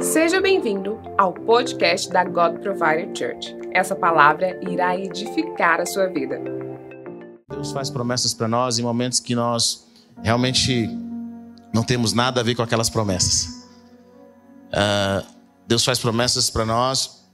Seja 0.00 0.40
bem-vindo 0.40 0.98
ao 1.18 1.32
podcast 1.32 2.08
da 2.08 2.24
God 2.24 2.58
Provider 2.60 3.10
Church. 3.14 3.54
Essa 3.72 3.94
palavra 3.94 4.58
irá 4.62 4.96
edificar 4.96 5.78
a 5.80 5.84
sua 5.84 6.06
vida. 6.06 6.40
Deus 7.50 7.70
faz 7.70 7.90
promessas 7.90 8.32
para 8.32 8.48
nós 8.48 8.78
em 8.78 8.82
momentos 8.82 9.20
que 9.20 9.34
nós 9.34 9.86
realmente 10.22 10.88
não 11.72 11.82
temos 11.82 12.14
nada 12.14 12.40
a 12.40 12.44
ver 12.44 12.54
com 12.54 12.62
aquelas 12.62 12.88
promessas. 12.88 13.68
Uh, 14.68 15.26
Deus 15.66 15.84
faz 15.84 15.98
promessas 15.98 16.48
para 16.48 16.64
nós 16.64 17.24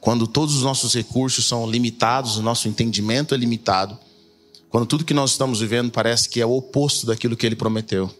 quando 0.00 0.26
todos 0.26 0.56
os 0.56 0.62
nossos 0.62 0.94
recursos 0.94 1.46
são 1.46 1.68
limitados, 1.68 2.36
o 2.38 2.42
nosso 2.42 2.68
entendimento 2.68 3.34
é 3.34 3.38
limitado, 3.38 3.96
quando 4.68 4.86
tudo 4.86 5.04
que 5.04 5.14
nós 5.14 5.32
estamos 5.32 5.60
vivendo 5.60 5.90
parece 5.92 6.28
que 6.28 6.40
é 6.40 6.46
o 6.46 6.56
oposto 6.56 7.06
daquilo 7.06 7.36
que 7.36 7.46
Ele 7.46 7.56
prometeu. 7.56 8.10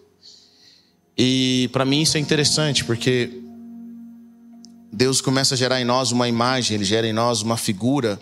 E 1.17 1.69
para 1.73 1.85
mim 1.85 2.03
isso 2.03 2.17
é 2.17 2.21
interessante, 2.21 2.85
porque 2.85 3.43
Deus 4.93 5.21
começa 5.21 5.55
a 5.55 5.59
gerar 5.59 5.81
em 5.81 5.85
nós 5.85 6.13
uma 6.13 6.29
imagem, 6.29 6.75
Ele 6.75 6.85
gera 6.85 7.07
em 7.07 7.13
nós 7.13 7.43
uma 7.43 7.57
figura 7.57 8.21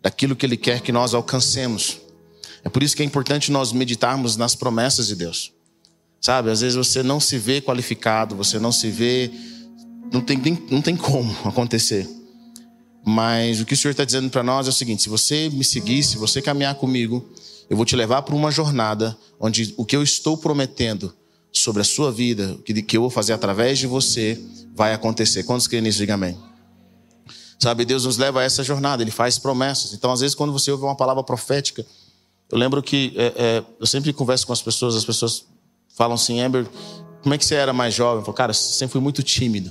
daquilo 0.00 0.36
que 0.36 0.46
Ele 0.46 0.56
quer 0.56 0.80
que 0.80 0.92
nós 0.92 1.14
alcancemos. 1.14 2.00
É 2.64 2.68
por 2.68 2.82
isso 2.82 2.96
que 2.96 3.02
é 3.02 3.06
importante 3.06 3.50
nós 3.50 3.72
meditarmos 3.72 4.36
nas 4.36 4.54
promessas 4.54 5.06
de 5.08 5.16
Deus. 5.16 5.52
Sabe, 6.20 6.50
às 6.50 6.60
vezes 6.60 6.76
você 6.76 7.02
não 7.02 7.20
se 7.20 7.38
vê 7.38 7.60
qualificado, 7.60 8.34
você 8.34 8.58
não 8.58 8.72
se 8.72 8.90
vê. 8.90 9.30
Não 10.12 10.20
tem, 10.20 10.40
não 10.70 10.82
tem 10.82 10.96
como 10.96 11.30
acontecer. 11.46 12.08
Mas 13.04 13.60
o 13.60 13.64
que 13.64 13.74
o 13.74 13.76
Senhor 13.76 13.92
está 13.92 14.04
dizendo 14.04 14.30
para 14.30 14.42
nós 14.42 14.66
é 14.66 14.70
o 14.70 14.72
seguinte: 14.72 15.02
se 15.02 15.08
você 15.08 15.48
me 15.50 15.62
seguir, 15.64 16.02
se 16.02 16.16
você 16.16 16.42
caminhar 16.42 16.74
comigo, 16.74 17.28
eu 17.70 17.76
vou 17.76 17.86
te 17.86 17.94
levar 17.94 18.22
para 18.22 18.34
uma 18.34 18.50
jornada 18.50 19.16
onde 19.38 19.72
o 19.76 19.84
que 19.84 19.94
eu 19.94 20.02
estou 20.02 20.36
prometendo 20.36 21.14
sobre 21.58 21.80
a 21.80 21.84
sua 21.84 22.12
vida, 22.12 22.52
o 22.52 22.62
que 22.62 22.96
eu 22.96 23.00
vou 23.00 23.10
fazer 23.10 23.32
através 23.32 23.78
de 23.78 23.86
você, 23.86 24.38
vai 24.74 24.92
acontecer. 24.92 25.42
Quantos 25.44 25.66
creem 25.66 25.82
nisso? 25.82 25.98
Diga 25.98 26.14
amém. 26.14 26.36
Sabe, 27.58 27.86
Deus 27.86 28.04
nos 28.04 28.18
leva 28.18 28.40
a 28.40 28.42
essa 28.42 28.62
jornada, 28.62 29.02
Ele 29.02 29.10
faz 29.10 29.38
promessas. 29.38 29.94
Então, 29.94 30.12
às 30.12 30.20
vezes, 30.20 30.34
quando 30.34 30.52
você 30.52 30.70
ouve 30.70 30.84
uma 30.84 30.94
palavra 30.94 31.22
profética, 31.22 31.84
eu 32.50 32.58
lembro 32.58 32.82
que 32.82 33.14
é, 33.16 33.32
é, 33.36 33.64
eu 33.80 33.86
sempre 33.86 34.12
converso 34.12 34.46
com 34.46 34.52
as 34.52 34.60
pessoas, 34.60 34.94
as 34.94 35.04
pessoas 35.04 35.46
falam 35.96 36.14
assim, 36.14 36.40
Amber, 36.40 36.66
como 37.22 37.34
é 37.34 37.38
que 37.38 37.44
você 37.44 37.54
era 37.54 37.72
mais 37.72 37.94
jovem? 37.94 38.18
Eu 38.18 38.24
falo, 38.24 38.36
cara, 38.36 38.52
sempre 38.52 38.92
fui 38.92 39.00
muito 39.00 39.22
tímido. 39.22 39.70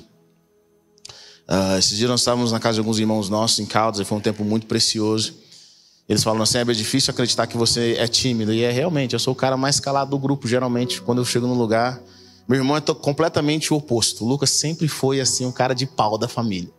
Uh, 1.47 1.77
esses 1.77 1.95
dias 1.95 2.09
nós 2.09 2.21
estávamos 2.21 2.51
na 2.51 2.59
casa 2.59 2.75
de 2.75 2.79
alguns 2.79 2.97
irmãos 2.97 3.29
nossos 3.29 3.59
em 3.59 3.65
Caldas, 3.67 4.01
e 4.01 4.05
foi 4.05 4.17
um 4.17 4.21
tempo 4.21 4.43
muito 4.43 4.65
precioso. 4.65 5.35
Eles 6.07 6.23
falam 6.23 6.43
assim: 6.43 6.59
é 6.59 6.65
difícil 6.65 7.11
acreditar 7.11 7.47
que 7.47 7.57
você 7.57 7.95
é 7.97 8.07
tímido. 8.07 8.53
E 8.53 8.63
é 8.63 8.71
realmente, 8.71 9.13
eu 9.13 9.19
sou 9.19 9.33
o 9.33 9.35
cara 9.35 9.57
mais 9.57 9.79
calado 9.79 10.11
do 10.11 10.19
grupo, 10.19 10.47
geralmente, 10.47 11.01
quando 11.01 11.19
eu 11.19 11.25
chego 11.25 11.47
no 11.47 11.53
lugar. 11.53 12.01
Meu 12.47 12.59
irmão 12.59 12.77
é 12.77 12.81
completamente 12.81 13.73
o 13.73 13.77
oposto. 13.77 14.23
O 14.23 14.27
Lucas 14.27 14.51
sempre 14.51 14.87
foi 14.87 15.19
assim, 15.19 15.45
um 15.45 15.51
cara 15.51 15.73
de 15.73 15.87
pau 15.87 16.15
da 16.15 16.27
família. 16.27 16.71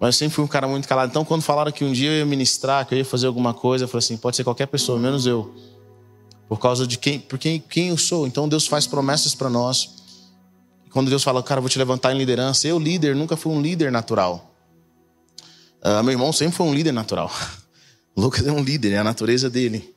Mas 0.00 0.08
eu 0.14 0.18
sempre 0.18 0.34
fui 0.34 0.44
um 0.44 0.48
cara 0.48 0.66
muito 0.66 0.88
calado. 0.88 1.10
Então, 1.10 1.24
quando 1.24 1.42
falaram 1.42 1.70
que 1.70 1.84
um 1.84 1.92
dia 1.92 2.10
eu 2.10 2.18
ia 2.18 2.26
ministrar, 2.26 2.86
que 2.86 2.94
eu 2.94 2.98
ia 2.98 3.04
fazer 3.04 3.26
alguma 3.26 3.52
coisa, 3.52 3.84
eu 3.84 3.88
falei 3.88 3.98
assim: 3.98 4.16
pode 4.16 4.36
ser 4.36 4.44
qualquer 4.44 4.66
pessoa, 4.66 4.98
menos 4.98 5.26
eu. 5.26 5.54
Por 6.48 6.58
causa 6.58 6.86
de 6.86 6.96
quem, 6.96 7.18
por 7.18 7.38
quem, 7.38 7.60
quem 7.60 7.88
eu 7.88 7.98
sou. 7.98 8.26
Então, 8.26 8.48
Deus 8.48 8.66
faz 8.66 8.86
promessas 8.86 9.34
para 9.34 9.50
nós. 9.50 9.96
Quando 10.90 11.10
Deus 11.10 11.22
fala, 11.22 11.42
cara, 11.42 11.60
vou 11.60 11.68
te 11.68 11.78
levantar 11.78 12.14
em 12.14 12.16
liderança, 12.16 12.66
eu, 12.66 12.78
líder, 12.78 13.14
nunca 13.14 13.36
fui 13.36 13.52
um 13.52 13.60
líder 13.60 13.92
natural. 13.92 14.50
Uh, 15.84 16.02
meu 16.02 16.12
irmão 16.12 16.32
sempre 16.32 16.56
foi 16.56 16.66
um 16.66 16.72
líder 16.72 16.92
natural. 16.92 17.30
Lucas 18.16 18.46
é 18.46 18.52
um 18.52 18.62
líder, 18.62 18.92
é 18.92 18.98
a 18.98 19.04
natureza 19.04 19.50
dele. 19.50 19.94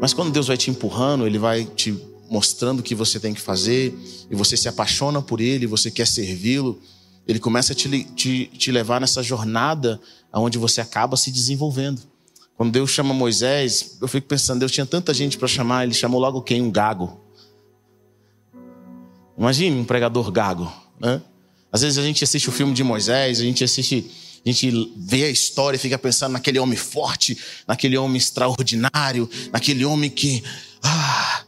Mas 0.00 0.12
quando 0.12 0.30
Deus 0.30 0.48
vai 0.48 0.56
te 0.56 0.70
empurrando, 0.70 1.26
ele 1.26 1.38
vai 1.38 1.64
te 1.64 1.92
mostrando 2.30 2.80
o 2.80 2.82
que 2.82 2.94
você 2.94 3.20
tem 3.20 3.32
que 3.32 3.40
fazer, 3.40 3.96
e 4.30 4.34
você 4.34 4.56
se 4.56 4.68
apaixona 4.68 5.22
por 5.22 5.40
ele, 5.40 5.66
você 5.66 5.90
quer 5.90 6.06
servi-lo, 6.06 6.80
ele 7.26 7.38
começa 7.38 7.72
a 7.72 7.76
te, 7.76 8.04
te, 8.04 8.46
te 8.46 8.72
levar 8.72 9.00
nessa 9.00 9.22
jornada 9.22 10.00
onde 10.32 10.58
você 10.58 10.80
acaba 10.80 11.16
se 11.16 11.30
desenvolvendo. 11.30 12.02
Quando 12.56 12.70
Deus 12.70 12.90
chama 12.90 13.14
Moisés, 13.14 13.96
eu 14.00 14.06
fico 14.06 14.26
pensando, 14.26 14.60
Deus 14.60 14.72
tinha 14.72 14.86
tanta 14.86 15.12
gente 15.12 15.38
para 15.38 15.48
chamar, 15.48 15.84
ele 15.84 15.94
chamou 15.94 16.20
logo 16.20 16.42
quem? 16.42 16.62
Um 16.62 16.70
gago. 16.70 17.20
Imagine 19.36 19.80
um 19.80 19.84
pregador 19.84 20.30
gago. 20.30 20.72
Né? 21.00 21.20
Às 21.72 21.82
vezes 21.82 21.98
a 21.98 22.02
gente 22.02 22.22
assiste 22.22 22.48
o 22.48 22.52
filme 22.52 22.72
de 22.72 22.84
Moisés, 22.84 23.40
a 23.40 23.42
gente 23.42 23.64
assiste 23.64 24.10
a 24.44 24.52
gente 24.52 24.92
vê 24.96 25.24
a 25.24 25.30
história 25.30 25.76
e 25.76 25.80
fica 25.80 25.98
pensando 25.98 26.32
naquele 26.32 26.58
homem 26.58 26.76
forte, 26.76 27.38
naquele 27.66 27.96
homem 27.96 28.18
extraordinário, 28.18 29.28
naquele 29.52 29.84
homem 29.84 30.10
que. 30.10 30.44
Ah, 30.82 31.44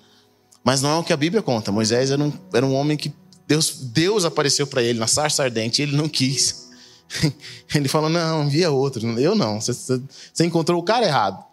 mas 0.64 0.80
não 0.80 0.90
é 0.90 0.98
o 0.98 1.04
que 1.04 1.12
a 1.12 1.16
Bíblia 1.16 1.42
conta. 1.42 1.70
Moisés 1.70 2.10
era 2.10 2.22
um, 2.22 2.32
era 2.54 2.64
um 2.64 2.74
homem 2.74 2.96
que 2.96 3.12
Deus, 3.46 3.76
Deus 3.92 4.24
apareceu 4.24 4.66
para 4.66 4.82
ele 4.82 4.98
na 4.98 5.06
sarça 5.06 5.42
ardente 5.42 5.80
e 5.80 5.82
ele 5.82 5.96
não 5.96 6.08
quis. 6.08 6.66
Ele 7.72 7.86
falou: 7.86 8.10
Não, 8.10 8.48
via 8.48 8.68
outro. 8.68 9.06
Eu 9.20 9.36
não. 9.36 9.60
Você, 9.60 9.72
você 9.72 10.44
encontrou 10.44 10.80
o 10.80 10.82
cara 10.82 11.06
errado. 11.06 11.44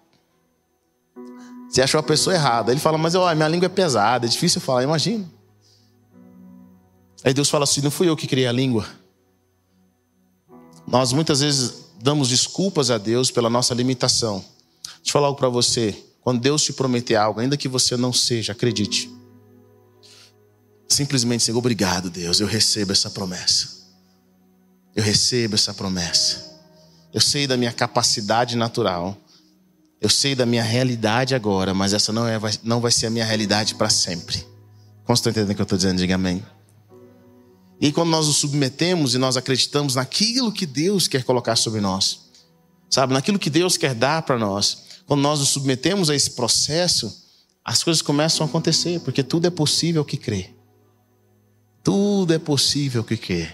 Você 1.70 1.80
achou 1.80 2.00
a 2.00 2.04
pessoa 2.04 2.36
errada. 2.36 2.72
Ele 2.72 2.80
fala: 2.80 2.98
Mas 2.98 3.14
ó, 3.14 3.34
minha 3.36 3.48
língua 3.48 3.68
é 3.68 3.70
pesada, 3.70 4.25
é 4.25 4.30
difícil 4.30 4.60
falar. 4.60 4.81
Imagina. 4.81 5.30
Aí 7.24 7.36
Deus 7.36 7.52
fala 7.52 7.66
assim: 7.66 7.81
Não 7.81 7.92
fui 7.92 8.10
eu 8.10 8.18
que 8.18 8.25
criei 8.25 8.48
a 8.48 8.52
língua. 8.52 8.88
Nós 10.88 11.13
muitas 11.13 11.41
vezes 11.41 11.83
damos 12.01 12.29
desculpas 12.29 12.91
a 12.91 12.97
Deus 12.97 13.31
pela 13.31 13.49
nossa 13.49 13.73
limitação. 13.73 14.44
Deixa 14.83 15.09
eu 15.09 15.11
falar 15.13 15.27
algo 15.27 15.39
para 15.39 15.49
você. 15.49 15.95
Quando 16.21 16.41
Deus 16.41 16.63
te 16.63 16.73
prometer 16.73 17.16
algo, 17.16 17.39
ainda 17.39 17.57
que 17.57 17.67
você 17.67 17.97
não 17.97 18.13
seja, 18.13 18.53
acredite. 18.53 19.11
Simplesmente 20.88 21.41
dizer: 21.41 21.53
Obrigado, 21.53 22.09
Deus, 22.09 22.39
eu 22.39 22.47
recebo 22.47 22.91
essa 22.91 23.09
promessa. 23.09 23.83
Eu 24.95 25.03
recebo 25.03 25.55
essa 25.55 25.73
promessa. 25.73 26.53
Eu 27.13 27.21
sei 27.21 27.47
da 27.47 27.57
minha 27.57 27.71
capacidade 27.71 28.55
natural. 28.55 29.17
Eu 30.00 30.09
sei 30.09 30.35
da 30.35 30.45
minha 30.45 30.63
realidade 30.63 31.33
agora, 31.33 31.73
mas 31.73 31.94
essa 31.94 32.11
não, 32.11 32.27
é, 32.27 32.38
não 32.61 32.81
vai 32.81 32.91
ser 32.91 33.07
a 33.07 33.09
minha 33.09 33.23
realidade 33.23 33.75
para 33.75 33.89
sempre. 33.89 34.45
Como 35.05 35.13
estão 35.13 35.31
entendendo 35.31 35.51
o 35.51 35.55
que 35.55 35.61
eu 35.61 35.63
estou 35.63 35.77
dizendo? 35.77 35.97
Diga 35.97 36.15
amém. 36.15 36.44
E 37.83 37.91
quando 37.91 38.11
nós 38.11 38.27
nos 38.27 38.38
submetemos 38.38 39.13
e 39.13 39.17
nós 39.17 39.35
acreditamos 39.35 39.95
naquilo 39.95 40.53
que 40.53 40.66
Deus 40.66 41.05
quer 41.05 41.25
colocar 41.25 41.57
sobre 41.57 41.81
nós, 41.81 42.31
sabe, 42.89 43.11
naquilo 43.11 43.38
que 43.38 43.49
Deus 43.49 43.75
quer 43.75 43.94
dar 43.94 44.21
para 44.21 44.39
nós, 44.39 44.85
quando 45.05 45.19
nós 45.19 45.41
nos 45.41 45.49
submetemos 45.49 46.09
a 46.09 46.16
esse 46.16 46.31
processo, 46.31 47.13
as 47.61 47.83
coisas 47.83 48.01
começam 48.01 48.45
a 48.45 48.49
acontecer, 48.49 49.01
porque 49.01 49.21
tudo 49.21 49.47
é 49.47 49.49
possível 49.49 50.05
que 50.05 50.16
crê. 50.16 50.51
Tudo 51.83 52.33
é 52.33 52.39
possível 52.39 53.03
que 53.03 53.17
crê. 53.17 53.53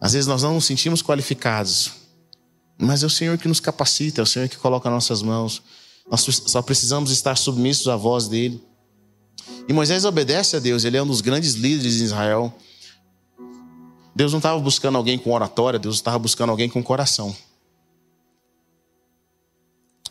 Às 0.00 0.14
vezes 0.14 0.26
nós 0.26 0.42
não 0.42 0.54
nos 0.54 0.64
sentimos 0.64 1.00
qualificados, 1.00 1.92
mas 2.76 3.04
é 3.04 3.06
o 3.06 3.10
Senhor 3.10 3.38
que 3.38 3.46
nos 3.46 3.60
capacita, 3.60 4.20
é 4.20 4.24
o 4.24 4.26
Senhor 4.26 4.48
que 4.48 4.56
coloca 4.56 4.90
nossas 4.90 5.22
mãos. 5.22 5.62
Nós 6.10 6.22
só 6.46 6.62
precisamos 6.62 7.12
estar 7.12 7.36
submissos 7.36 7.86
à 7.86 7.94
voz 7.94 8.26
dele. 8.26 8.60
E 9.68 9.72
Moisés 9.72 10.04
obedece 10.04 10.56
a 10.56 10.58
Deus, 10.58 10.84
ele 10.84 10.96
é 10.96 11.02
um 11.02 11.06
dos 11.06 11.20
grandes 11.20 11.54
líderes 11.54 11.94
de 11.98 12.04
Israel. 12.04 12.52
Deus 14.14 14.32
não 14.32 14.38
estava 14.38 14.58
buscando 14.58 14.98
alguém 14.98 15.18
com 15.18 15.32
oratória, 15.32 15.78
Deus 15.78 15.96
estava 15.96 16.18
buscando 16.18 16.50
alguém 16.50 16.68
com 16.68 16.82
coração. 16.82 17.34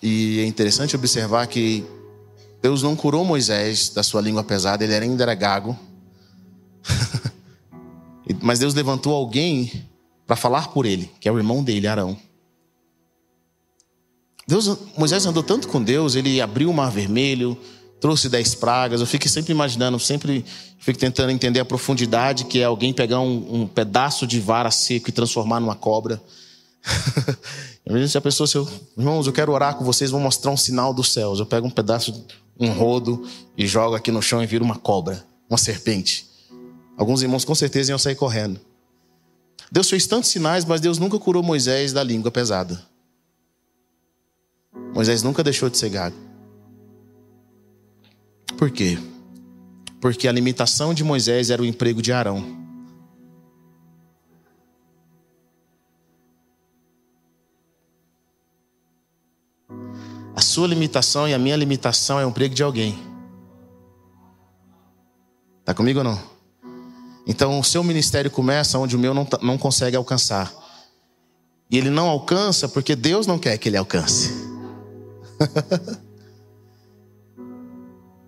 E 0.01 0.39
é 0.39 0.45
interessante 0.45 0.95
observar 0.95 1.45
que 1.47 1.85
Deus 2.61 2.83
não 2.83 2.95
curou 2.95 3.25
Moisés 3.25 3.89
da 3.89 4.03
sua 4.03 4.21
língua 4.21 4.43
pesada, 4.43 4.83
ele 4.83 4.93
ainda 4.93 5.23
era 5.23 5.35
gago. 5.35 5.77
Mas 8.41 8.59
Deus 8.59 8.73
levantou 8.73 9.13
alguém 9.13 9.85
para 10.25 10.35
falar 10.35 10.69
por 10.69 10.85
ele, 10.85 11.11
que 11.19 11.27
é 11.27 11.31
o 11.31 11.37
irmão 11.37 11.63
dele, 11.63 11.87
Arão. 11.87 12.17
Deus, 14.47 14.77
Moisés 14.97 15.25
andou 15.25 15.43
tanto 15.43 15.67
com 15.67 15.83
Deus, 15.83 16.15
ele 16.15 16.41
abriu 16.41 16.69
o 16.69 16.73
mar 16.73 16.89
vermelho, 16.89 17.57
trouxe 17.99 18.29
dez 18.29 18.55
pragas. 18.55 19.01
Eu 19.01 19.07
fico 19.07 19.27
sempre 19.27 19.51
imaginando, 19.51 19.99
sempre 19.99 20.45
fico 20.79 20.97
tentando 20.97 21.31
entender 21.31 21.59
a 21.59 21.65
profundidade 21.65 22.45
que 22.45 22.59
é 22.59 22.63
alguém 22.63 22.93
pegar 22.93 23.19
um, 23.19 23.61
um 23.61 23.67
pedaço 23.67 24.25
de 24.25 24.39
vara 24.39 24.71
seco 24.71 25.09
e 25.09 25.11
transformar 25.11 25.59
numa 25.59 25.75
cobra. 25.75 26.21
se 28.07 28.17
a 28.17 28.21
pessoa, 28.21 28.47
se 28.47 28.57
irmãos, 28.97 29.27
eu 29.27 29.33
quero 29.33 29.51
orar 29.51 29.75
com 29.75 29.83
vocês, 29.83 30.11
vou 30.11 30.19
mostrar 30.19 30.51
um 30.51 30.57
sinal 30.57 30.93
dos 30.93 31.11
céus. 31.11 31.39
Eu 31.39 31.45
pego 31.45 31.67
um 31.67 31.71
pedaço, 31.71 32.25
um 32.59 32.71
rodo 32.71 33.27
e 33.57 33.67
jogo 33.67 33.95
aqui 33.95 34.11
no 34.11 34.21
chão 34.21 34.41
e 34.41 34.45
viro 34.45 34.63
uma 34.63 34.75
cobra, 34.75 35.23
uma 35.49 35.57
serpente. 35.57 36.27
Alguns 36.97 37.21
irmãos 37.21 37.45
com 37.45 37.55
certeza 37.55 37.91
iam 37.91 37.99
sair 37.99 38.15
correndo. 38.15 38.59
Deus 39.71 39.89
fez 39.89 40.07
tantos 40.07 40.29
sinais, 40.29 40.65
mas 40.65 40.81
Deus 40.81 40.97
nunca 40.97 41.19
curou 41.19 41.43
Moisés 41.43 41.93
da 41.93 42.03
língua 42.03 42.31
pesada. 42.31 42.81
Moisés 44.93 45.21
nunca 45.21 45.43
deixou 45.43 45.69
de 45.69 45.77
ser 45.77 45.89
gago. 45.89 46.28
Por 48.59 48.69
quê? 48.69 48.99
Porque 50.01 50.27
a 50.27 50.33
limitação 50.33 50.93
de 50.93 51.01
Moisés 51.01 51.49
era 51.49 51.61
o 51.61 51.65
emprego 51.65 52.01
de 52.01 52.11
Arão. 52.11 52.43
A 60.35 60.41
sua 60.41 60.67
limitação 60.67 61.25
e 61.25 61.33
a 61.33 61.39
minha 61.39 61.55
limitação 61.55 62.19
é 62.19 62.25
o 62.25 62.29
emprego 62.29 62.53
de 62.53 62.61
alguém. 62.61 62.99
Está 65.61 65.73
comigo 65.73 65.99
ou 65.99 66.03
não? 66.03 66.21
Então, 67.25 67.57
o 67.61 67.63
seu 67.63 67.81
ministério 67.81 68.29
começa 68.29 68.77
onde 68.77 68.93
o 68.93 68.99
meu 68.99 69.13
não, 69.13 69.23
tá, 69.23 69.39
não 69.41 69.57
consegue 69.57 69.95
alcançar. 69.95 70.53
E 71.71 71.77
ele 71.77 71.89
não 71.89 72.09
alcança 72.09 72.67
porque 72.67 72.93
Deus 72.93 73.25
não 73.25 73.39
quer 73.39 73.57
que 73.57 73.69
ele 73.69 73.77
alcance. 73.77 74.33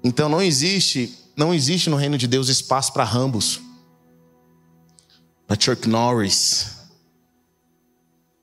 então 0.04 0.28
não 0.28 0.42
existe, 0.42 1.18
não 1.36 1.54
existe 1.54 1.90
no 1.90 1.96
reino 1.96 2.18
de 2.18 2.28
Deus 2.28 2.50
espaço 2.50 2.94
para 2.94 3.04
rambos. 3.04 3.60
Para 5.48 5.60
Chuck 5.60 5.88
Norris. 5.88 6.78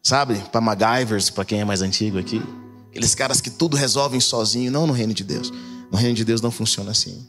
Sabe? 0.03 0.37
Para 0.53 0.61
MacGyvers, 0.61 1.31
para 1.31 1.45
quem 1.45 1.61
é 1.61 1.65
mais 1.65 1.83
antigo 1.83 2.19
aqui. 2.19 2.43
Aqueles 2.89 3.15
caras 3.15 3.41
que 3.41 3.51
tudo 3.51 3.77
resolvem 3.77 4.21
sozinho, 4.21 4.71
não 4.71 4.87
no 4.87 4.93
reino 4.93 5.13
de 5.13 5.25
Deus. 5.25 5.51
No 5.91 5.99
reino 5.99 6.15
de 6.15 6.25
Deus 6.25 6.41
não 6.41 6.51
funciona 6.51 6.91
assim. 6.91 7.27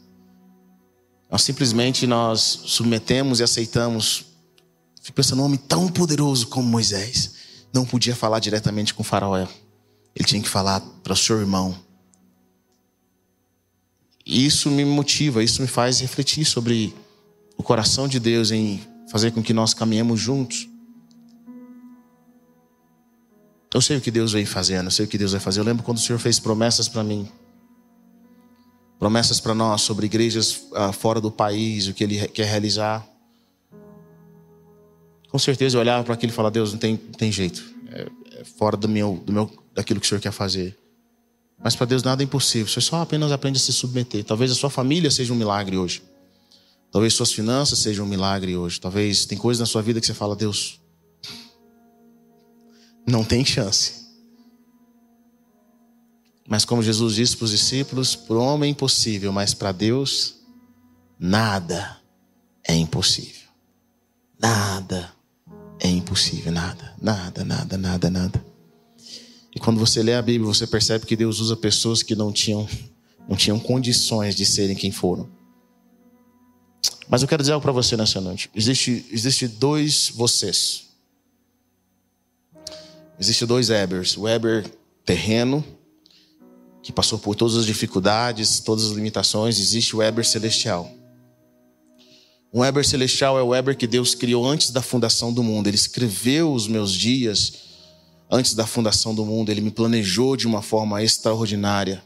Nós 1.30 1.42
simplesmente 1.42 2.06
nós 2.06 2.40
submetemos 2.64 3.40
e 3.40 3.42
aceitamos. 3.42 4.24
Fico 5.02 5.16
pensando, 5.16 5.42
um 5.42 5.44
homem 5.44 5.58
tão 5.58 5.88
poderoso 5.88 6.46
como 6.48 6.68
Moisés 6.68 7.40
não 7.72 7.84
podia 7.84 8.16
falar 8.16 8.40
diretamente 8.40 8.92
com 8.92 9.02
o 9.02 9.04
faraó. 9.04 9.36
Ele 9.36 10.24
tinha 10.24 10.42
que 10.42 10.48
falar 10.48 10.80
para 11.02 11.12
o 11.12 11.16
seu 11.16 11.38
irmão. 11.38 11.74
E 14.30 14.46
isso 14.46 14.70
me 14.70 14.84
motiva, 14.84 15.42
isso 15.42 15.60
me 15.60 15.66
faz 15.66 16.00
refletir 16.00 16.44
sobre 16.44 16.94
o 17.56 17.62
coração 17.62 18.06
de 18.06 18.20
Deus 18.20 18.52
em 18.52 18.80
fazer 19.10 19.32
com 19.32 19.42
que 19.42 19.52
nós 19.52 19.74
caminhemos 19.74 20.20
juntos. 20.20 20.68
Eu 23.74 23.80
sei 23.80 23.96
o 23.96 24.00
que 24.00 24.10
Deus 24.10 24.32
vem 24.32 24.46
fazendo, 24.46 24.86
eu 24.86 24.90
sei 24.90 25.04
o 25.04 25.08
que 25.08 25.18
Deus 25.18 25.32
vai 25.32 25.40
fazer. 25.40 25.58
Eu 25.58 25.64
lembro 25.64 25.82
quando 25.82 25.98
o 25.98 26.00
Senhor 26.00 26.18
fez 26.18 26.38
promessas 26.38 26.88
para 26.88 27.02
mim 27.02 27.28
promessas 29.00 29.40
para 29.40 29.54
nós 29.54 29.80
sobre 29.80 30.04
igrejas 30.04 30.66
uh, 30.72 30.92
fora 30.92 31.22
do 31.22 31.30
país, 31.30 31.88
o 31.88 31.94
que 31.94 32.04
Ele 32.04 32.28
quer 32.28 32.46
realizar. 32.46 33.04
Com 35.30 35.38
certeza 35.38 35.76
eu 35.76 35.80
olhava 35.80 36.04
para 36.04 36.12
aquilo 36.12 36.30
e 36.30 36.34
falava: 36.34 36.52
Deus, 36.52 36.72
não 36.72 36.78
tem, 36.78 37.00
não 37.02 37.12
tem 37.12 37.32
jeito, 37.32 37.64
é, 37.90 38.06
é, 38.32 38.44
fora 38.44 38.76
do 38.76 38.88
meu, 38.88 39.22
do 39.24 39.32
meu, 39.32 39.50
daquilo 39.74 39.98
que 39.98 40.06
o 40.06 40.08
Senhor 40.08 40.20
quer 40.20 40.32
fazer. 40.32 40.76
Mas 41.62 41.76
para 41.76 41.86
Deus 41.86 42.02
nada 42.02 42.22
é 42.22 42.24
impossível, 42.24 42.66
você 42.66 42.80
só 42.80 43.02
apenas 43.02 43.30
aprende 43.30 43.58
a 43.58 43.60
se 43.60 43.72
submeter. 43.72 44.24
Talvez 44.24 44.50
a 44.50 44.54
sua 44.54 44.70
família 44.70 45.10
seja 45.10 45.32
um 45.32 45.36
milagre 45.36 45.76
hoje. 45.76 46.02
Talvez 46.90 47.14
suas 47.14 47.32
finanças 47.32 47.78
sejam 47.78 48.04
um 48.04 48.08
milagre 48.08 48.56
hoje. 48.56 48.80
Talvez 48.80 49.26
tem 49.26 49.38
coisas 49.38 49.60
na 49.60 49.66
sua 49.66 49.82
vida 49.82 50.00
que 50.00 50.06
você 50.06 50.14
fala: 50.14 50.34
Deus, 50.34 50.80
não 53.06 53.22
tem 53.22 53.44
chance. 53.44 54.00
Mas 56.48 56.64
como 56.64 56.82
Jesus 56.82 57.14
disse 57.14 57.36
para 57.36 57.44
os 57.44 57.52
discípulos, 57.52 58.16
para 58.16 58.34
o 58.34 58.40
homem 58.40 58.68
é 58.68 58.72
impossível, 58.72 59.32
mas 59.32 59.54
para 59.54 59.70
Deus 59.70 60.36
nada 61.18 61.98
é 62.66 62.74
impossível. 62.74 63.48
Nada 64.36 65.12
é 65.78 65.88
impossível, 65.88 66.50
nada, 66.50 66.94
nada, 67.00 67.44
nada, 67.44 67.78
nada, 67.78 68.10
nada. 68.10 68.49
E 69.54 69.58
quando 69.58 69.78
você 69.78 70.02
lê 70.02 70.14
a 70.14 70.22
Bíblia, 70.22 70.46
você 70.46 70.66
percebe 70.66 71.06
que 71.06 71.16
Deus 71.16 71.40
usa 71.40 71.56
pessoas 71.56 72.02
que 72.02 72.14
não 72.14 72.32
tinham, 72.32 72.68
não 73.28 73.36
tinham 73.36 73.58
condições 73.58 74.34
de 74.34 74.46
serem 74.46 74.76
quem 74.76 74.92
foram. 74.92 75.28
Mas 77.08 77.22
eu 77.22 77.28
quero 77.28 77.42
dizer 77.42 77.52
algo 77.52 77.62
para 77.62 77.72
você 77.72 77.96
nessa 77.96 78.20
noite. 78.20 78.48
Existe, 78.54 79.04
existe 79.10 79.48
dois 79.48 80.12
vocês. 80.14 80.90
Existe 83.18 83.44
dois 83.44 83.68
Ebers. 83.68 84.16
O 84.16 84.28
Eber 84.28 84.70
terreno 85.04 85.64
que 86.82 86.92
passou 86.92 87.18
por 87.18 87.34
todas 87.34 87.56
as 87.56 87.66
dificuldades, 87.66 88.60
todas 88.60 88.86
as 88.86 88.92
limitações, 88.92 89.58
existe 89.58 89.94
o 89.94 89.98
Weber 89.98 90.26
celestial. 90.26 90.90
O 92.52 92.60
Weber 92.60 92.86
celestial 92.86 93.38
é 93.38 93.42
o 93.42 93.48
Weber 93.48 93.76
que 93.76 93.86
Deus 93.86 94.14
criou 94.14 94.46
antes 94.46 94.70
da 94.70 94.82
fundação 94.82 95.32
do 95.32 95.42
mundo. 95.42 95.68
Ele 95.68 95.76
escreveu 95.76 96.52
os 96.52 96.66
meus 96.66 96.92
dias 96.92 97.69
antes 98.30 98.54
da 98.54 98.66
fundação 98.66 99.14
do 99.14 99.24
mundo. 99.24 99.50
Ele 99.50 99.60
me 99.60 99.70
planejou 99.70 100.36
de 100.36 100.46
uma 100.46 100.62
forma 100.62 101.02
extraordinária. 101.02 102.02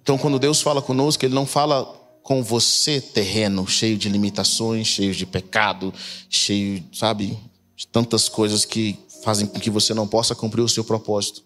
Então, 0.00 0.16
quando 0.16 0.38
Deus 0.38 0.62
fala 0.62 0.80
conosco, 0.80 1.24
Ele 1.24 1.34
não 1.34 1.44
fala 1.44 1.84
com 2.22 2.42
você 2.42 3.00
terreno, 3.00 3.66
cheio 3.68 3.96
de 3.96 4.08
limitações, 4.08 4.86
cheio 4.86 5.14
de 5.14 5.26
pecado, 5.26 5.92
cheio, 6.28 6.82
sabe, 6.92 7.38
de 7.76 7.86
tantas 7.86 8.28
coisas 8.28 8.64
que 8.64 8.98
fazem 9.22 9.46
com 9.46 9.60
que 9.60 9.70
você 9.70 9.92
não 9.92 10.08
possa 10.08 10.34
cumprir 10.34 10.62
o 10.62 10.68
seu 10.68 10.82
propósito. 10.82 11.44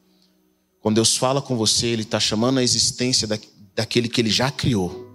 Quando 0.81 0.95
Deus 0.97 1.17
fala 1.17 1.43
com 1.43 1.57
você, 1.57 1.89
Ele 1.89 2.03
está 2.03 2.21
chamando 2.21 2.59
a 2.59 2.63
existência 2.63 3.27
da, 3.27 3.39
daquele 3.75 4.09
que 4.09 4.21
Ele 4.21 4.31
já 4.31 4.51
criou. 4.51 5.09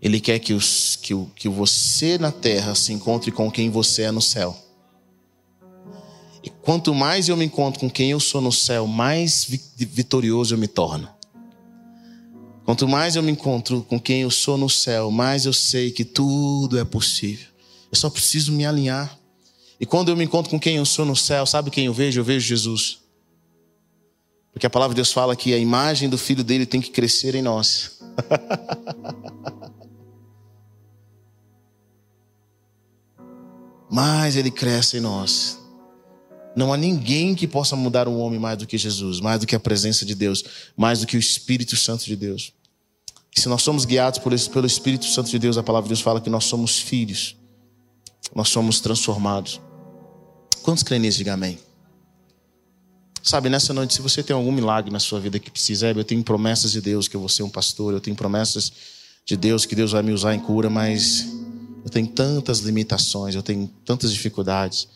Ele 0.00 0.20
quer 0.20 0.38
que, 0.38 0.52
os, 0.52 0.96
que, 0.96 1.14
o, 1.14 1.30
que 1.34 1.48
você 1.48 2.18
na 2.18 2.30
terra 2.30 2.74
se 2.74 2.92
encontre 2.92 3.32
com 3.32 3.50
quem 3.50 3.70
você 3.70 4.02
é 4.02 4.10
no 4.10 4.20
céu. 4.20 4.63
E 6.44 6.50
quanto 6.50 6.94
mais 6.94 7.30
eu 7.30 7.36
me 7.38 7.46
encontro 7.46 7.80
com 7.80 7.88
quem 7.90 8.10
eu 8.10 8.20
sou 8.20 8.38
no 8.38 8.52
céu, 8.52 8.86
mais 8.86 9.46
vitorioso 9.78 10.52
eu 10.52 10.58
me 10.58 10.68
torno. 10.68 11.08
Quanto 12.66 12.86
mais 12.86 13.16
eu 13.16 13.22
me 13.22 13.32
encontro 13.32 13.82
com 13.88 13.98
quem 13.98 14.20
eu 14.20 14.30
sou 14.30 14.58
no 14.58 14.68
céu, 14.68 15.10
mais 15.10 15.46
eu 15.46 15.54
sei 15.54 15.90
que 15.90 16.04
tudo 16.04 16.78
é 16.78 16.84
possível. 16.84 17.48
Eu 17.90 17.96
só 17.96 18.10
preciso 18.10 18.52
me 18.52 18.66
alinhar. 18.66 19.18
E 19.80 19.86
quando 19.86 20.10
eu 20.10 20.16
me 20.16 20.24
encontro 20.24 20.50
com 20.50 20.60
quem 20.60 20.76
eu 20.76 20.84
sou 20.84 21.06
no 21.06 21.16
céu, 21.16 21.46
sabe 21.46 21.70
quem 21.70 21.86
eu 21.86 21.94
vejo? 21.94 22.20
Eu 22.20 22.24
vejo 22.24 22.46
Jesus. 22.46 22.98
Porque 24.52 24.66
a 24.66 24.70
palavra 24.70 24.92
de 24.94 24.96
Deus 24.96 25.12
fala 25.12 25.34
que 25.34 25.54
a 25.54 25.58
imagem 25.58 26.10
do 26.10 26.18
filho 26.18 26.44
dele 26.44 26.66
tem 26.66 26.82
que 26.82 26.90
crescer 26.90 27.34
em 27.34 27.40
nós. 27.40 28.00
Mas 33.90 34.36
ele 34.36 34.50
cresce 34.50 34.98
em 34.98 35.00
nós. 35.00 35.63
Não 36.56 36.72
há 36.72 36.76
ninguém 36.76 37.34
que 37.34 37.46
possa 37.46 37.74
mudar 37.74 38.06
um 38.06 38.18
homem 38.18 38.38
mais 38.38 38.58
do 38.58 38.66
que 38.66 38.78
Jesus, 38.78 39.20
mais 39.20 39.40
do 39.40 39.46
que 39.46 39.56
a 39.56 39.60
presença 39.60 40.04
de 40.04 40.14
Deus, 40.14 40.44
mais 40.76 41.00
do 41.00 41.06
que 41.06 41.16
o 41.16 41.20
Espírito 41.20 41.76
Santo 41.76 42.04
de 42.04 42.14
Deus. 42.14 42.52
E 43.36 43.40
se 43.40 43.48
nós 43.48 43.62
somos 43.62 43.84
guiados 43.84 44.18
por 44.20 44.32
esse, 44.32 44.48
pelo 44.48 44.66
Espírito 44.66 45.06
Santo 45.06 45.28
de 45.30 45.38
Deus, 45.38 45.58
a 45.58 45.62
palavra 45.62 45.86
de 45.86 45.90
Deus 45.90 46.00
fala 46.00 46.20
que 46.20 46.30
nós 46.30 46.44
somos 46.44 46.78
filhos, 46.78 47.36
nós 48.34 48.48
somos 48.48 48.80
transformados. 48.80 49.60
Quantos 50.62 50.82
creem 50.82 51.02
nisso? 51.02 51.18
Diga 51.18 51.34
amém. 51.34 51.58
Sabe, 53.22 53.48
nessa 53.48 53.72
noite, 53.72 53.94
se 53.94 54.02
você 54.02 54.22
tem 54.22 54.36
algum 54.36 54.52
milagre 54.52 54.90
na 54.90 55.00
sua 55.00 55.18
vida 55.18 55.38
que 55.38 55.50
precisa, 55.50 55.90
eu 55.90 56.04
tenho 56.04 56.22
promessas 56.22 56.70
de 56.70 56.80
Deus 56.80 57.08
que 57.08 57.16
eu 57.16 57.20
vou 57.20 57.28
ser 57.28 57.42
um 57.42 57.48
pastor, 57.48 57.94
eu 57.94 58.00
tenho 58.00 58.14
promessas 58.14 58.70
de 59.24 59.36
Deus 59.36 59.64
que 59.64 59.74
Deus 59.74 59.92
vai 59.92 60.02
me 60.02 60.12
usar 60.12 60.34
em 60.34 60.40
cura, 60.40 60.68
mas 60.68 61.26
eu 61.82 61.90
tenho 61.90 62.06
tantas 62.06 62.60
limitações, 62.60 63.34
eu 63.34 63.42
tenho 63.42 63.66
tantas 63.84 64.12
dificuldades. 64.12 64.86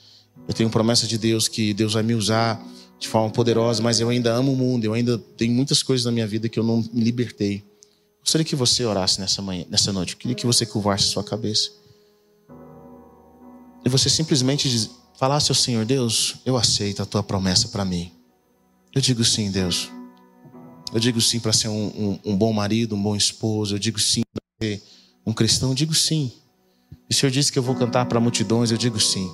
Eu 0.47 0.55
tenho 0.55 0.71
promessa 0.71 1.07
de 1.07 1.19
Deus 1.19 1.49
que 1.49 1.75
Deus 1.75 1.95
vai 1.95 2.03
me 2.03 2.15
usar 2.15 2.63
de 2.99 3.07
forma 3.09 3.31
poderosa, 3.31 3.83
mas 3.83 4.01
eu 4.01 4.09
ainda 4.09 4.33
amo 4.33 4.53
o 4.53 4.57
mundo, 4.57 4.85
eu 4.85 4.93
ainda 4.93 5.19
tenho 5.37 5.53
muitas 5.53 5.83
coisas 5.83 6.05
na 6.05 6.13
minha 6.13 6.27
vida 6.27 6.49
que 6.49 6.59
eu 6.59 6.65
não 6.65 6.85
me 6.93 7.03
libertei. 7.03 7.65
Gostaria 8.21 8.45
que 8.45 8.57
você 8.57 8.85
orasse 8.85 9.21
nessa 9.21 9.41
manhã, 9.41 9.65
nessa 9.71 9.93
noite. 9.93 10.13
Eu 10.15 10.19
queria 10.19 10.35
que 10.35 10.45
você 10.45 10.67
curvasse 10.67 11.05
sua 11.05 11.25
cabeça. 11.25 11.71
E 13.85 13.89
você 13.89 14.11
simplesmente 14.11 14.91
falasse 15.19 15.51
ao 15.51 15.55
Senhor, 15.55 15.85
Deus, 15.85 16.37
eu 16.45 16.57
aceito 16.57 17.03
a 17.03 17.07
tua 17.07 17.23
promessa 17.23 17.69
para 17.69 17.85
mim. 17.85 18.13
Eu 18.95 19.01
digo 19.01 19.25
sim, 19.25 19.51
Deus. 19.51 19.91
Eu 20.93 21.01
digo 21.01 21.21
sim 21.21 21.39
para 21.39 21.53
ser 21.53 21.69
um, 21.69 21.87
um, 22.25 22.33
um, 22.33 22.37
bom 22.37 22.53
marido, 22.53 22.97
um 22.97 23.03
bom 23.03 23.15
esposo. 23.15 23.77
Eu 23.77 23.79
digo 23.79 23.99
sim 23.99 24.23
para 24.33 24.43
ser 24.61 24.83
um 25.25 25.33
cristão. 25.33 25.71
Eu 25.71 25.75
digo 25.75 25.95
sim. 25.95 26.33
E 27.09 27.15
o 27.15 27.17
Senhor 27.17 27.31
disse 27.31 27.53
que 27.53 27.59
eu 27.59 27.63
vou 27.63 27.75
cantar 27.75 28.07
para 28.07 28.19
multidões. 28.19 28.71
Eu 28.71 28.79
digo 28.79 28.99
sim. 29.01 29.31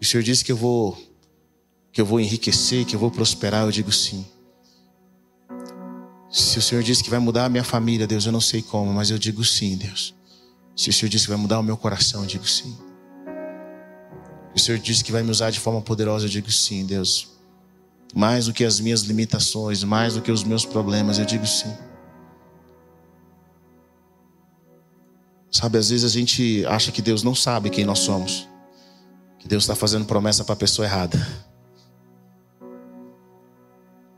O 0.00 0.04
Senhor 0.04 0.22
disse 0.22 0.44
que 0.44 0.52
eu 0.52 0.56
vou 0.56 0.96
que 1.92 2.00
eu 2.00 2.06
vou 2.06 2.20
enriquecer, 2.20 2.84
que 2.84 2.94
eu 2.94 3.00
vou 3.00 3.10
prosperar. 3.10 3.64
Eu 3.64 3.72
digo 3.72 3.90
sim. 3.90 4.24
Se 6.30 6.58
o 6.58 6.62
Senhor 6.62 6.82
disse 6.82 7.02
que 7.02 7.10
vai 7.10 7.18
mudar 7.18 7.46
a 7.46 7.48
minha 7.48 7.64
família, 7.64 8.06
Deus, 8.06 8.26
eu 8.26 8.32
não 8.32 8.40
sei 8.40 8.62
como, 8.62 8.92
mas 8.92 9.10
eu 9.10 9.18
digo 9.18 9.44
sim, 9.44 9.76
Deus. 9.76 10.14
Se 10.76 10.90
o 10.90 10.92
Senhor 10.92 11.08
disse 11.08 11.24
que 11.24 11.30
vai 11.30 11.40
mudar 11.40 11.58
o 11.58 11.62
meu 11.62 11.76
coração, 11.76 12.20
eu 12.22 12.26
digo 12.26 12.46
sim. 12.46 12.76
Se 14.54 14.62
o 14.62 14.64
Senhor 14.64 14.78
disse 14.78 15.02
que 15.02 15.10
vai 15.10 15.22
me 15.22 15.30
usar 15.30 15.50
de 15.50 15.58
forma 15.58 15.80
poderosa, 15.80 16.26
eu 16.26 16.28
digo 16.28 16.50
sim, 16.52 16.84
Deus 16.84 17.38
mais 18.14 18.46
do 18.46 18.52
que 18.52 18.64
as 18.64 18.80
minhas 18.80 19.02
limitações, 19.02 19.84
mais 19.84 20.14
do 20.14 20.22
que 20.22 20.32
os 20.32 20.42
meus 20.44 20.64
problemas, 20.64 21.18
eu 21.18 21.24
digo 21.24 21.46
sim. 21.46 21.72
Sabe, 25.50 25.78
às 25.78 25.90
vezes 25.90 26.04
a 26.04 26.08
gente 26.08 26.64
acha 26.66 26.92
que 26.92 27.02
Deus 27.02 27.22
não 27.22 27.34
sabe 27.34 27.70
quem 27.70 27.84
nós 27.84 28.00
somos, 28.00 28.47
Deus 29.48 29.64
está 29.64 29.74
fazendo 29.74 30.04
promessa 30.04 30.44
para 30.44 30.52
a 30.52 30.56
pessoa 30.56 30.86
errada. 30.86 31.18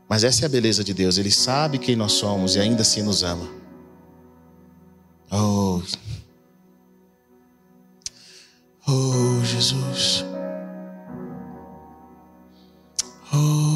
Mas 0.09 0.25
essa 0.25 0.43
é 0.43 0.45
a 0.45 0.49
beleza 0.49 0.83
de 0.83 0.93
Deus, 0.93 1.17
Ele 1.17 1.31
sabe 1.31 1.77
quem 1.77 1.95
nós 1.95 2.11
somos 2.11 2.57
e 2.57 2.59
ainda 2.59 2.81
assim 2.81 3.01
nos 3.01 3.23
ama. 3.23 3.49
Oh, 5.31 5.81
oh 8.85 9.45
Jesus. 9.45 10.25
Oh, 13.33 13.70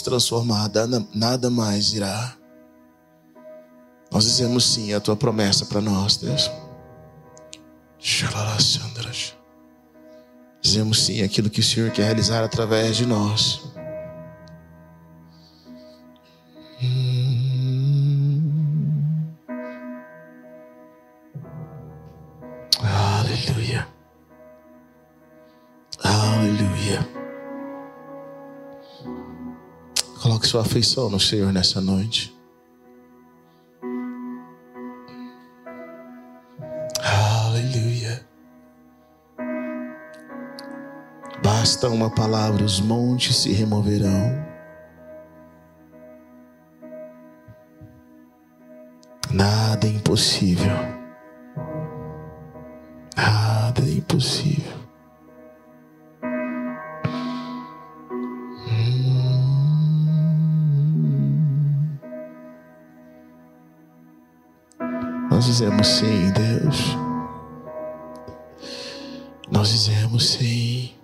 nos 0.00 0.02
transformar, 0.02 0.70
nada 1.14 1.50
mais 1.50 1.92
irá. 1.92 2.34
Nós 4.10 4.24
dizemos 4.24 4.64
sim 4.72 4.92
à 4.92 5.00
tua 5.00 5.14
promessa 5.14 5.66
para 5.66 5.80
nós, 5.80 6.16
Deus. 6.16 6.50
Dizemos 10.60 11.02
sim 11.02 11.22
aquilo 11.22 11.50
que 11.50 11.60
o 11.60 11.62
Senhor 11.62 11.90
quer 11.90 12.04
realizar 12.04 12.42
através 12.42 12.96
de 12.96 13.06
nós. 13.06 13.69
Sua 30.50 30.62
afeição 30.62 31.08
no 31.08 31.20
Senhor 31.20 31.52
nessa 31.52 31.80
noite. 31.80 32.36
Basta 41.40 41.88
uma 41.88 42.10
palavra, 42.10 42.64
os 42.64 42.80
montes 42.80 43.36
se 43.36 43.52
removerão. 43.52 44.44
Nada 49.32 49.86
é 49.86 49.90
impossível. 49.90 50.66
Nada 53.16 53.82
é 53.82 53.92
impossível. 53.92 54.79
Dizemos 65.60 65.88
sim, 65.88 66.30
Deus. 66.30 66.96
Nós 69.50 69.68
dizemos 69.68 70.24
sim. 70.24 70.94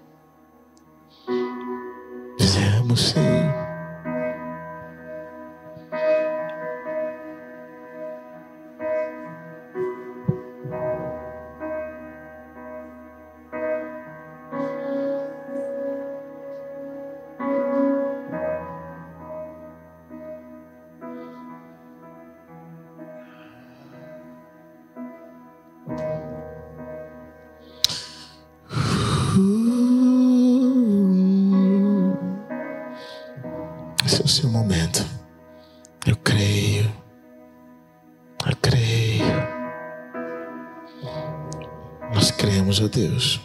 Deus. 42.88 43.40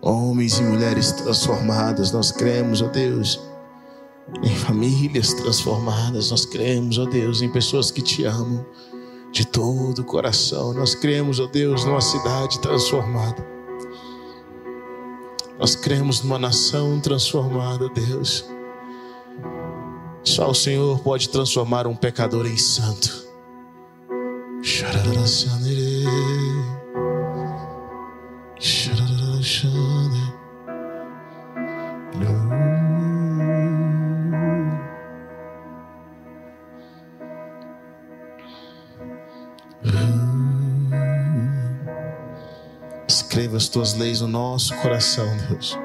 Homens 0.00 0.58
e 0.58 0.62
mulheres 0.62 1.12
transformadas, 1.12 2.12
nós 2.12 2.30
cremos, 2.30 2.82
ó 2.82 2.88
Deus, 2.88 3.40
em 4.42 4.54
famílias 4.54 5.32
transformadas, 5.32 6.30
nós 6.30 6.44
cremos, 6.44 6.98
ó 6.98 7.06
Deus, 7.06 7.40
em 7.40 7.48
pessoas 7.50 7.90
que 7.90 8.02
te 8.02 8.24
amam 8.24 8.66
de 9.30 9.46
todo 9.46 10.00
o 10.00 10.04
coração. 10.04 10.74
Nós 10.74 10.94
cremos, 10.94 11.40
ó 11.40 11.46
Deus, 11.46 11.84
numa 11.84 12.00
cidade 12.00 12.60
transformada. 12.60 13.46
Nós 15.58 15.74
cremos 15.74 16.22
numa 16.22 16.38
nação 16.38 17.00
transformada, 17.00 17.88
Deus. 17.88 18.51
Só 20.32 20.48
o 20.48 20.54
Senhor 20.54 20.98
pode 21.00 21.28
transformar 21.28 21.86
um 21.86 21.94
pecador 21.94 22.46
em 22.46 22.56
santo. 22.56 23.22
Escreva 43.06 43.58
as 43.58 43.68
tuas 43.68 43.92
leis 43.92 44.22
no 44.22 44.28
nosso 44.28 44.74
coração, 44.76 45.26
Deus. 45.50 45.78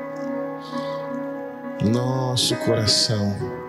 Nosso 1.83 2.55
coração. 2.55 3.66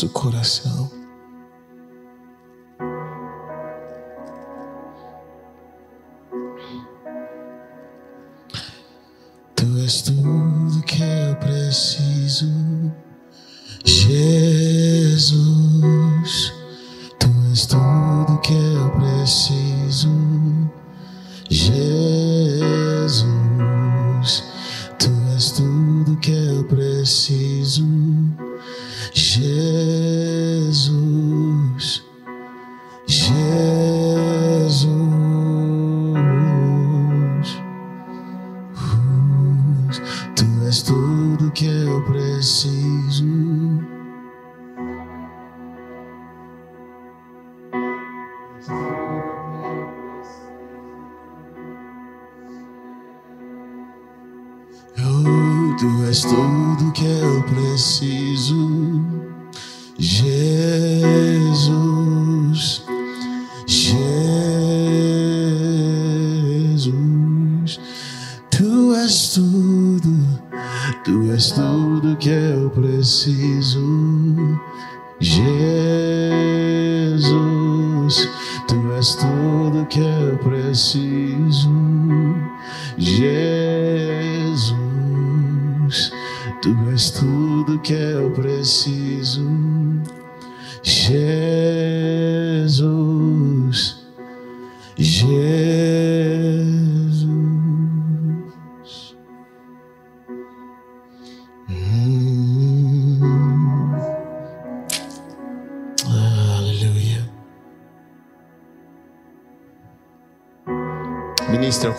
Nosso 0.00 0.08
coração. 0.14 0.99
preciso, 57.70 58.56
Jesus. 59.96 61.49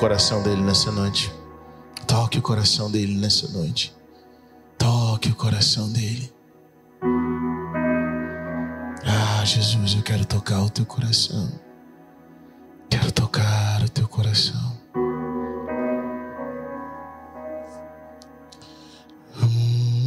Coração 0.01 0.41
dele 0.41 0.63
nessa 0.63 0.91
noite. 0.91 1.31
Toque 2.07 2.39
o 2.39 2.41
coração 2.41 2.89
dele 2.89 3.15
nessa 3.19 3.47
noite. 3.49 3.95
Toque 4.75 5.29
o 5.29 5.35
coração 5.35 5.91
dele. 5.91 6.33
Ah, 9.05 9.45
Jesus, 9.45 9.93
eu 9.93 10.01
quero 10.01 10.25
tocar 10.25 10.59
o 10.63 10.71
teu 10.71 10.87
coração. 10.87 11.51
Quero 12.89 13.11
tocar 13.11 13.83
o 13.83 13.89
teu 13.89 14.07
coração. 14.07 14.75
Hum. 19.37 19.99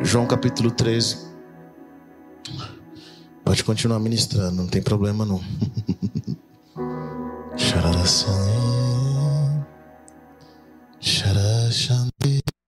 João 0.00 0.28
capítulo 0.28 0.70
13. 0.70 1.28
Pode 3.44 3.64
continuar 3.64 3.98
ministrando, 3.98 4.62
não 4.62 4.68
tem 4.68 4.80
problema 4.80 5.26
não. 5.26 5.40
Shara 7.70 7.92
Shanti, 11.00 11.70
Shanti. 11.70 12.59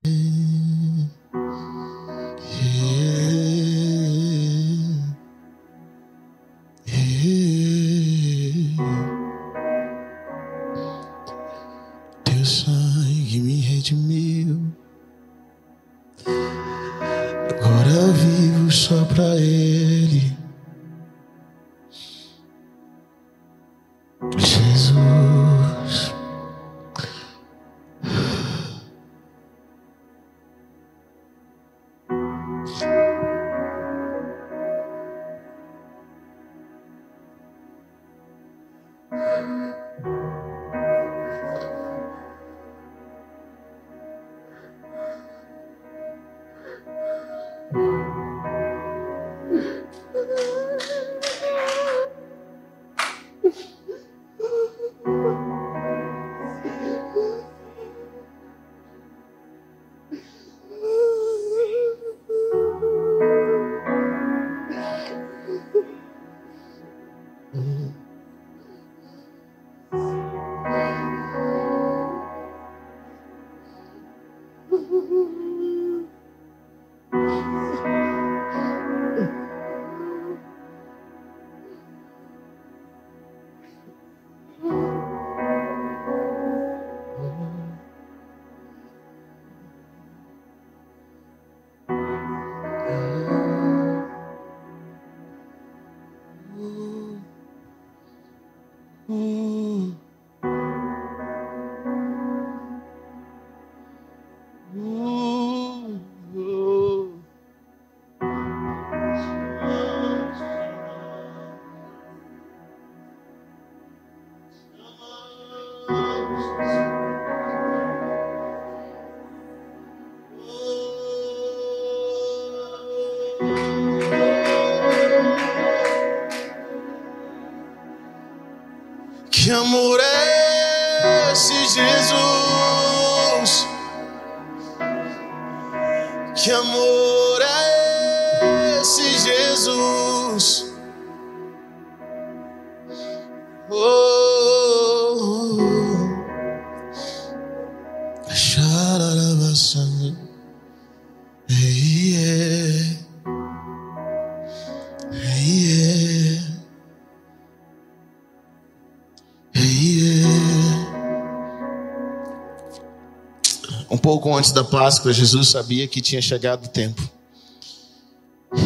Antes 164.42 164.50
da 164.50 164.64
Páscoa, 164.64 165.12
Jesus 165.12 165.50
sabia 165.50 165.86
que 165.86 166.00
tinha 166.00 166.20
chegado 166.20 166.64
o 166.64 166.68
tempo 166.68 167.00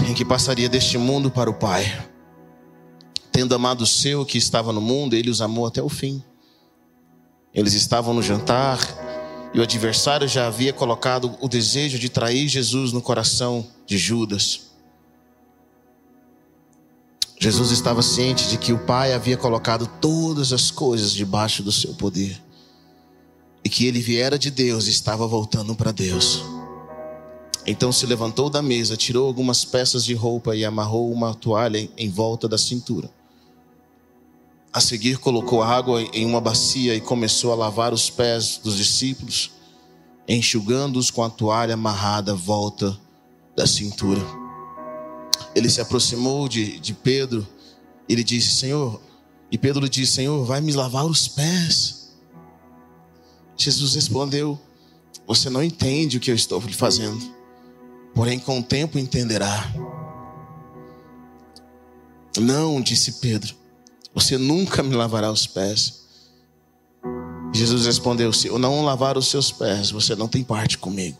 em 0.09 0.15
que 0.15 0.25
passaria 0.25 0.71
deste 0.71 0.97
mundo 0.97 1.31
para 1.31 1.51
o 1.51 1.53
Pai. 1.53 1.85
Tendo 3.31 3.55
amado 3.55 3.83
o 3.83 3.87
seu 3.87 4.25
que 4.25 4.39
estava 4.39 4.73
no 4.73 4.81
mundo, 4.81 5.15
ele 5.15 5.29
os 5.29 5.43
amou 5.43 5.67
até 5.67 5.83
o 5.83 5.91
fim. 5.91 6.25
Eles 7.53 7.75
estavam 7.75 8.15
no 8.15 8.23
jantar 8.23 8.81
e 9.53 9.61
o 9.61 9.62
adversário 9.62 10.27
já 10.27 10.47
havia 10.47 10.73
colocado 10.73 11.37
o 11.43 11.47
desejo 11.47 11.99
de 11.99 12.09
trair 12.09 12.49
Jesus 12.49 12.91
no 12.91 13.03
coração 13.03 13.67
de 13.87 13.99
Judas. 13.99 14.71
Jesus 17.39 17.71
estava 17.71 18.01
ciente 18.01 18.49
de 18.49 18.57
que 18.57 18.73
o 18.73 18.79
Pai 18.79 19.12
havia 19.12 19.37
colocado 19.37 19.87
todas 20.01 20.55
as 20.55 20.71
coisas 20.71 21.12
debaixo 21.12 21.62
do 21.62 21.71
seu 21.71 21.93
poder 21.93 22.45
e 23.66 23.68
que 23.68 23.85
ele 23.85 23.98
viera 23.98 24.38
de 24.38 24.48
Deus 24.48 24.87
e 24.87 24.90
estava 24.90 25.26
voltando 25.26 25.74
para 25.74 25.90
Deus. 25.90 26.40
Então 27.66 27.90
se 27.90 28.07
levantou 28.07 28.48
da 28.48 28.62
mesa, 28.62 28.96
tirou 28.96 29.26
algumas 29.26 29.64
peças 29.64 30.05
de 30.05 30.14
roupa 30.14 30.55
e 30.55 30.64
amarrou 30.64 31.12
uma 31.12 31.35
toalha 31.35 31.90
em 31.98 32.09
volta 32.09 32.46
da 32.46 32.57
cintura. 32.57 33.11
A 34.72 34.81
seguir, 34.81 35.18
colocou 35.18 35.64
água 35.64 36.00
em 36.00 36.24
uma 36.24 36.40
bacia 36.40 36.94
e 36.94 37.00
começou 37.00 37.50
a 37.50 37.57
lavar 37.57 37.92
os 37.92 38.09
pés 38.09 38.61
dos 38.62 38.76
discípulos, 38.76 39.50
enxugando-os 40.29 41.11
com 41.11 41.24
a 41.24 41.29
toalha 41.29 41.74
amarrada 41.74 42.31
à 42.31 42.37
volta 42.37 42.96
da 43.57 43.66
cintura. 43.66 44.22
Ele 45.57 45.68
se 45.68 45.81
aproximou 45.81 46.48
de, 46.48 46.79
de 46.79 46.94
Pedro 46.94 47.44
e 48.09 48.14
lhe 48.14 48.22
disse: 48.22 48.55
Senhor, 48.55 49.00
e 49.50 49.59
Pedro 49.59 49.83
lhe 49.83 49.88
disse: 49.88 50.12
Senhor, 50.12 50.44
vai 50.44 50.61
me 50.61 50.70
lavar 50.70 51.05
os 51.05 51.26
pés. 51.26 52.06
Jesus 53.57 53.95
respondeu: 53.95 54.59
Você 55.27 55.49
não 55.49 55.62
entende 55.62 56.16
o 56.16 56.21
que 56.21 56.31
eu 56.31 56.35
estou 56.35 56.61
lhe 56.61 56.75
fazendo, 56.75 57.21
porém 58.14 58.38
com 58.38 58.59
o 58.59 58.62
tempo 58.62 58.99
entenderá. 58.99 59.73
Não, 62.38 62.81
disse 62.81 63.12
Pedro, 63.12 63.55
você 64.14 64.37
nunca 64.37 64.83
me 64.83 64.95
lavará 64.95 65.31
os 65.31 65.47
pés. 65.47 66.05
Jesus 67.53 67.87
respondeu: 67.87 68.33
Se 68.33 68.49
eu 68.49 68.59
não 68.59 68.85
lavar 68.85 69.16
os 69.16 69.29
seus 69.29 69.51
pés, 69.51 69.90
você 69.90 70.14
não 70.14 70.29
tem 70.29 70.45
parte 70.45 70.77
comigo. 70.77 71.19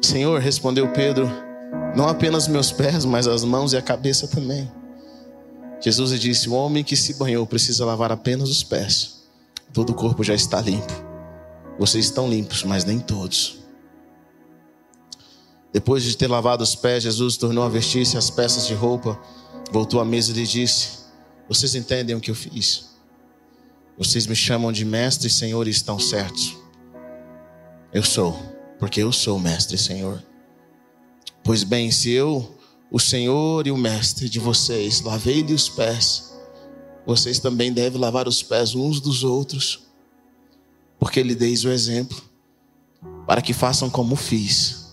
Senhor, 0.00 0.40
respondeu 0.40 0.90
Pedro, 0.92 1.28
não 1.94 2.08
apenas 2.08 2.48
meus 2.48 2.72
pés, 2.72 3.04
mas 3.04 3.26
as 3.26 3.44
mãos 3.44 3.72
e 3.72 3.76
a 3.76 3.82
cabeça 3.82 4.26
também. 4.28 4.70
Jesus 5.80 6.18
disse: 6.18 6.48
O 6.48 6.54
homem 6.54 6.82
que 6.82 6.96
se 6.96 7.14
banhou 7.14 7.46
precisa 7.46 7.84
lavar 7.84 8.10
apenas 8.10 8.48
os 8.48 8.62
pés. 8.62 9.15
Todo 9.76 9.90
o 9.90 9.94
corpo 9.94 10.24
já 10.24 10.34
está 10.34 10.58
limpo. 10.58 10.90
Vocês 11.78 12.06
estão 12.06 12.30
limpos, 12.30 12.64
mas 12.64 12.82
nem 12.86 12.98
todos. 12.98 13.58
Depois 15.70 16.02
de 16.02 16.16
ter 16.16 16.28
lavado 16.28 16.64
os 16.64 16.74
pés, 16.74 17.02
Jesus 17.02 17.36
tornou 17.36 17.62
a 17.62 17.68
vestir-se 17.68 18.16
as 18.16 18.30
peças 18.30 18.66
de 18.66 18.72
roupa, 18.72 19.20
voltou 19.70 20.00
à 20.00 20.04
mesa 20.06 20.30
e 20.30 20.34
lhe 20.34 20.46
disse: 20.46 21.00
Vocês 21.46 21.74
entendem 21.74 22.16
o 22.16 22.20
que 22.22 22.30
eu 22.30 22.34
fiz? 22.34 22.96
Vocês 23.98 24.26
me 24.26 24.34
chamam 24.34 24.72
de 24.72 24.82
mestre 24.82 25.26
e 25.26 25.30
senhor 25.30 25.68
e 25.68 25.72
estão 25.72 25.98
certos. 25.98 26.56
Eu 27.92 28.02
sou, 28.02 28.34
porque 28.78 29.02
eu 29.02 29.12
sou 29.12 29.38
mestre 29.38 29.76
e 29.76 29.78
senhor. 29.78 30.24
Pois 31.44 31.62
bem, 31.62 31.90
se 31.90 32.10
eu, 32.12 32.56
o 32.90 32.98
senhor 32.98 33.66
e 33.66 33.70
o 33.70 33.76
mestre 33.76 34.26
de 34.26 34.40
vocês, 34.40 35.02
lavei-lhe 35.02 35.52
os 35.52 35.68
pés, 35.68 36.34
vocês 37.06 37.38
também 37.38 37.72
devem 37.72 38.00
lavar 38.00 38.26
os 38.26 38.42
pés 38.42 38.74
uns 38.74 39.00
dos 39.00 39.22
outros, 39.22 39.86
porque 40.98 41.22
lhe 41.22 41.34
deis 41.34 41.64
o 41.64 41.70
exemplo, 41.70 42.20
para 43.26 43.40
que 43.40 43.52
façam 43.52 43.88
como 43.88 44.16
fiz. 44.16 44.86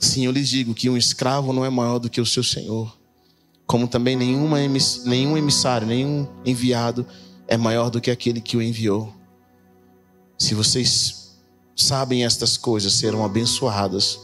Sim, 0.00 0.24
eu 0.24 0.32
lhes 0.32 0.48
digo 0.48 0.74
que 0.74 0.88
um 0.88 0.96
escravo 0.96 1.52
não 1.52 1.64
é 1.64 1.68
maior 1.68 1.98
do 1.98 2.08
que 2.08 2.20
o 2.20 2.26
seu 2.26 2.42
senhor, 2.42 2.96
como 3.66 3.86
também 3.86 4.16
nenhuma, 4.16 4.58
nenhum 5.04 5.36
emissário, 5.36 5.86
nenhum 5.86 6.26
enviado 6.44 7.06
é 7.46 7.56
maior 7.56 7.90
do 7.90 8.00
que 8.00 8.10
aquele 8.10 8.40
que 8.40 8.56
o 8.56 8.62
enviou. 8.62 9.12
Se 10.38 10.54
vocês 10.54 11.38
sabem 11.76 12.24
estas 12.24 12.56
coisas, 12.56 12.94
serão 12.94 13.24
abençoadas 13.24 14.18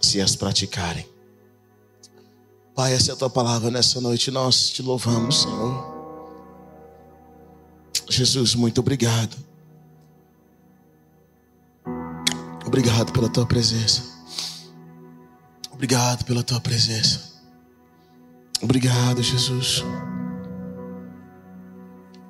se 0.00 0.20
as 0.20 0.34
praticarem. 0.34 1.06
Pai, 2.74 2.94
essa 2.94 3.12
é 3.12 3.14
a 3.14 3.16
tua 3.16 3.30
palavra 3.30 3.70
nessa 3.70 4.00
noite, 4.00 4.30
nós 4.30 4.70
te 4.70 4.82
louvamos, 4.82 5.42
Senhor. 5.42 5.91
Jesus, 8.08 8.54
muito 8.54 8.80
obrigado. 8.80 9.36
Obrigado 12.66 13.12
pela 13.12 13.28
tua 13.28 13.46
presença. 13.46 14.02
Obrigado 15.70 16.24
pela 16.24 16.42
tua 16.42 16.60
presença. 16.60 17.32
Obrigado, 18.62 19.22
Jesus. 19.22 19.84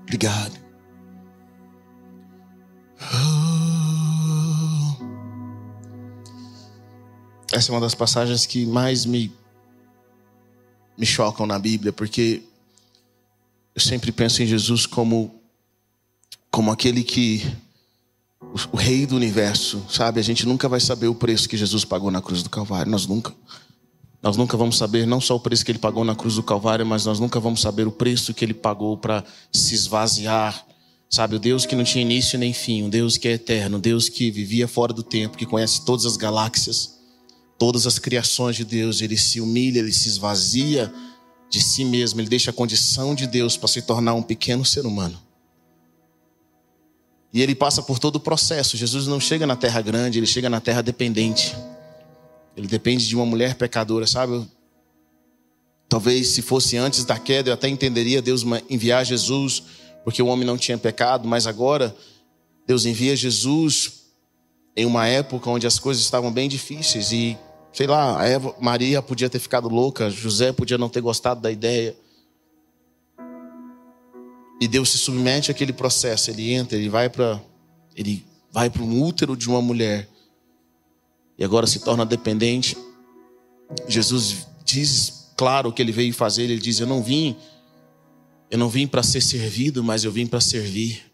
Obrigado. 0.02 0.58
Oh. 3.00 3.42
Essa 7.52 7.70
é 7.70 7.74
uma 7.74 7.80
das 7.80 7.94
passagens 7.94 8.46
que 8.46 8.64
mais 8.64 9.04
me, 9.04 9.30
me 10.96 11.04
chocam 11.04 11.46
na 11.46 11.58
Bíblia, 11.58 11.92
porque 11.92 12.42
eu 13.74 13.80
sempre 13.80 14.11
penso 14.11 14.42
em 14.42 14.46
Jesus 14.46 14.87
como, 14.87 15.41
como 16.52 16.70
aquele 16.70 17.02
que 17.02 17.42
o, 18.40 18.74
o, 18.74 18.76
rei 18.76 19.06
do 19.06 19.16
universo, 19.16 19.82
sabe? 19.88 20.20
A 20.20 20.22
gente 20.22 20.46
nunca 20.46 20.68
vai 20.68 20.78
saber 20.78 21.08
o 21.08 21.14
preço 21.14 21.48
que 21.48 21.56
Jesus 21.56 21.82
pagou 21.82 22.10
na 22.10 22.20
cruz 22.20 22.42
do 22.42 22.50
Calvário, 22.50 22.92
nós 22.92 23.06
nunca. 23.06 23.32
Nós 24.22 24.36
nunca 24.36 24.56
vamos 24.56 24.76
saber 24.76 25.04
não 25.04 25.20
só 25.20 25.34
o 25.34 25.40
preço 25.40 25.64
que 25.64 25.72
ele 25.72 25.78
pagou 25.80 26.04
na 26.04 26.14
cruz 26.14 26.36
do 26.36 26.42
Calvário, 26.42 26.86
mas 26.86 27.06
nós 27.06 27.18
nunca 27.18 27.40
vamos 27.40 27.60
saber 27.60 27.88
o 27.88 27.90
preço 27.90 28.32
que 28.32 28.44
ele 28.44 28.54
pagou 28.54 28.96
para 28.96 29.24
se 29.50 29.74
esvaziar. 29.74 30.64
Sabe, 31.10 31.36
o 31.36 31.38
Deus 31.38 31.66
que 31.66 31.74
não 31.74 31.84
tinha 31.84 32.02
início 32.02 32.38
nem 32.38 32.52
fim, 32.52 32.84
um 32.84 32.88
Deus 32.88 33.16
que 33.16 33.26
é 33.26 33.32
eterno, 33.32 33.78
um 33.78 33.80
Deus 33.80 34.08
que 34.08 34.30
vivia 34.30 34.68
fora 34.68 34.92
do 34.92 35.02
tempo, 35.02 35.36
que 35.36 35.44
conhece 35.44 35.84
todas 35.84 36.06
as 36.06 36.16
galáxias, 36.16 36.98
todas 37.58 37.86
as 37.86 37.98
criações 37.98 38.56
de 38.56 38.64
Deus, 38.64 39.00
ele 39.00 39.16
se 39.16 39.40
humilha, 39.40 39.80
ele 39.80 39.92
se 39.92 40.08
esvazia 40.08 40.92
de 41.50 41.60
si 41.60 41.84
mesmo, 41.84 42.20
ele 42.20 42.28
deixa 42.28 42.50
a 42.50 42.54
condição 42.54 43.14
de 43.14 43.26
Deus 43.26 43.56
para 43.56 43.68
se 43.68 43.82
tornar 43.82 44.14
um 44.14 44.22
pequeno 44.22 44.64
ser 44.64 44.86
humano. 44.86 45.18
E 47.33 47.40
ele 47.40 47.55
passa 47.55 47.83
por 47.83 47.99
todo 47.99 48.16
o 48.16 48.21
processo. 48.21 48.77
Jesus 48.77 49.07
não 49.07 49.18
chega 49.18 49.47
na 49.47 49.57
terra 49.57 49.81
grande, 49.81 50.18
ele 50.18 50.27
chega 50.27 50.51
na 50.51 50.61
terra 50.61 50.83
dependente. 50.83 51.57
Ele 52.57 52.66
depende 52.66 53.09
de 53.09 53.16
uma 53.16 53.25
mulher 53.25 53.55
pecadora, 53.55 54.07
sabe? 54.07 54.47
Talvez 55.88 56.29
se 56.29 56.42
fosse 56.42 56.77
antes 56.77 57.05
da 57.05 57.18
queda, 57.18 57.51
eu 57.51 57.55
até 57.55 57.68
entenderia 57.68 58.21
Deus 58.21 58.45
enviar 58.68 59.05
Jesus, 59.05 59.62
porque 60.05 60.23
o 60.23 60.27
homem 60.27 60.47
não 60.47 60.59
tinha 60.59 60.77
pecado, 60.77 61.27
mas 61.27 61.47
agora 61.47 61.95
Deus 62.66 62.85
envia 62.85 63.16
Jesus 63.16 64.03
em 64.77 64.87
uma 64.87 65.07
época 65.07 65.51
onde 65.51 65.66
as 65.66 65.79
coisas 65.79 66.03
estavam 66.03 66.33
bem 66.33 66.49
difíceis 66.49 67.12
e, 67.12 67.37
sei 67.73 67.87
lá, 67.87 68.27
Eva, 68.27 68.55
Maria 68.61 69.03
podia 69.03 69.29
ter 69.29 69.38
ficado 69.38 69.68
louca, 69.68 70.11
José 70.11 70.53
podia 70.53 70.79
não 70.79 70.88
ter 70.88 71.01
gostado 71.01 71.40
da 71.40 71.51
ideia. 71.51 71.95
E 74.62 74.68
Deus 74.68 74.90
se 74.90 74.98
submete 74.98 75.51
àquele 75.51 75.72
processo, 75.72 76.31
ele 76.31 76.53
entra, 76.53 76.79
ele 76.79 76.88
vai 76.88 77.11
para 77.11 77.42
ele 77.96 78.25
vai 78.53 78.70
para 78.70 78.81
um 78.81 79.03
útero 79.03 79.37
de 79.37 79.48
uma 79.48 79.61
mulher 79.61 80.09
e 81.37 81.42
agora 81.42 81.66
se 81.66 81.81
torna 81.81 82.07
dependente. 82.07 82.79
Jesus 83.88 84.46
diz 84.64 85.33
claro 85.37 85.68
o 85.68 85.72
que 85.72 85.83
ele 85.83 85.90
veio 85.90 86.14
fazer, 86.14 86.44
ele 86.44 86.61
diz: 86.61 86.79
"Eu 86.79 86.87
não 86.87 87.03
vim 87.03 87.37
eu 88.53 88.57
não 88.57 88.68
vim 88.68 88.87
para 88.87 89.03
ser 89.03 89.20
servido, 89.20 89.83
mas 89.83 90.05
eu 90.05 90.12
vim 90.12 90.29
para 90.29 90.40
servir". 90.40 91.11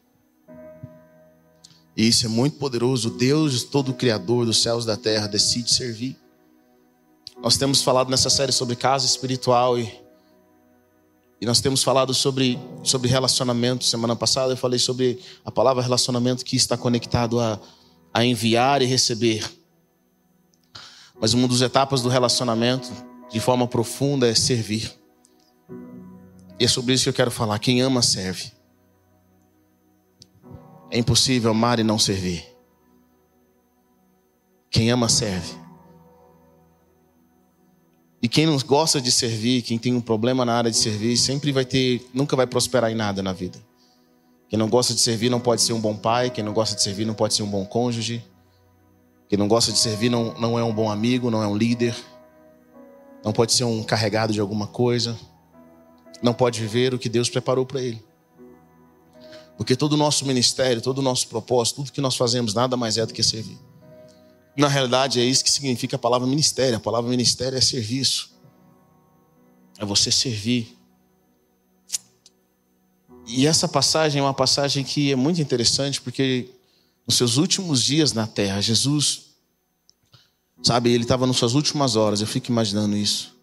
E 1.97 2.07
isso 2.07 2.27
é 2.27 2.29
muito 2.29 2.59
poderoso. 2.59 3.09
Deus, 3.09 3.63
todo 3.63 3.95
criador 3.95 4.45
dos 4.45 4.61
céus 4.61 4.85
e 4.85 4.89
da 4.89 4.97
terra, 4.99 5.27
decide 5.27 5.73
servir. 5.73 6.19
Nós 7.43 7.57
temos 7.57 7.81
falado 7.81 8.11
nessa 8.11 8.29
série 8.29 8.53
sobre 8.53 8.77
casa 8.77 9.07
espiritual 9.07 9.79
e 9.79 9.91
e 11.41 11.47
nós 11.47 11.61
temos 11.61 11.83
falado 11.83 12.13
sobre, 12.13 12.59
sobre 12.83 13.09
relacionamento. 13.09 13.85
Semana 13.85 14.17
passada 14.17 14.53
eu 14.53 14.57
falei 14.57 14.79
sobre 14.79 15.21
a 15.45 15.51
palavra 15.51 15.83
relacionamento 15.83 16.45
que 16.45 16.57
está 16.57 16.77
conectado 16.77 17.39
a, 17.39 17.61
a 18.13 18.25
enviar 18.25 18.83
e 18.83 18.87
receber. 18.87 19.49
Mas 21.21 21.35
uma 21.35 21.47
das 21.47 21.61
etapas 21.61 22.03
do 22.03 22.09
relacionamento, 22.09 22.91
de 23.31 23.39
forma 23.39 23.67
profunda, 23.69 24.29
é 24.29 24.35
servir. 24.35 24.93
E 26.59 26.65
é 26.65 26.69
sobre 26.69 26.95
isso 26.95 27.05
que 27.05 27.11
eu 27.11 27.15
quero 27.15 27.31
falar. 27.31 27.59
Quem 27.61 27.81
ama, 27.81 28.03
serve. 28.03 28.53
É 30.91 30.99
impossível 30.99 31.53
amar 31.53 31.79
e 31.79 31.85
não 31.85 31.99
servir. 31.99 32.45
Quem 34.71 34.91
ama, 34.91 35.09
serve. 35.09 35.68
E 38.21 38.29
quem 38.29 38.47
não 38.47 38.59
gosta 38.59 39.01
de 39.01 39.13
servir, 39.13 39.63
quem 39.63 39.79
tem 39.79 39.95
um 39.95 40.01
problema 40.01 40.45
na 40.45 40.55
área 40.55 40.71
de 40.71 40.77
servir, 40.77 41.17
sempre 41.17 41.53
vai 41.53 41.65
ter, 41.65 42.05
nunca 42.13 42.35
vai 42.35 42.47
prosperar 42.47 42.91
em 42.91 42.95
nada 42.95 43.23
na 43.23 43.33
vida. 43.33 43.59
Quem 44.49 44.59
não 44.59 44.69
gosta 44.69 44.95
de 44.95 45.01
servir 45.01 45.31
não 45.31 45.39
pode 45.39 45.63
ser 45.63 45.73
um 45.73 45.81
bom 45.81 45.95
pai, 45.95 46.31
quem 46.31 46.43
não 46.43 46.53
gosta 46.53 46.75
de 46.75 46.83
servir 46.83 47.05
não 47.05 47.15
pode 47.15 47.35
ser 47.35 47.43
um 47.43 47.51
bom 47.51 47.65
cônjuge. 47.65 48.25
Quem 49.29 49.39
não 49.39 49.47
gosta 49.47 49.71
de 49.71 49.79
servir 49.79 50.09
não, 50.09 50.35
não 50.39 50.59
é 50.59 50.65
um 50.65 50.73
bom 50.73 50.91
amigo, 50.91 51.31
não 51.31 51.43
é 51.43 51.47
um 51.47 51.57
líder. 51.57 51.95
Não 53.23 53.33
pode 53.33 53.53
ser 53.53 53.65
um 53.65 53.83
carregado 53.83 54.33
de 54.33 54.41
alguma 54.41 54.67
coisa. 54.67 55.17
Não 56.23 56.33
pode 56.33 56.59
viver 56.61 56.95
o 56.95 56.99
que 56.99 57.11
Deus 57.11 57.29
preparou 57.29 57.67
para 57.67 57.83
ele. 57.83 58.03
Porque 59.57 59.77
todo 59.77 59.93
o 59.93 59.97
nosso 59.97 60.25
ministério, 60.25 60.81
todo 60.81 60.99
o 60.99 61.03
nosso 61.03 61.29
propósito, 61.29 61.77
tudo 61.77 61.93
que 61.93 62.01
nós 62.01 62.17
fazemos, 62.17 62.55
nada 62.55 62.77
mais 62.77 62.97
é 62.97 63.05
do 63.05 63.13
que 63.13 63.23
servir. 63.23 63.59
Na 64.59 64.67
realidade, 64.67 65.21
é 65.21 65.25
isso 65.25 65.45
que 65.45 65.51
significa 65.53 65.95
a 65.95 65.99
palavra 66.01 66.27
ministério. 66.27 66.77
A 66.77 66.81
palavra 66.81 67.09
ministério 67.09 67.57
é 67.57 67.61
serviço. 67.61 68.33
É 69.79 69.85
você 69.85 70.11
servir. 70.11 70.77
E 73.25 73.47
essa 73.47 73.69
passagem 73.69 74.19
é 74.19 74.23
uma 74.23 74.35
passagem 74.35 74.83
que 74.83 75.13
é 75.13 75.17
muito 75.17 75.41
interessante, 75.41 76.01
porque 76.01 76.49
nos 77.07 77.17
seus 77.17 77.37
últimos 77.37 77.85
dias 77.85 78.13
na 78.13 78.27
terra, 78.27 78.61
Jesus, 78.61 79.27
sabe, 80.61 80.91
ele 80.91 81.05
estava 81.05 81.25
nas 81.25 81.37
suas 81.37 81.55
últimas 81.55 81.95
horas, 81.95 82.21
eu 82.21 82.27
fico 82.27 82.51
imaginando 82.51 82.97
isso. 82.97 83.37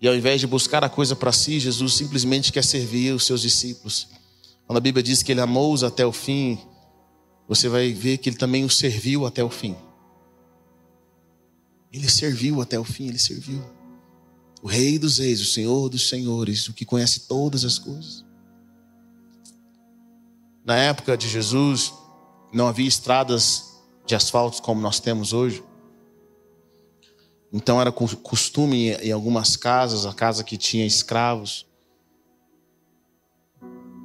E 0.00 0.08
ao 0.08 0.14
invés 0.14 0.40
de 0.40 0.46
buscar 0.46 0.82
a 0.82 0.88
coisa 0.88 1.14
para 1.14 1.32
si, 1.32 1.60
Jesus 1.60 1.92
simplesmente 1.92 2.50
quer 2.50 2.64
servir 2.64 3.12
os 3.12 3.26
seus 3.26 3.42
discípulos. 3.42 4.08
Quando 4.66 4.78
a 4.78 4.80
Bíblia 4.80 5.02
diz 5.02 5.22
que 5.22 5.32
ele 5.32 5.42
amou-os 5.42 5.84
até 5.84 6.06
o 6.06 6.12
fim, 6.12 6.58
você 7.46 7.68
vai 7.68 7.92
ver 7.92 8.16
que 8.16 8.30
ele 8.30 8.36
também 8.36 8.64
os 8.64 8.78
serviu 8.78 9.26
até 9.26 9.44
o 9.44 9.50
fim. 9.50 9.76
Ele 11.92 12.08
serviu 12.08 12.60
até 12.60 12.78
o 12.78 12.84
fim, 12.84 13.08
ele 13.08 13.18
serviu. 13.18 13.64
O 14.62 14.68
Rei 14.68 14.98
dos 14.98 15.18
Reis, 15.18 15.40
o 15.40 15.44
Senhor 15.44 15.88
dos 15.88 16.08
Senhores, 16.08 16.68
o 16.68 16.72
que 16.72 16.84
conhece 16.84 17.20
todas 17.20 17.64
as 17.64 17.78
coisas. 17.78 18.24
Na 20.64 20.76
época 20.76 21.16
de 21.16 21.28
Jesus, 21.28 21.92
não 22.52 22.66
havia 22.66 22.88
estradas 22.88 23.76
de 24.04 24.14
asfalto 24.14 24.60
como 24.62 24.80
nós 24.80 24.98
temos 24.98 25.32
hoje. 25.32 25.62
Então 27.52 27.80
era 27.80 27.92
costume 27.92 28.90
em 28.94 29.12
algumas 29.12 29.56
casas, 29.56 30.04
a 30.04 30.12
casa 30.12 30.42
que 30.42 30.56
tinha 30.56 30.84
escravos. 30.84 31.66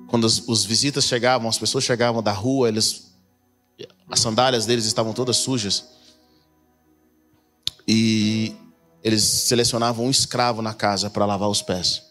Quando 0.08 0.26
os, 0.26 0.48
os 0.48 0.64
visitas 0.64 1.06
chegavam, 1.06 1.50
as 1.50 1.58
pessoas 1.58 1.84
chegavam 1.84 2.22
da 2.22 2.32
rua, 2.32 2.68
eles, 2.68 3.14
as 4.10 4.20
sandálias 4.20 4.66
deles 4.66 4.86
estavam 4.86 5.14
todas 5.14 5.38
sujas. 5.38 6.01
E 7.94 8.56
eles 9.04 9.22
selecionavam 9.22 10.06
um 10.06 10.10
escravo 10.10 10.62
na 10.62 10.74
casa 10.74 11.10
para 11.10 11.26
lavar 11.26 11.50
os 11.50 11.62
pés. 11.62 12.02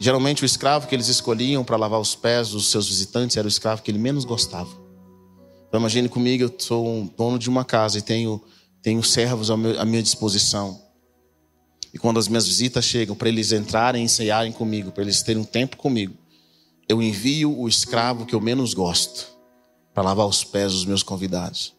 Geralmente 0.00 0.42
o 0.42 0.44
escravo 0.44 0.88
que 0.88 0.96
eles 0.96 1.06
escolhiam 1.06 1.62
para 1.62 1.76
lavar 1.76 2.00
os 2.00 2.16
pés 2.16 2.48
dos 2.48 2.66
seus 2.66 2.88
visitantes 2.88 3.36
era 3.36 3.46
o 3.46 3.48
escravo 3.48 3.82
que 3.82 3.90
ele 3.90 4.00
menos 4.00 4.24
gostava. 4.24 4.70
Então 5.68 5.78
imagine 5.78 6.08
comigo, 6.08 6.42
eu 6.42 6.52
sou 6.58 6.88
um 6.88 7.06
dono 7.06 7.38
de 7.38 7.48
uma 7.48 7.64
casa 7.64 7.98
e 7.98 8.02
tenho, 8.02 8.42
tenho 8.82 9.00
servos 9.00 9.48
à 9.48 9.84
minha 9.84 10.02
disposição. 10.02 10.82
E 11.94 11.98
quando 11.98 12.18
as 12.18 12.26
minhas 12.26 12.48
visitas 12.48 12.84
chegam, 12.84 13.14
para 13.14 13.28
eles 13.28 13.52
entrarem 13.52 14.04
e 14.04 14.08
cearem 14.08 14.50
comigo, 14.50 14.90
para 14.90 15.04
eles 15.04 15.22
terem 15.22 15.40
um 15.40 15.44
tempo 15.44 15.76
comigo, 15.76 16.16
eu 16.88 17.00
envio 17.00 17.56
o 17.56 17.68
escravo 17.68 18.26
que 18.26 18.34
eu 18.34 18.40
menos 18.40 18.74
gosto 18.74 19.28
para 19.94 20.02
lavar 20.02 20.26
os 20.26 20.42
pés 20.42 20.72
dos 20.72 20.84
meus 20.84 21.04
convidados. 21.04 21.75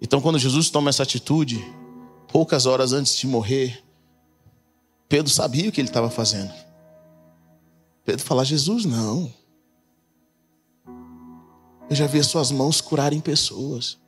Então, 0.00 0.20
quando 0.20 0.38
Jesus 0.38 0.70
toma 0.70 0.90
essa 0.90 1.02
atitude, 1.02 1.64
poucas 2.28 2.66
horas 2.66 2.92
antes 2.92 3.16
de 3.16 3.26
morrer, 3.26 3.82
Pedro 5.08 5.30
sabia 5.30 5.68
o 5.68 5.72
que 5.72 5.80
ele 5.80 5.88
estava 5.88 6.10
fazendo. 6.10 6.52
Pedro 8.04 8.24
fala: 8.24 8.44
Jesus, 8.44 8.84
não. 8.84 9.32
Eu 11.88 11.94
já 11.94 12.06
vi 12.06 12.18
as 12.18 12.26
suas 12.26 12.50
mãos 12.50 12.80
curarem 12.80 13.20
pessoas. 13.20 13.98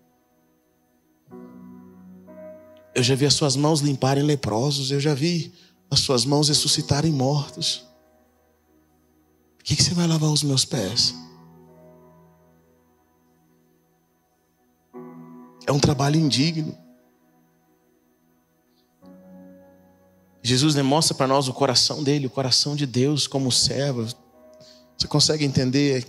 Eu 2.94 3.02
já 3.02 3.14
vi 3.14 3.26
as 3.26 3.34
suas 3.34 3.54
mãos 3.54 3.80
limparem 3.80 4.24
leprosos. 4.24 4.90
Eu 4.90 5.00
já 5.00 5.14
vi 5.14 5.52
as 5.90 6.00
suas 6.00 6.24
mãos 6.24 6.48
ressuscitarem 6.48 7.12
mortos. 7.12 7.86
Por 9.56 9.64
que, 9.64 9.76
que 9.76 9.82
você 9.82 9.94
vai 9.94 10.06
lavar 10.06 10.30
os 10.30 10.42
meus 10.42 10.64
pés? 10.64 11.14
É 15.68 15.72
um 15.72 15.78
trabalho 15.78 16.18
indigno. 16.18 16.74
Jesus 20.42 20.74
demonstra 20.74 21.14
para 21.14 21.26
nós 21.26 21.46
o 21.46 21.52
coração 21.52 22.02
dele, 22.02 22.26
o 22.26 22.30
coração 22.30 22.74
de 22.74 22.86
Deus 22.86 23.26
como 23.26 23.52
servo. 23.52 24.06
Você 24.96 25.06
consegue 25.06 25.44
entender 25.44 26.08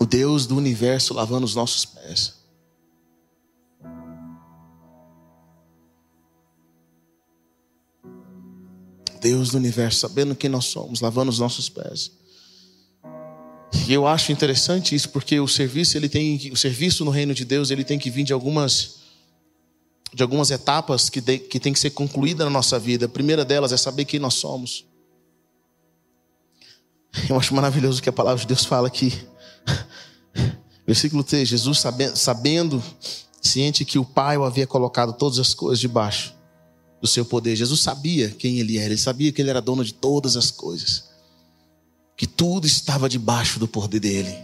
o 0.00 0.04
Deus 0.04 0.44
do 0.44 0.56
universo 0.56 1.14
lavando 1.14 1.46
os 1.46 1.54
nossos 1.54 1.84
pés? 1.84 2.34
Deus 9.20 9.50
do 9.50 9.56
universo, 9.56 10.00
sabendo 10.00 10.34
quem 10.34 10.50
nós 10.50 10.64
somos, 10.64 11.00
lavando 11.00 11.30
os 11.30 11.38
nossos 11.38 11.68
pés. 11.68 12.17
E 13.88 13.92
eu 13.94 14.06
acho 14.06 14.30
interessante 14.30 14.94
isso 14.94 15.08
porque 15.08 15.40
o 15.40 15.48
serviço 15.48 15.96
ele 15.96 16.10
tem 16.10 16.52
o 16.52 16.56
serviço 16.56 17.06
no 17.06 17.10
reino 17.10 17.32
de 17.32 17.42
Deus 17.42 17.70
ele 17.70 17.82
tem 17.82 17.98
que 17.98 18.10
vir 18.10 18.22
de 18.22 18.34
algumas 18.34 18.98
de 20.12 20.22
algumas 20.22 20.50
etapas 20.50 21.08
que, 21.08 21.22
de, 21.22 21.38
que 21.38 21.58
tem 21.58 21.72
que 21.72 21.78
ser 21.78 21.90
concluída 21.90 22.44
na 22.44 22.50
nossa 22.50 22.78
vida. 22.78 23.06
A 23.06 23.08
primeira 23.08 23.44
delas 23.44 23.72
é 23.72 23.76
saber 23.78 24.04
quem 24.04 24.20
nós 24.20 24.34
somos. 24.34 24.84
Eu 27.28 27.38
acho 27.38 27.54
maravilhoso 27.54 28.02
que 28.02 28.08
a 28.08 28.12
palavra 28.12 28.40
de 28.40 28.46
Deus 28.46 28.64
fala 28.64 28.88
aqui. 28.88 29.12
Versículo 30.86 31.24
3: 31.24 31.48
Jesus 31.48 31.78
sabendo, 31.78 32.16
sabendo, 32.16 32.82
ciente 33.40 33.84
que 33.84 33.98
o 33.98 34.04
Pai 34.04 34.36
o 34.36 34.44
havia 34.44 34.66
colocado 34.66 35.14
todas 35.14 35.38
as 35.38 35.54
coisas 35.54 35.80
debaixo 35.80 36.34
do 37.00 37.06
seu 37.06 37.24
poder. 37.24 37.56
Jesus 37.56 37.80
sabia 37.80 38.28
quem 38.30 38.58
ele 38.58 38.76
era, 38.76 38.86
ele 38.86 38.98
sabia 38.98 39.32
que 39.32 39.40
ele 39.40 39.50
era 39.50 39.62
dono 39.62 39.84
de 39.84 39.94
todas 39.94 40.36
as 40.36 40.50
coisas, 40.50 41.07
que 42.18 42.26
tudo 42.26 42.66
estava 42.66 43.08
debaixo 43.08 43.60
do 43.60 43.68
poder 43.68 44.00
dele. 44.00 44.36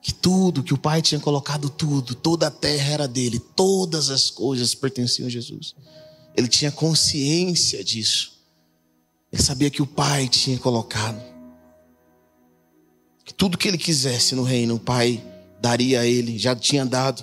Que 0.00 0.14
tudo, 0.14 0.62
que 0.62 0.72
o 0.72 0.78
Pai 0.78 1.02
tinha 1.02 1.20
colocado 1.20 1.68
tudo, 1.68 2.14
toda 2.14 2.46
a 2.46 2.50
terra 2.50 2.94
era 2.94 3.06
dele, 3.06 3.38
todas 3.38 4.08
as 4.08 4.30
coisas 4.30 4.74
pertenciam 4.74 5.26
a 5.26 5.30
Jesus. 5.30 5.74
Ele 6.34 6.48
tinha 6.48 6.72
consciência 6.72 7.84
disso. 7.84 8.32
Ele 9.30 9.42
sabia 9.42 9.68
que 9.68 9.82
o 9.82 9.86
Pai 9.86 10.26
tinha 10.26 10.58
colocado. 10.58 11.22
Que 13.22 13.34
tudo 13.34 13.58
que 13.58 13.68
ele 13.68 13.76
quisesse 13.76 14.34
no 14.34 14.42
reino, 14.42 14.76
o 14.76 14.80
Pai 14.80 15.22
daria 15.60 16.00
a 16.00 16.06
ele, 16.06 16.38
já 16.38 16.56
tinha 16.56 16.86
dado. 16.86 17.22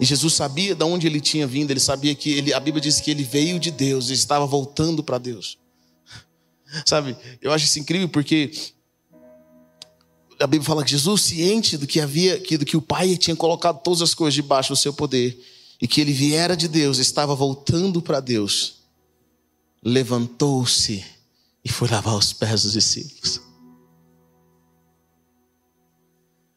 E 0.00 0.04
Jesus 0.06 0.32
sabia 0.32 0.74
de 0.74 0.84
onde 0.84 1.06
ele 1.06 1.20
tinha 1.20 1.46
vindo, 1.46 1.70
ele 1.70 1.80
sabia 1.80 2.14
que 2.14 2.30
ele, 2.30 2.54
a 2.54 2.60
Bíblia 2.60 2.80
diz 2.80 3.02
que 3.02 3.10
ele 3.10 3.22
veio 3.22 3.60
de 3.60 3.70
Deus, 3.70 4.08
e 4.08 4.14
estava 4.14 4.46
voltando 4.46 5.04
para 5.04 5.18
Deus. 5.18 5.58
Sabe, 6.84 7.16
eu 7.40 7.52
acho 7.52 7.64
isso 7.64 7.78
incrível 7.78 8.08
porque 8.08 8.50
a 10.40 10.46
Bíblia 10.46 10.66
fala 10.66 10.84
que 10.84 10.90
Jesus, 10.90 11.22
ciente 11.22 11.76
do 11.76 11.86
que 11.86 12.00
havia, 12.00 12.38
que, 12.38 12.56
do 12.56 12.64
que 12.64 12.76
o 12.76 12.82
Pai 12.82 13.16
tinha 13.16 13.34
colocado 13.34 13.82
todas 13.82 14.02
as 14.02 14.14
coisas 14.14 14.34
debaixo 14.34 14.72
do 14.72 14.76
seu 14.76 14.92
poder, 14.92 15.38
e 15.80 15.86
que 15.86 16.00
ele 16.00 16.12
viera 16.12 16.56
de 16.56 16.68
Deus, 16.68 16.98
estava 16.98 17.34
voltando 17.34 18.00
para 18.02 18.20
Deus, 18.20 18.78
levantou-se 19.82 21.04
e 21.64 21.68
foi 21.68 21.88
lavar 21.88 22.16
os 22.16 22.32
pés 22.32 22.62
dos 22.62 22.72
discípulos. 22.72 23.40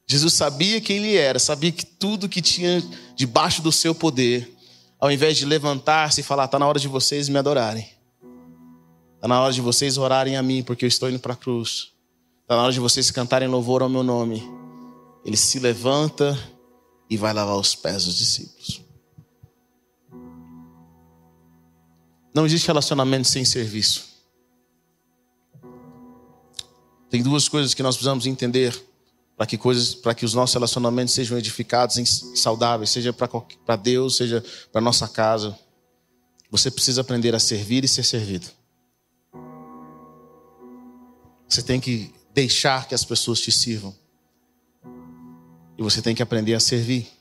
Jesus 0.08 0.34
sabia 0.34 0.82
quem 0.82 0.98
ele 0.98 1.16
era, 1.16 1.40
sabia 1.40 1.72
que 1.72 1.86
tudo 1.86 2.28
que 2.28 2.42
tinha 2.42 2.84
debaixo 3.16 3.62
do 3.62 3.72
seu 3.72 3.96
poder, 3.96 4.54
ao 5.00 5.12
invés 5.12 5.38
de 5.38 5.46
levantar-se 5.46 6.20
e 6.20 6.24
falar, 6.24 6.46
está 6.46 6.60
na 6.60 6.68
hora 6.68 6.80
de 6.80 6.88
vocês 6.88 7.30
me 7.30 7.38
adorarem, 7.38 7.88
está 9.22 9.28
na 9.28 9.40
hora 9.40 9.54
de 9.54 9.62
vocês 9.62 10.00
orarem 10.00 10.36
a 10.36 10.42
mim, 10.42 10.64
porque 10.64 10.84
eu 10.84 10.88
estou 10.88 11.08
indo 11.08 11.20
para 11.20 11.34
a 11.34 11.36
cruz, 11.36 11.92
está 12.42 12.56
na 12.56 12.64
hora 12.64 12.74
de 12.74 12.80
vocês 12.80 13.12
cantarem 13.12 13.48
louvor 13.48 13.84
ao 13.84 13.90
meu 13.90 14.02
nome. 14.02 14.42
Ele 15.24 15.38
se 15.38 15.60
levanta 15.60 16.36
e 17.08 17.16
vai 17.18 17.32
lavar 17.32 17.56
os 17.56 17.76
pés 17.76 18.06
dos 18.06 18.18
discípulos. 18.18 18.84
Não 22.34 22.48
existe 22.48 22.66
relacionamento 22.66 23.28
sem 23.28 23.46
serviço. 23.46 24.10
Tem 27.08 27.22
duas 27.22 27.48
coisas 27.48 27.76
que 27.76 27.84
nós 27.84 27.96
precisamos 27.96 28.26
entender 28.26 28.76
para 29.38 29.46
que 29.46 29.56
que 29.56 30.26
os 30.26 30.34
nossos 30.34 30.56
relacionamentos 30.56 31.14
sejam 31.14 31.38
edificados 31.38 31.96
e 31.98 32.06
saudáveis, 32.36 32.90
seja 32.90 33.14
para 33.14 33.76
Deus, 33.76 34.18
seja 34.18 34.44
para 34.72 34.82
nossa 34.82 35.08
casa. 35.08 35.56
Você 36.50 36.72
precisa 36.72 37.02
aprender 37.02 37.36
a 37.36 37.40
servir 37.40 37.84
e 37.84 37.88
ser 37.88 38.04
servido. 38.04 38.61
Você 41.52 41.62
tem 41.62 41.82
que 41.82 42.14
deixar 42.34 42.88
que 42.88 42.96
as 42.96 43.04
pessoas 43.04 43.42
te 43.42 43.52
sirvam. 43.52 43.94
E 45.78 45.84
você 45.84 46.02
tem 46.02 46.16
que 46.16 46.24
aprender 46.24 46.54
a 46.54 46.60
servir. 46.60 47.12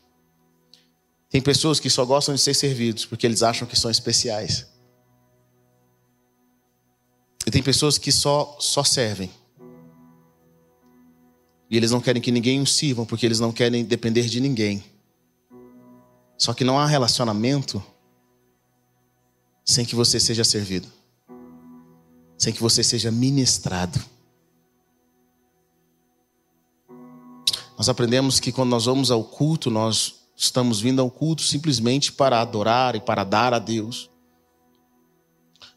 Tem 1.28 1.42
pessoas 1.42 1.80
que 1.80 1.90
só 1.90 2.04
gostam 2.04 2.34
de 2.34 2.40
ser 2.40 2.54
servidos 2.54 3.04
porque 3.04 3.26
eles 3.26 3.42
acham 3.42 3.66
que 3.66 3.76
são 3.76 3.90
especiais. 3.90 4.66
E 7.44 7.50
tem 7.50 7.62
pessoas 7.62 7.98
que 7.98 8.12
só 8.12 8.56
só 8.60 8.84
servem 8.84 9.30
e 11.68 11.76
eles 11.76 11.90
não 11.90 12.00
querem 12.00 12.22
que 12.22 12.32
ninguém 12.32 12.60
os 12.60 12.72
sirvam, 12.72 13.06
porque 13.06 13.24
eles 13.24 13.38
não 13.38 13.52
querem 13.52 13.84
depender 13.84 14.26
de 14.26 14.40
ninguém. 14.40 14.82
Só 16.36 16.52
que 16.52 16.64
não 16.64 16.78
há 16.78 16.86
relacionamento 16.86 17.82
sem 19.64 19.84
que 19.84 19.94
você 19.94 20.18
seja 20.18 20.42
servido, 20.42 20.88
sem 22.36 22.52
que 22.52 22.60
você 22.60 22.82
seja 22.82 23.12
ministrado. 23.12 24.00
Nós 27.80 27.88
aprendemos 27.88 28.38
que 28.38 28.52
quando 28.52 28.68
nós 28.68 28.84
vamos 28.84 29.10
ao 29.10 29.24
culto, 29.24 29.70
nós 29.70 30.16
estamos 30.36 30.82
vindo 30.82 31.00
ao 31.00 31.10
culto 31.10 31.40
simplesmente 31.40 32.12
para 32.12 32.38
adorar 32.38 32.94
e 32.94 33.00
para 33.00 33.24
dar 33.24 33.54
a 33.54 33.58
Deus. 33.58 34.10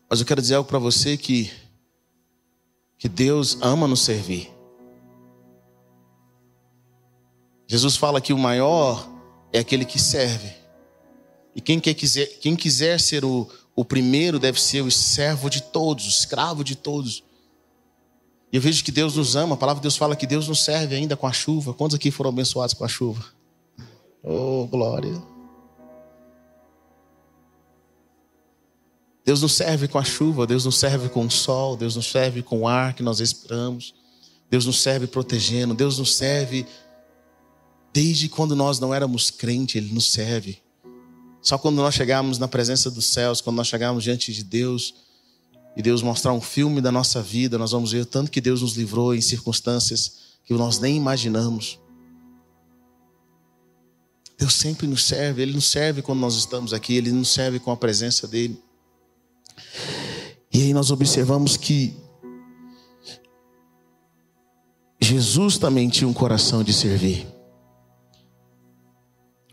Mas 0.10 0.20
eu 0.20 0.26
quero 0.26 0.42
dizer 0.42 0.56
algo 0.56 0.68
para 0.68 0.80
você 0.80 1.16
que 1.16 1.50
que 2.98 3.08
Deus 3.08 3.58
ama 3.62 3.88
nos 3.88 4.02
servir. 4.02 4.52
Jesus 7.70 7.96
fala 7.96 8.20
que 8.20 8.34
o 8.34 8.38
maior 8.38 9.10
é 9.54 9.60
aquele 9.60 9.86
que 9.86 9.98
serve. 9.98 10.52
E 11.56 11.62
quem, 11.62 11.80
quiser, 11.80 12.26
quem 12.42 12.54
quiser 12.54 13.00
ser 13.00 13.24
o, 13.24 13.48
o 13.74 13.86
primeiro 13.86 14.39
deve 14.39 14.60
ser 14.60 14.82
o 14.82 14.92
servo 14.92 15.50
de 15.50 15.62
todos, 15.62 16.06
o 16.06 16.10
escravo 16.10 16.66
de 16.66 16.76
todos. 16.76 17.24
E 18.54 18.56
eu 18.56 18.62
vejo 18.62 18.84
que 18.84 18.92
Deus 18.92 19.16
nos 19.16 19.36
ama, 19.36 19.56
a 19.56 19.58
palavra 19.58 19.80
de 19.80 19.84
Deus 19.84 19.98
fala 19.98 20.16
que 20.16 20.28
Deus 20.28 20.48
nos 20.48 20.63
serve 20.63 20.96
ainda 20.96 21.18
com 21.18 21.26
a 21.26 21.34
chuva. 21.34 21.74
Quantos 21.74 21.96
aqui 21.96 22.12
foram 22.12 22.30
abençoados 22.30 22.76
com 22.76 22.86
a 22.86 22.88
chuva? 22.88 23.26
Oh, 24.22 24.68
glória. 24.68 25.22
Deus 29.26 29.42
nos 29.42 29.54
serve 29.54 29.88
com 29.88 29.98
a 29.98 30.04
chuva, 30.04 30.46
Deus 30.46 30.66
nos 30.66 30.78
serve 30.78 31.10
com 31.10 31.26
o 31.26 31.32
sol, 31.32 31.76
Deus 31.76 31.96
nos 31.96 32.06
serve 32.06 32.44
com 32.44 32.62
o 32.62 32.68
ar 32.68 32.94
que 32.94 33.02
nós 33.02 33.20
respiramos, 33.20 33.96
Deus 34.50 34.66
nos 34.66 34.82
serve 34.82 35.08
protegendo, 35.08 35.74
Deus 35.74 35.98
nos 35.98 36.16
serve 36.16 36.68
Desde 37.94 38.28
quando 38.28 38.56
nós 38.56 38.80
não 38.80 38.92
éramos 38.92 39.30
crentes, 39.30 39.76
Ele 39.76 39.94
nos 39.94 40.12
serve. 40.12 40.58
Só 41.39 41.60
quando 41.60 41.76
nós 41.76 41.94
chegarmos 41.94 42.39
na 42.39 42.48
presença 42.48 42.89
dos 42.89 43.06
céus, 43.06 43.39
quando 43.39 43.58
nós 43.58 43.68
chegarmos 43.68 44.04
diante 44.04 44.34
de 44.34 44.44
Deus, 44.44 44.96
e 45.75 45.81
Deus 45.81 46.01
mostrar 46.01 46.33
um 46.33 46.41
filme 46.41 46.81
da 46.81 46.91
nossa 46.91 47.21
vida, 47.21 47.57
nós 47.57 47.71
vamos 47.71 47.91
ver 47.91 48.05
tanto 48.05 48.29
que 48.29 48.39
Deus 48.39 48.62
nos 48.62 48.75
livrou 48.75 49.15
em 49.15 49.21
circunstâncias 49.21 50.23
que 50.45 50.53
nós 50.53 50.79
nem 50.79 50.95
imaginamos. 50.97 51.79
Deus 54.38 54.53
sempre 54.53 54.86
nos 54.88 55.03
serve, 55.03 55.41
Ele 55.41 55.53
nos 55.53 55.65
serve 55.65 56.01
quando 56.01 56.19
nós 56.19 56.36
estamos 56.36 56.73
aqui, 56.73 56.95
Ele 56.95 57.12
nos 57.12 57.29
serve 57.29 57.59
com 57.59 57.71
a 57.71 57.77
presença 57.77 58.27
dEle. 58.27 58.62
E 60.53 60.62
aí 60.62 60.73
nós 60.73 60.91
observamos 60.91 61.57
que 61.57 61.95
Jesus 65.01 65.57
também 65.57 65.89
tinha 65.89 66.07
um 66.07 66.13
coração 66.13 66.63
de 66.63 66.71
servir. 66.71 67.27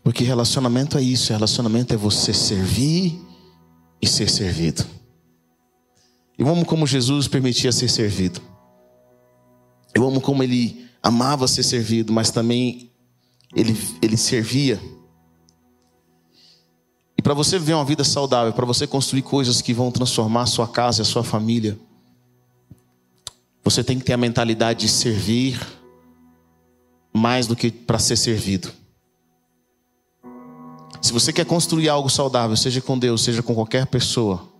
Porque 0.03 0.23
relacionamento 0.23 0.97
é 0.97 1.01
isso, 1.01 1.31
relacionamento 1.31 1.93
é 1.93 1.97
você 1.97 2.33
servir 2.33 3.19
e 4.01 4.07
ser 4.07 4.29
servido. 4.29 5.00
Eu 6.41 6.49
amo 6.49 6.65
como 6.65 6.87
Jesus 6.87 7.27
permitia 7.27 7.71
ser 7.71 7.87
servido. 7.87 8.41
Eu 9.93 10.07
amo 10.07 10.19
como 10.19 10.41
ele 10.41 10.87
amava 11.03 11.47
ser 11.47 11.61
servido, 11.61 12.11
mas 12.11 12.31
também 12.31 12.89
ele, 13.55 13.77
ele 14.01 14.17
servia. 14.17 14.81
E 17.15 17.21
para 17.21 17.35
você 17.35 17.59
viver 17.59 17.75
uma 17.75 17.85
vida 17.85 18.03
saudável, 18.03 18.51
para 18.53 18.65
você 18.65 18.87
construir 18.87 19.21
coisas 19.21 19.61
que 19.61 19.71
vão 19.71 19.91
transformar 19.91 20.41
a 20.41 20.45
sua 20.47 20.67
casa 20.67 21.01
e 21.01 21.03
a 21.03 21.05
sua 21.05 21.23
família, 21.23 21.77
você 23.63 23.83
tem 23.83 23.99
que 23.99 24.05
ter 24.05 24.13
a 24.13 24.17
mentalidade 24.17 24.79
de 24.79 24.87
servir 24.87 25.61
mais 27.13 27.45
do 27.45 27.55
que 27.55 27.69
para 27.69 27.99
ser 27.99 28.17
servido. 28.17 28.71
Se 31.03 31.13
você 31.13 31.31
quer 31.31 31.45
construir 31.45 31.87
algo 31.87 32.09
saudável, 32.09 32.57
seja 32.57 32.81
com 32.81 32.97
Deus, 32.97 33.21
seja 33.21 33.43
com 33.43 33.53
qualquer 33.53 33.85
pessoa, 33.85 34.50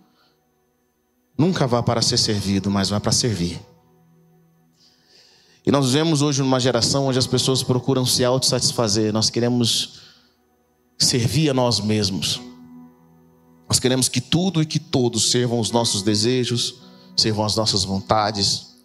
nunca 1.42 1.66
vá 1.66 1.82
para 1.82 2.00
ser 2.00 2.18
servido, 2.18 2.70
mas 2.70 2.88
vá 2.88 3.00
para 3.00 3.10
servir. 3.10 3.60
E 5.66 5.72
nós 5.72 5.86
vivemos 5.86 6.22
hoje 6.22 6.40
numa 6.40 6.60
geração 6.60 7.06
onde 7.06 7.18
as 7.18 7.26
pessoas 7.26 7.64
procuram 7.64 8.06
se 8.06 8.24
autossatisfazer. 8.24 9.12
Nós 9.12 9.28
queremos 9.28 10.00
servir 10.96 11.50
a 11.50 11.54
nós 11.54 11.80
mesmos. 11.80 12.40
Nós 13.68 13.80
queremos 13.80 14.08
que 14.08 14.20
tudo 14.20 14.62
e 14.62 14.66
que 14.66 14.78
todos 14.78 15.32
servam 15.32 15.58
os 15.58 15.72
nossos 15.72 16.02
desejos, 16.02 16.76
servam 17.16 17.44
as 17.44 17.56
nossas 17.56 17.82
vontades. 17.82 18.76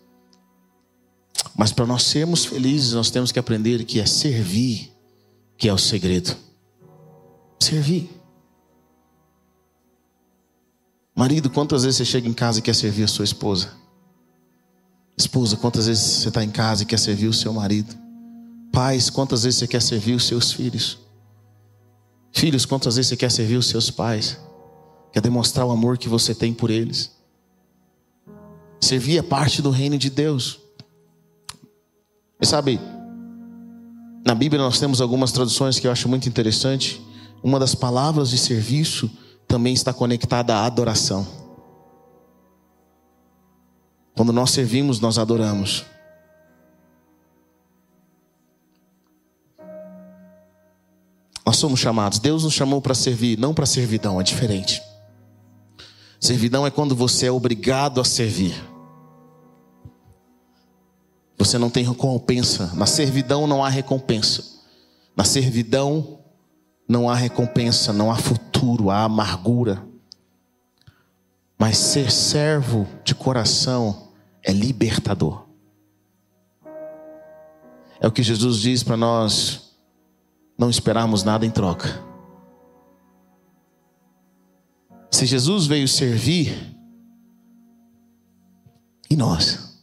Mas 1.55 1.71
para 1.71 1.85
nós 1.85 2.03
sermos 2.03 2.43
felizes, 2.43 2.93
nós 2.93 3.11
temos 3.11 3.31
que 3.31 3.37
aprender 3.37 3.83
que 3.85 3.99
é 3.99 4.05
servir, 4.07 4.91
que 5.57 5.69
é 5.69 5.73
o 5.73 5.77
segredo. 5.77 6.35
Servir. 7.59 8.16
Marido, 11.17 11.49
quantas 11.49 11.83
vezes 11.83 11.97
você 11.97 12.05
chega 12.05 12.29
em 12.29 12.33
casa 12.33 12.59
e 12.59 12.61
quer 12.61 12.75
servir 12.75 13.03
a 13.03 13.07
sua 13.07 13.25
esposa? 13.25 13.71
Esposa, 15.17 15.57
quantas 15.57 15.87
vezes 15.87 16.03
você 16.03 16.27
está 16.27 16.43
em 16.43 16.51
casa 16.51 16.83
e 16.83 16.85
quer 16.85 16.99
servir 16.99 17.25
o 17.25 17.33
seu 17.33 17.51
marido? 17.51 17.95
Pais, 18.71 19.09
quantas 19.09 19.41
vezes 19.41 19.57
você 19.57 19.67
quer 19.67 19.81
servir 19.81 20.13
os 20.13 20.27
seus 20.27 20.51
filhos? 20.51 20.99
Filhos, 22.31 22.67
quantas 22.67 22.97
vezes 22.97 23.09
você 23.09 23.17
quer 23.17 23.31
servir 23.31 23.55
os 23.55 23.65
seus 23.65 23.89
pais? 23.89 24.37
Quer 25.11 25.21
demonstrar 25.21 25.65
o 25.65 25.71
amor 25.71 25.97
que 25.97 26.07
você 26.07 26.35
tem 26.35 26.53
por 26.53 26.69
eles? 26.69 27.11
Servir 28.79 29.17
é 29.17 29.23
parte 29.23 29.59
do 29.59 29.71
reino 29.71 29.97
de 29.97 30.11
Deus. 30.11 30.59
E 32.39 32.45
sabe, 32.45 32.79
na 34.23 34.35
Bíblia 34.35 34.61
nós 34.61 34.79
temos 34.79 35.01
algumas 35.01 35.31
traduções 35.31 35.79
que 35.79 35.87
eu 35.87 35.91
acho 35.91 36.07
muito 36.07 36.29
interessante. 36.29 37.01
Uma 37.41 37.59
das 37.59 37.73
palavras 37.73 38.29
de 38.29 38.37
serviço 38.37 39.09
também 39.47 39.73
está 39.73 39.93
conectada 39.93 40.55
à 40.55 40.65
adoração. 40.65 41.25
Quando 44.15 44.33
nós 44.33 44.51
servimos, 44.51 44.99
nós 44.99 45.17
adoramos. 45.17 45.85
Nós 51.45 51.55
somos 51.55 51.79
chamados, 51.79 52.19
Deus 52.19 52.43
nos 52.43 52.53
chamou 52.53 52.81
para 52.81 52.93
servir, 52.93 53.37
não 53.37 53.53
para 53.53 53.65
servidão, 53.65 54.19
é 54.19 54.23
diferente. 54.23 54.81
Servidão 56.19 56.67
é 56.67 56.71
quando 56.71 56.95
você 56.95 57.27
é 57.27 57.31
obrigado 57.31 58.01
a 58.01 58.03
servir. 58.03 58.53
Você 61.37 61.57
não 61.57 61.69
tem 61.69 61.85
recompensa. 61.85 62.73
Na 62.73 62.85
servidão 62.85 63.47
não 63.47 63.63
há 63.63 63.69
recompensa. 63.69 64.43
Na 65.15 65.23
servidão 65.23 66.19
não 66.87 67.09
há 67.09 67.15
recompensa, 67.15 67.93
não 67.93 68.11
há 68.11 68.15
futuro, 68.15 68.46
há 68.89 69.03
amargura. 69.03 69.85
Mas 71.57 71.77
ser 71.77 72.11
servo 72.11 72.87
de 73.03 73.15
coração 73.15 74.09
é 74.43 74.51
libertador. 74.51 75.45
É 77.99 78.07
o 78.07 78.11
que 78.11 78.21
Jesus 78.21 78.59
diz 78.59 78.83
para 78.83 78.95
nós 78.95 79.75
não 80.57 80.69
esperarmos 80.69 81.23
nada 81.23 81.45
em 81.45 81.51
troca. 81.51 82.03
Se 85.11 85.25
Jesus 85.25 85.65
veio 85.65 85.87
servir, 85.87 86.75
e 89.09 89.15
nós? 89.15 89.79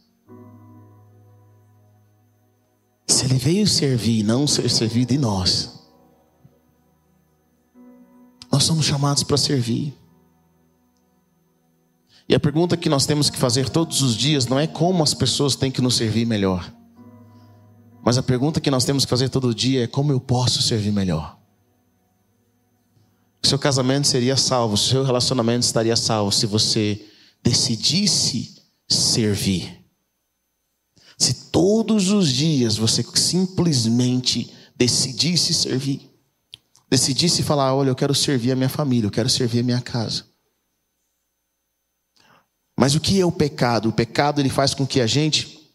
Se 3.07 3.25
ele 3.25 3.35
veio 3.35 3.67
servir 3.67 4.19
e 4.19 4.23
não 4.23 4.47
ser 4.47 4.69
servido, 4.69 5.13
e 5.13 5.17
nós? 5.17 5.74
Nós 8.55 8.63
somos 8.63 8.85
chamados 8.85 9.21
para 9.21 9.37
servir. 9.37 9.93
E 12.27 12.33
a 12.33 12.39
pergunta 12.39 12.75
que 12.75 12.89
nós 12.89 13.05
temos 13.05 13.29
que 13.29 13.37
fazer 13.37 13.69
todos 13.69 14.01
os 14.01 14.15
dias 14.15 14.47
não 14.47 14.57
é 14.57 14.65
como 14.65 15.03
as 15.03 15.13
pessoas 15.13 15.55
têm 15.55 15.69
que 15.69 15.81
nos 15.81 15.95
servir 15.95 16.25
melhor. 16.25 16.73
Mas 18.03 18.17
a 18.17 18.23
pergunta 18.23 18.61
que 18.61 18.71
nós 18.71 18.85
temos 18.85 19.03
que 19.03 19.09
fazer 19.09 19.29
todo 19.29 19.53
dia 19.53 19.83
é 19.83 19.87
como 19.87 20.11
eu 20.11 20.19
posso 20.19 20.61
servir 20.61 20.91
melhor 20.91 21.37
seu 23.45 23.59
casamento 23.59 24.07
seria 24.07 24.35
salvo, 24.35 24.75
seu 24.75 25.03
relacionamento 25.03 25.63
estaria 25.65 25.95
salvo 25.95 26.31
se 26.31 26.45
você 26.45 27.05
decidisse 27.43 28.61
servir. 28.87 29.85
Se 31.17 31.51
todos 31.51 32.09
os 32.09 32.27
dias 32.29 32.75
você 32.75 33.03
simplesmente 33.13 34.51
decidisse 34.75 35.53
servir, 35.53 36.11
decidisse 36.89 37.43
falar: 37.43 37.73
olha, 37.73 37.89
eu 37.89 37.95
quero 37.95 38.15
servir 38.15 38.51
a 38.51 38.55
minha 38.55 38.69
família, 38.69 39.07
eu 39.07 39.11
quero 39.11 39.29
servir 39.29 39.59
a 39.59 39.63
minha 39.63 39.81
casa. 39.81 40.25
Mas 42.77 42.93
o 42.93 42.99
que 42.99 43.19
é 43.19 43.25
o 43.25 43.31
pecado? 43.31 43.89
O 43.89 43.93
pecado 43.93 44.41
ele 44.41 44.49
faz 44.49 44.73
com 44.73 44.85
que 44.85 44.99
a 44.99 45.07
gente 45.07 45.71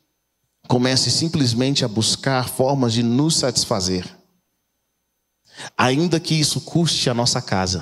comece 0.68 1.11
simplesmente 1.11 1.85
a 1.85 1.88
buscar 1.88 2.49
formas 2.49 2.92
de 2.92 3.03
nos 3.03 3.37
satisfazer 3.37 4.20
ainda 5.77 6.20
que 6.20 6.35
isso 6.35 6.61
custe 6.61 7.11
a 7.11 7.14
nossa 7.14 7.40
casa. 7.42 7.81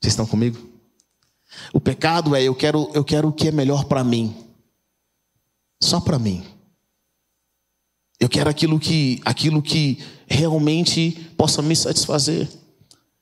Vocês 0.00 0.12
estão 0.12 0.26
comigo? 0.26 0.58
O 1.72 1.80
pecado 1.80 2.34
é 2.34 2.42
eu 2.42 2.54
quero, 2.54 2.90
eu 2.94 3.04
quero 3.04 3.28
o 3.28 3.32
que 3.32 3.48
é 3.48 3.52
melhor 3.52 3.84
para 3.84 4.02
mim. 4.02 4.34
Só 5.82 6.00
para 6.00 6.18
mim. 6.18 6.44
Eu 8.20 8.28
quero 8.28 8.48
aquilo 8.48 8.78
que, 8.78 9.20
aquilo 9.24 9.62
que 9.62 9.98
realmente 10.26 11.12
possa 11.36 11.60
me 11.60 11.74
satisfazer. 11.74 12.48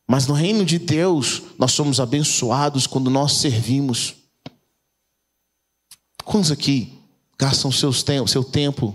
Mas 0.07 0.26
no 0.26 0.35
reino 0.35 0.64
de 0.64 0.78
Deus, 0.78 1.42
nós 1.59 1.72
somos 1.72 2.00
abençoados 2.00 2.87
quando 2.87 3.11
nós 3.11 3.33
servimos. 3.33 4.14
Quantos 6.24 6.50
aqui 6.50 6.98
gastam 7.38 7.72
seus 7.72 8.02
tem 8.02 8.24
seu 8.26 8.44
tempo 8.44 8.94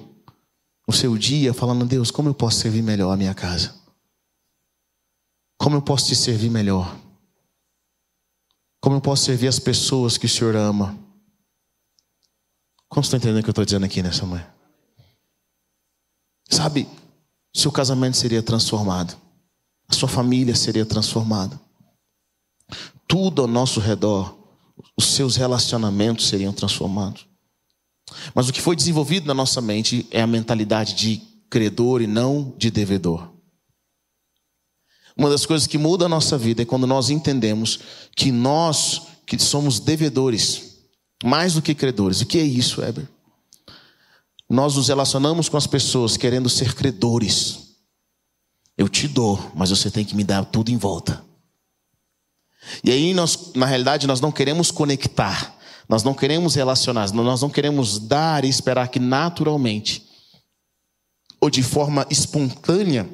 o 0.88 0.94
seu 0.94 1.18
dia 1.18 1.54
falando, 1.54 1.86
Deus, 1.86 2.12
como 2.12 2.30
eu 2.30 2.34
posso 2.34 2.60
servir 2.60 2.82
melhor 2.82 3.12
a 3.12 3.18
minha 3.18 3.34
casa? 3.34 3.76
Como 5.58 5.76
eu 5.76 5.82
posso 5.82 6.08
te 6.08 6.16
servir 6.16 6.50
melhor? 6.50 6.98
Como 8.80 8.96
eu 8.96 9.02
posso 9.02 9.26
servir 9.26 9.48
as 9.48 9.60
pessoas 9.60 10.18
que 10.18 10.28
o 10.28 10.30
Senhor 10.30 10.56
ama? 10.56 10.98
Como 12.88 13.04
estão 13.04 13.18
entendendo 13.18 13.40
o 13.40 13.44
que 13.44 13.50
eu 13.50 13.52
estou 13.52 13.66
dizendo 13.66 13.86
aqui 13.86 14.02
nessa 14.02 14.26
manhã? 14.26 14.57
Sabe, 16.50 16.88
seu 17.54 17.72
casamento 17.72 18.18
seria 18.18 18.42
transformado, 18.42 19.18
a 19.88 19.94
sua 19.94 20.08
família 20.08 20.56
seria 20.56 20.86
transformada, 20.86 21.60
tudo 23.08 23.42
ao 23.42 23.48
nosso 23.48 23.80
redor, 23.80 24.38
os 24.96 25.06
seus 25.06 25.36
relacionamentos 25.36 26.28
seriam 26.28 26.54
transformados. 26.54 27.28
Mas 28.34 28.48
o 28.48 28.54
que 28.54 28.62
foi 28.62 28.76
desenvolvido 28.76 29.28
na 29.28 29.34
nossa 29.34 29.62
mente 29.62 30.08
é 30.12 30.22
a 30.22 30.28
mentalidade 30.28 30.94
de 30.94 31.22
credor 31.50 32.02
e 32.02 32.08
não 32.08 32.54
de 32.58 32.70
devedor. 32.70 33.30
Uma 35.18 35.30
das 35.30 35.46
coisas 35.46 35.68
que 35.68 35.78
muda 35.78 36.06
a 36.06 36.10
nossa 36.10 36.38
vida 36.38 36.62
é 36.62 36.66
quando 36.66 36.86
nós 36.86 37.10
entendemos 37.10 37.80
que 38.16 38.32
nós 38.32 39.08
que 39.26 39.38
somos 39.38 39.80
devedores, 39.80 40.78
mais 41.24 41.56
do 41.56 41.62
que 41.62 41.76
credores. 41.76 42.22
O 42.22 42.26
que 42.26 42.38
é 42.38 42.44
isso, 42.44 42.82
Heber? 42.82 43.08
Nós 44.50 44.76
nos 44.76 44.88
relacionamos 44.88 45.50
com 45.50 45.58
as 45.58 45.68
pessoas 45.68 46.16
querendo 46.16 46.50
ser 46.50 46.74
credores. 46.74 47.76
Eu 48.78 48.88
te 48.88 49.08
dou, 49.08 49.52
mas 49.56 49.70
você 49.70 49.92
tem 49.92 50.06
que 50.06 50.16
me 50.16 50.24
dar 50.24 50.46
tudo 50.46 50.70
em 50.70 50.78
volta. 50.78 51.24
E 52.84 52.92
aí 52.92 53.14
nós, 53.14 53.54
na 53.54 53.66
realidade, 53.66 54.08
nós 54.08 54.22
não 54.22 54.32
queremos 54.32 54.72
conectar. 54.72 55.56
Nós 55.90 56.04
não 56.04 56.14
queremos 56.14 56.56
relacionar, 56.56 57.12
nós 57.14 57.42
não 57.42 57.50
queremos 57.50 57.98
dar 57.98 58.44
e 58.44 58.50
esperar 58.50 58.90
que 58.90 59.00
naturalmente 59.00 60.06
ou 61.40 61.50
de 61.50 61.64
forma 61.64 62.06
espontânea 62.10 63.10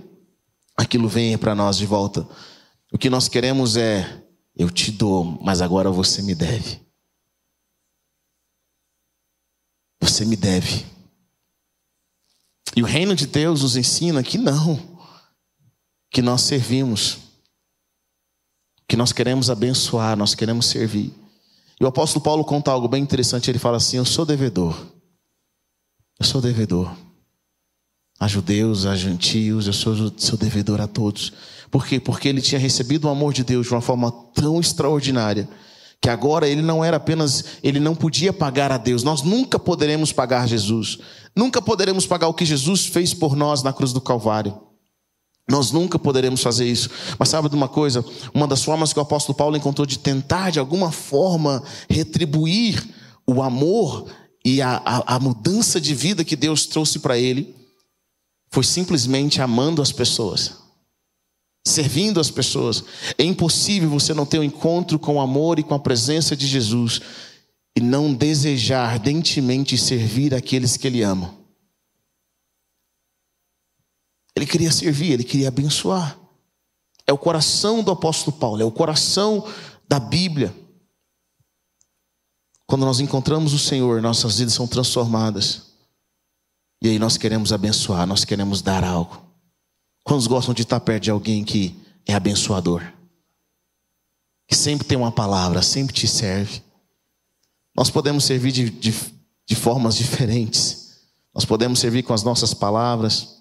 aquilo 0.76 1.08
venha 1.08 1.38
para 1.38 1.54
nós 1.54 1.78
de 1.78 1.86
volta. 1.86 2.28
O 2.92 2.98
que 2.98 3.10
nós 3.10 3.28
queremos 3.28 3.78
é: 3.78 4.24
eu 4.56 4.70
te 4.70 4.92
dou, 4.92 5.24
mas 5.42 5.62
agora 5.62 5.92
você 5.92 6.22
me 6.22 6.34
deve. 6.34 6.82
Você 10.02 10.26
me 10.26 10.36
deve. 10.36 10.93
E 12.76 12.82
o 12.82 12.86
reino 12.86 13.16
de 13.16 13.28
Deus 13.28 13.62
nos 13.62 13.76
ensina 13.76 14.24
que 14.24 14.38
não, 14.38 14.80
que 16.12 16.22
nós 16.22 16.42
servimos, 16.42 17.18
que 18.88 18.98
nós 18.98 19.12
queremos 19.12 19.50
abençoar, 19.50 20.18
nós 20.18 20.34
queremos 20.34 20.66
servir. 20.66 21.14
E 21.80 21.84
o 21.84 21.88
apóstolo 21.88 22.24
Paulo 22.24 22.44
conta 22.44 22.72
algo 22.72 22.88
bem 22.88 23.02
interessante. 23.02 23.50
Ele 23.50 23.60
fala 23.60 23.78
assim: 23.78 23.98
Eu 23.98 24.06
sou 24.06 24.26
devedor. 24.26 24.76
Eu 26.20 26.26
sou 26.26 26.42
devedor. 26.42 26.96
A 28.20 28.28
judeus, 28.28 28.86
a 28.86 28.96
gentios, 28.96 29.68
eu 29.68 29.74
sou, 29.74 30.14
sou 30.18 30.38
devedor 30.38 30.80
a 30.80 30.88
todos. 30.88 31.34
Por 31.70 31.86
quê? 31.86 32.00
Porque 32.00 32.28
ele 32.28 32.42
tinha 32.42 32.60
recebido 32.60 33.06
o 33.06 33.10
amor 33.10 33.34
de 33.34 33.44
Deus 33.44 33.68
de 33.68 33.74
uma 33.74 33.82
forma 33.82 34.12
tão 34.34 34.60
extraordinária 34.60 35.50
que 36.04 36.10
agora 36.10 36.48
ele 36.48 36.62
não 36.62 36.84
era 36.84 36.98
apenas, 36.98 37.46
ele 37.64 37.80
não 37.80 37.96
podia 37.96 38.34
pagar 38.34 38.74
a 38.74 38.78
Deus. 38.78 39.04
Nós 39.04 39.22
nunca 39.22 39.58
poderemos 39.58 40.12
pagar 40.12 40.46
Jesus. 40.50 41.00
Nunca 41.36 41.62
poderemos 41.62 42.06
pagar 42.06 42.28
o 42.28 42.34
que 42.34 42.46
Jesus 42.46 42.86
fez 42.86 43.14
por 43.14 43.36
nós 43.36 43.64
na 43.64 43.74
cruz 43.74 43.92
do 43.92 44.02
Calvário. 44.02 44.60
Nós 45.50 45.72
nunca 45.72 46.00
poderemos 46.00 46.42
fazer 46.42 46.66
isso. 46.66 46.90
Mas 47.20 47.30
sabe 47.30 47.50
de 47.50 47.56
uma 47.56 47.68
coisa? 47.68 48.06
Uma 48.34 48.48
das 48.48 48.64
formas 48.64 48.94
que 48.94 49.00
o 49.00 49.02
apóstolo 49.02 49.38
Paulo 49.38 49.58
encontrou 49.58 49.86
de 49.86 50.00
tentar, 50.00 50.52
de 50.52 50.60
alguma 50.60 50.92
forma, 50.92 51.62
retribuir 51.90 52.88
o 53.28 53.42
amor 53.42 54.06
e 54.46 54.62
a, 54.62 54.82
a, 54.86 55.16
a 55.16 55.20
mudança 55.20 55.82
de 55.82 55.94
vida 55.96 56.24
que 56.24 56.36
Deus 56.36 56.66
trouxe 56.66 57.00
para 57.00 57.18
ele, 57.18 57.56
foi 58.52 58.64
simplesmente 58.64 59.42
amando 59.42 59.82
as 59.82 59.92
pessoas, 59.92 60.54
servindo 61.66 62.20
as 62.20 62.30
pessoas. 62.30 62.84
É 63.18 63.24
impossível 63.24 63.90
você 63.90 64.14
não 64.14 64.26
ter 64.26 64.40
um 64.40 64.44
encontro 64.44 65.00
com 65.00 65.16
o 65.16 65.22
amor 65.22 65.60
e 65.60 65.64
com 65.64 65.74
a 65.74 65.80
presença 65.80 66.36
de 66.36 66.46
Jesus 66.46 67.02
e 67.76 67.82
não 67.82 68.14
desejar 68.14 68.90
ardentemente 68.90 69.78
servir 69.78 70.34
aqueles 70.34 70.78
que 70.78 70.88
Ele 70.88 71.02
ama. 71.02 71.44
Ele 74.36 74.46
queria 74.46 74.72
servir, 74.72 75.12
ele 75.12 75.24
queria 75.24 75.48
abençoar. 75.48 76.20
É 77.06 77.14
o 77.14 77.18
coração 77.18 77.84
do 77.84 77.92
apóstolo 77.92 78.36
Paulo, 78.36 78.62
é 78.62 78.66
o 78.66 78.72
coração 78.72 79.48
da 79.88 80.00
Bíblia. 80.00 80.54
Quando 82.66 82.86
nós 82.86 83.00
encontramos 83.00 83.54
o 83.54 83.60
Senhor, 83.60 84.02
nossas 84.02 84.40
vidas 84.40 84.54
são 84.54 84.68
transformadas. 84.68 85.74
E 86.82 86.90
aí 86.90 86.98
nós 86.98 87.18
queremos 87.18 87.54
abençoar, 87.54 88.08
nós 88.08 88.26
queremos 88.26 88.62
dar 88.62 88.84
algo. 88.84 89.22
Quantos 90.04 90.28
gostam 90.28 90.54
de 90.54 90.64
estar 90.64 90.80
perto 90.80 91.04
de 91.04 91.12
alguém 91.12 91.44
que 91.44 91.76
é 92.06 92.14
abençoador? 92.14 92.82
Que 94.48 94.56
sempre 94.56 94.88
tem 94.88 94.98
uma 94.98 95.12
palavra, 95.12 95.62
sempre 95.62 95.94
te 95.94 96.08
serve. 96.08 96.62
Nós 97.76 97.90
podemos 97.90 98.24
servir 98.26 98.52
de, 98.52 98.70
de, 98.70 98.94
de 99.46 99.56
formas 99.56 99.96
diferentes. 99.96 101.02
Nós 101.34 101.46
podemos 101.46 101.80
servir 101.80 102.04
com 102.04 102.14
as 102.14 102.24
nossas 102.24 102.54
palavras. 102.54 103.38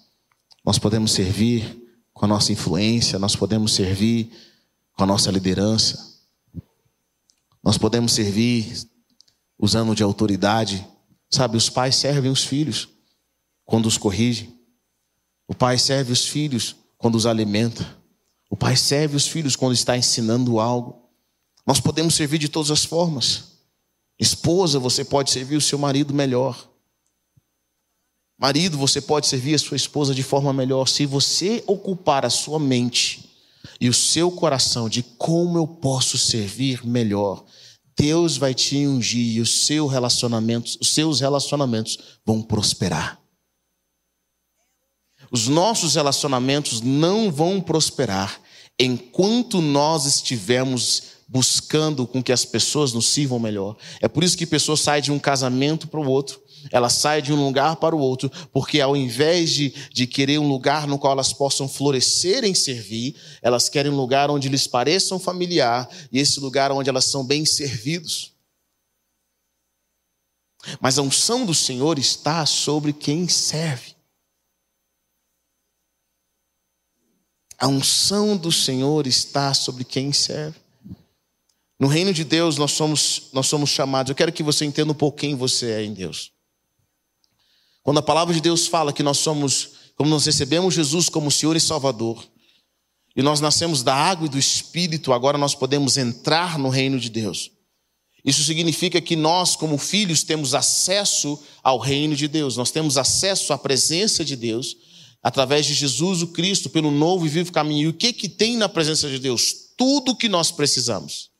Nós 0.65 0.79
podemos 0.79 1.11
servir 1.11 1.81
com 2.13 2.25
a 2.25 2.27
nossa 2.27 2.51
influência, 2.51 3.19
nós 3.19 3.35
podemos 3.35 3.73
servir 3.73 4.31
com 4.93 5.03
a 5.03 5.07
nossa 5.07 5.31
liderança. 5.31 6.13
Nós 7.63 7.77
podemos 7.77 8.11
servir 8.11 8.87
usando 9.57 9.95
de 9.95 10.03
autoridade. 10.03 10.85
Sabe, 11.29 11.57
os 11.57 11.69
pais 11.69 11.95
servem 11.95 12.31
os 12.31 12.43
filhos 12.43 12.89
quando 13.65 13.87
os 13.87 13.97
corrigem. 13.97 14.53
O 15.47 15.55
pai 15.55 15.77
serve 15.77 16.11
os 16.11 16.27
filhos 16.27 16.75
quando 16.97 17.15
os 17.15 17.25
alimenta. 17.25 17.97
O 18.49 18.55
pai 18.55 18.75
serve 18.75 19.15
os 19.15 19.27
filhos 19.27 19.55
quando 19.55 19.73
está 19.73 19.97
ensinando 19.97 20.59
algo. 20.59 21.09
Nós 21.65 21.79
podemos 21.79 22.15
servir 22.15 22.37
de 22.37 22.49
todas 22.49 22.69
as 22.69 22.85
formas. 22.85 23.52
Esposa, 24.19 24.79
você 24.79 25.03
pode 25.03 25.31
servir 25.31 25.55
o 25.55 25.61
seu 25.61 25.77
marido 25.77 26.13
melhor. 26.13 26.69
Marido, 28.37 28.77
você 28.77 29.01
pode 29.01 29.27
servir 29.27 29.55
a 29.55 29.59
sua 29.59 29.77
esposa 29.77 30.13
de 30.13 30.23
forma 30.23 30.51
melhor 30.51 30.87
se 30.87 31.05
você 31.05 31.63
ocupar 31.65 32.25
a 32.25 32.29
sua 32.29 32.59
mente 32.59 33.29
e 33.79 33.87
o 33.89 33.93
seu 33.93 34.31
coração 34.31 34.89
de 34.89 35.03
como 35.03 35.57
eu 35.57 35.67
posso 35.67 36.17
servir 36.17 36.85
melhor. 36.85 37.43
Deus 37.97 38.37
vai 38.37 38.53
te 38.53 38.87
ungir 38.87 39.35
e 39.35 39.41
os 39.41 39.65
seus 39.65 39.91
relacionamentos, 39.91 40.77
os 40.81 40.89
seus 40.89 41.19
relacionamentos 41.19 41.97
vão 42.25 42.41
prosperar. 42.41 43.19
Os 45.31 45.47
nossos 45.47 45.95
relacionamentos 45.95 46.81
não 46.81 47.31
vão 47.31 47.61
prosperar 47.61 48.41
enquanto 48.79 49.61
nós 49.61 50.05
estivermos 50.05 51.12
buscando 51.27 52.05
com 52.05 52.21
que 52.21 52.31
as 52.31 52.45
pessoas 52.45 52.93
nos 52.93 53.07
sirvam 53.07 53.39
melhor. 53.39 53.75
É 54.01 54.07
por 54.07 54.23
isso 54.23 54.37
que 54.37 54.45
pessoas 54.45 54.81
saem 54.81 55.01
de 55.01 55.11
um 55.11 55.19
casamento 55.19 55.87
para 55.87 55.99
o 55.99 56.07
outro, 56.07 56.41
elas 56.71 56.93
saem 56.93 57.23
de 57.23 57.33
um 57.33 57.43
lugar 57.43 57.75
para 57.75 57.95
o 57.95 57.99
outro, 57.99 58.31
porque 58.51 58.79
ao 58.79 58.95
invés 58.95 59.51
de, 59.51 59.69
de 59.91 60.07
querer 60.07 60.39
um 60.39 60.47
lugar 60.47 60.87
no 60.87 60.97
qual 60.97 61.13
elas 61.13 61.33
possam 61.33 61.67
florescer 61.67 62.43
em 62.43 62.53
servir, 62.53 63.15
elas 63.41 63.67
querem 63.67 63.91
um 63.91 63.95
lugar 63.95 64.29
onde 64.29 64.49
lhes 64.49 64.67
pareçam 64.67 65.19
familiar 65.19 65.89
e 66.11 66.19
esse 66.19 66.39
lugar 66.39 66.71
onde 66.71 66.89
elas 66.89 67.05
são 67.05 67.25
bem 67.25 67.45
servidos. 67.45 68.33
Mas 70.79 70.97
a 70.97 71.01
unção 71.01 71.45
do 71.45 71.53
Senhor 71.53 71.99
está 71.99 72.45
sobre 72.45 72.93
quem 72.93 73.27
serve. 73.27 73.93
A 77.57 77.67
unção 77.67 78.35
do 78.35 78.51
Senhor 78.51 79.07
está 79.07 79.53
sobre 79.53 79.83
quem 79.83 80.11
serve. 80.11 80.62
No 81.79 81.87
reino 81.87 82.13
de 82.13 82.23
Deus 82.23 82.57
nós 82.57 82.71
somos, 82.71 83.29
nós 83.33 83.47
somos 83.47 83.69
chamados. 83.69 84.09
Eu 84.09 84.15
quero 84.15 84.31
que 84.31 84.43
você 84.43 84.65
entenda 84.65 84.91
um 84.91 84.95
pouco 84.95 85.17
quem 85.17 85.35
você 85.35 85.71
é 85.71 85.83
em 85.83 85.93
Deus. 85.93 86.31
Quando 87.81 87.97
a 87.97 88.03
palavra 88.03 88.33
de 88.33 88.41
Deus 88.41 88.67
fala 88.67 88.93
que 88.93 89.03
nós 89.03 89.17
somos, 89.17 89.71
como 89.95 90.09
nós 90.09 90.25
recebemos 90.25 90.73
Jesus 90.73 91.09
como 91.09 91.29
Senhor 91.29 91.55
e 91.55 91.59
Salvador, 91.59 92.25
e 93.15 93.21
nós 93.21 93.41
nascemos 93.41 93.83
da 93.83 93.93
água 93.93 94.25
e 94.25 94.29
do 94.29 94.39
Espírito, 94.39 95.13
agora 95.13 95.37
nós 95.37 95.53
podemos 95.53 95.97
entrar 95.97 96.57
no 96.57 96.69
reino 96.69 96.99
de 96.99 97.09
Deus. 97.09 97.51
Isso 98.25 98.41
significa 98.43 99.01
que 99.01 99.15
nós, 99.15 99.55
como 99.55 99.77
filhos, 99.77 100.23
temos 100.23 100.55
acesso 100.55 101.37
ao 101.61 101.77
reino 101.77 102.15
de 102.15 102.27
Deus, 102.27 102.55
nós 102.55 102.71
temos 102.71 102.97
acesso 102.97 103.51
à 103.51 103.57
presença 103.57 104.23
de 104.23 104.35
Deus 104.35 104.77
através 105.21 105.65
de 105.65 105.73
Jesus 105.73 106.21
o 106.21 106.27
Cristo, 106.27 106.69
pelo 106.69 106.91
novo 106.91 107.25
e 107.25 107.29
vivo 107.29 107.51
caminho. 107.51 107.83
E 107.83 107.87
o 107.87 107.93
que, 107.93 108.11
que 108.11 108.27
tem 108.27 108.57
na 108.57 108.67
presença 108.67 109.09
de 109.09 109.19
Deus? 109.19 109.53
Tudo 109.77 110.11
o 110.11 110.15
que 110.15 110.27
nós 110.27 110.51
precisamos. 110.51 111.32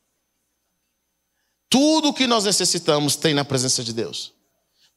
Tudo 1.74 2.10
o 2.10 2.14
que 2.14 2.28
nós 2.28 2.44
necessitamos 2.44 3.16
tem 3.16 3.34
na 3.34 3.44
presença 3.44 3.84
de 3.84 3.92
Deus. 3.92 4.32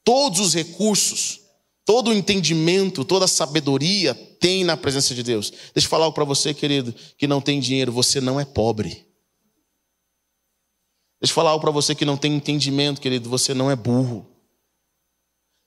Todos 0.04 0.40
os 0.40 0.52
recursos, 0.52 1.40
todo 1.86 2.10
o 2.10 2.12
entendimento, 2.12 3.02
toda 3.02 3.24
a 3.24 3.28
sabedoria 3.28 4.14
tem 4.14 4.62
na 4.62 4.76
presença 4.76 5.14
de 5.14 5.22
Deus. 5.22 5.50
Deixa 5.72 5.86
eu 5.86 5.90
falar 5.90 6.12
para 6.12 6.22
você, 6.22 6.52
querido, 6.52 6.94
que 7.16 7.26
não 7.26 7.40
tem 7.40 7.60
dinheiro, 7.60 7.90
você 7.90 8.20
não 8.20 8.38
é 8.38 8.44
pobre. 8.44 9.06
Deixa 11.18 11.30
eu 11.30 11.34
falar 11.34 11.58
para 11.58 11.70
você 11.70 11.94
que 11.94 12.04
não 12.04 12.18
tem 12.18 12.34
entendimento, 12.34 13.00
querido, 13.00 13.30
você 13.30 13.54
não 13.54 13.70
é 13.70 13.74
burro. 13.74 14.26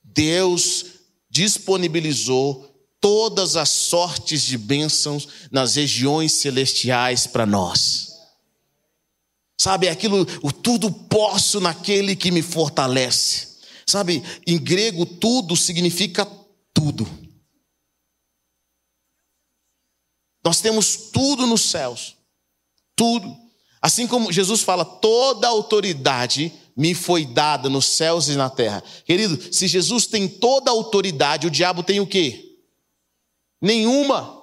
Deus 0.03 0.85
disponibilizou 1.27 2.71
todas 3.01 3.55
as 3.55 3.69
sortes 3.69 4.43
de 4.43 4.59
bênçãos 4.59 5.27
nas 5.51 5.73
regiões 5.73 6.33
celestiais 6.33 7.25
para 7.25 7.47
nós. 7.47 8.08
Sabe, 9.59 9.87
é 9.87 9.91
aquilo, 9.91 10.25
o 10.41 10.53
tudo 10.53 10.89
posso 10.89 11.59
naquele 11.59 12.15
que 12.15 12.31
me 12.31 12.41
fortalece. 12.41 13.57
Sabe, 13.85 14.23
em 14.47 14.57
grego, 14.57 15.05
tudo 15.05 15.57
significa 15.57 16.25
tudo. 16.73 17.05
Nós 20.45 20.61
temos 20.61 20.95
tudo 21.11 21.45
nos 21.45 21.69
céus. 21.69 22.15
Tudo. 22.95 23.35
Assim 23.81 24.07
como 24.07 24.31
Jesus 24.31 24.61
fala, 24.61 24.85
toda 24.85 25.49
autoridade 25.49 26.53
me 26.75 26.95
foi 26.95 27.25
dada 27.25 27.69
nos 27.69 27.85
céus 27.85 28.29
e 28.29 28.35
na 28.35 28.49
terra. 28.49 28.81
Querido, 29.03 29.53
se 29.53 29.67
Jesus 29.67 30.07
tem 30.07 30.25
toda 30.29 30.71
autoridade, 30.71 31.47
o 31.47 31.51
diabo 31.51 31.83
tem 31.83 31.99
o 31.99 32.07
quê? 32.07 32.57
Nenhuma. 33.61 34.38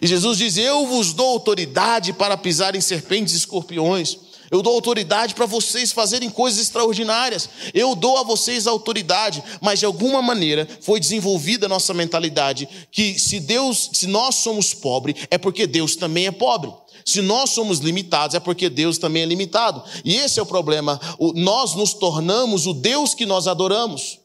E 0.00 0.06
Jesus 0.06 0.38
diz: 0.38 0.56
Eu 0.56 0.86
vos 0.86 1.12
dou 1.12 1.28
autoridade 1.28 2.12
para 2.12 2.36
pisar 2.36 2.74
em 2.76 2.80
serpentes 2.80 3.34
e 3.34 3.38
escorpiões. 3.38 4.18
Eu 4.50 4.62
dou 4.62 4.74
autoridade 4.74 5.34
para 5.34 5.46
vocês 5.46 5.92
fazerem 5.92 6.28
coisas 6.28 6.60
extraordinárias. 6.60 7.48
Eu 7.72 7.94
dou 7.94 8.18
a 8.18 8.24
vocês 8.24 8.66
a 8.66 8.70
autoridade, 8.70 9.42
mas 9.60 9.78
de 9.78 9.86
alguma 9.86 10.20
maneira 10.20 10.68
foi 10.80 10.98
desenvolvida 10.98 11.66
a 11.66 11.68
nossa 11.68 11.94
mentalidade 11.94 12.68
que 12.90 13.16
se 13.16 13.38
Deus, 13.38 13.90
se 13.92 14.08
nós 14.08 14.36
somos 14.36 14.74
pobres, 14.74 15.28
é 15.30 15.38
porque 15.38 15.68
Deus 15.68 15.94
também 15.94 16.26
é 16.26 16.32
pobre. 16.32 16.72
Se 17.04 17.22
nós 17.22 17.50
somos 17.50 17.78
limitados, 17.78 18.34
é 18.34 18.40
porque 18.40 18.68
Deus 18.68 18.98
também 18.98 19.22
é 19.22 19.26
limitado. 19.26 19.84
E 20.04 20.16
esse 20.16 20.40
é 20.40 20.42
o 20.42 20.46
problema. 20.46 21.00
Nós 21.36 21.74
nos 21.74 21.94
tornamos 21.94 22.66
o 22.66 22.74
Deus 22.74 23.14
que 23.14 23.24
nós 23.24 23.46
adoramos. 23.46 24.18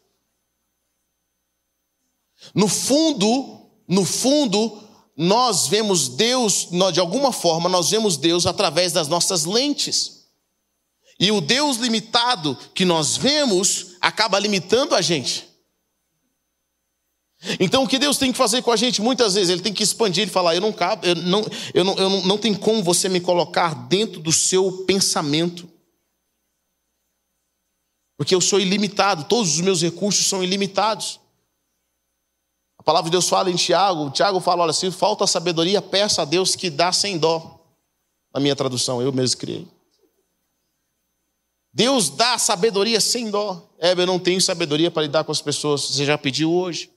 No 2.53 2.68
fundo, 2.68 3.61
no 3.88 4.03
fundo, 4.03 4.84
nós 5.18 5.68
vemos 5.68 6.09
Deus, 6.09 6.68
de 6.91 6.99
alguma 6.99 7.32
forma, 7.32 7.70
nós 7.70 7.89
vemos 7.89 8.18
Deus 8.18 8.45
através 8.45 8.91
das 8.91 9.07
nossas 9.07 9.45
lentes. 9.45 10.26
E 11.18 11.32
o 11.32 11.39
Deus 11.39 11.78
limitado 11.78 12.57
que 12.74 12.84
nós 12.84 13.16
vemos 13.16 13.95
acaba 14.01 14.38
limitando 14.38 14.93
a 14.93 15.01
gente. 15.01 15.47
Então, 17.59 17.84
o 17.84 17.88
que 17.88 17.99
Deus 17.99 18.18
tem 18.18 18.32
que 18.32 18.38
fazer 18.38 18.61
com 18.61 18.72
a 18.72 18.76
gente, 18.76 19.01
muitas 19.01 19.36
vezes, 19.36 19.49
Ele 19.49 19.61
tem 19.61 19.74
que 19.74 19.84
expandir 19.84 20.28
e 20.28 20.32
falar: 20.32 20.55
eu 20.55 20.61
não, 20.61 20.74
cabo, 20.74 21.05
eu, 21.05 21.16
não, 21.16 21.45
eu, 21.74 21.84
não, 21.84 21.95
eu 21.95 22.09
não, 22.09 22.22
não 22.26 22.38
tem 22.38 22.53
como 22.53 22.84
você 22.84 23.07
me 23.07 23.22
colocar 23.22 23.88
dentro 23.88 24.20
do 24.20 24.32
seu 24.32 24.84
pensamento. 24.86 25.70
Porque 28.18 28.34
eu 28.34 28.41
sou 28.41 28.59
ilimitado, 28.59 29.26
todos 29.26 29.53
os 29.53 29.61
meus 29.61 29.82
recursos 29.82 30.26
são 30.28 30.43
ilimitados. 30.43 31.20
A 32.86 32.91
palavra 32.93 33.09
de 33.09 33.13
Deus 33.13 33.27
fala 33.27 33.49
em 33.49 33.55
Tiago, 33.55 34.11
Tiago 34.11 34.39
fala: 34.39 34.61
olha, 34.61 34.71
se 34.71 34.91
falta 34.91 35.25
sabedoria, 35.25 35.81
peça 35.81 36.21
a 36.21 36.25
Deus 36.25 36.55
que 36.55 36.69
dá 36.69 36.91
sem 36.91 37.17
dó. 37.17 37.59
Na 38.31 38.39
minha 38.39 38.55
tradução, 38.55 39.01
eu 39.01 39.11
mesmo 39.11 39.39
criei. 39.39 39.67
Deus 41.73 42.11
dá 42.11 42.38
sabedoria 42.38 43.01
sem 43.01 43.31
dó. 43.31 43.67
É, 43.79 43.93
eu 43.93 44.05
não 44.05 44.19
tenho 44.19 44.39
sabedoria 44.39 44.91
para 44.91 45.01
lidar 45.01 45.23
com 45.23 45.31
as 45.31 45.41
pessoas. 45.41 45.81
Você 45.81 46.05
já 46.05 46.15
pediu 46.15 46.53
hoje? 46.53 46.91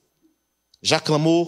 Já 0.82 1.00
clamou? 1.00 1.46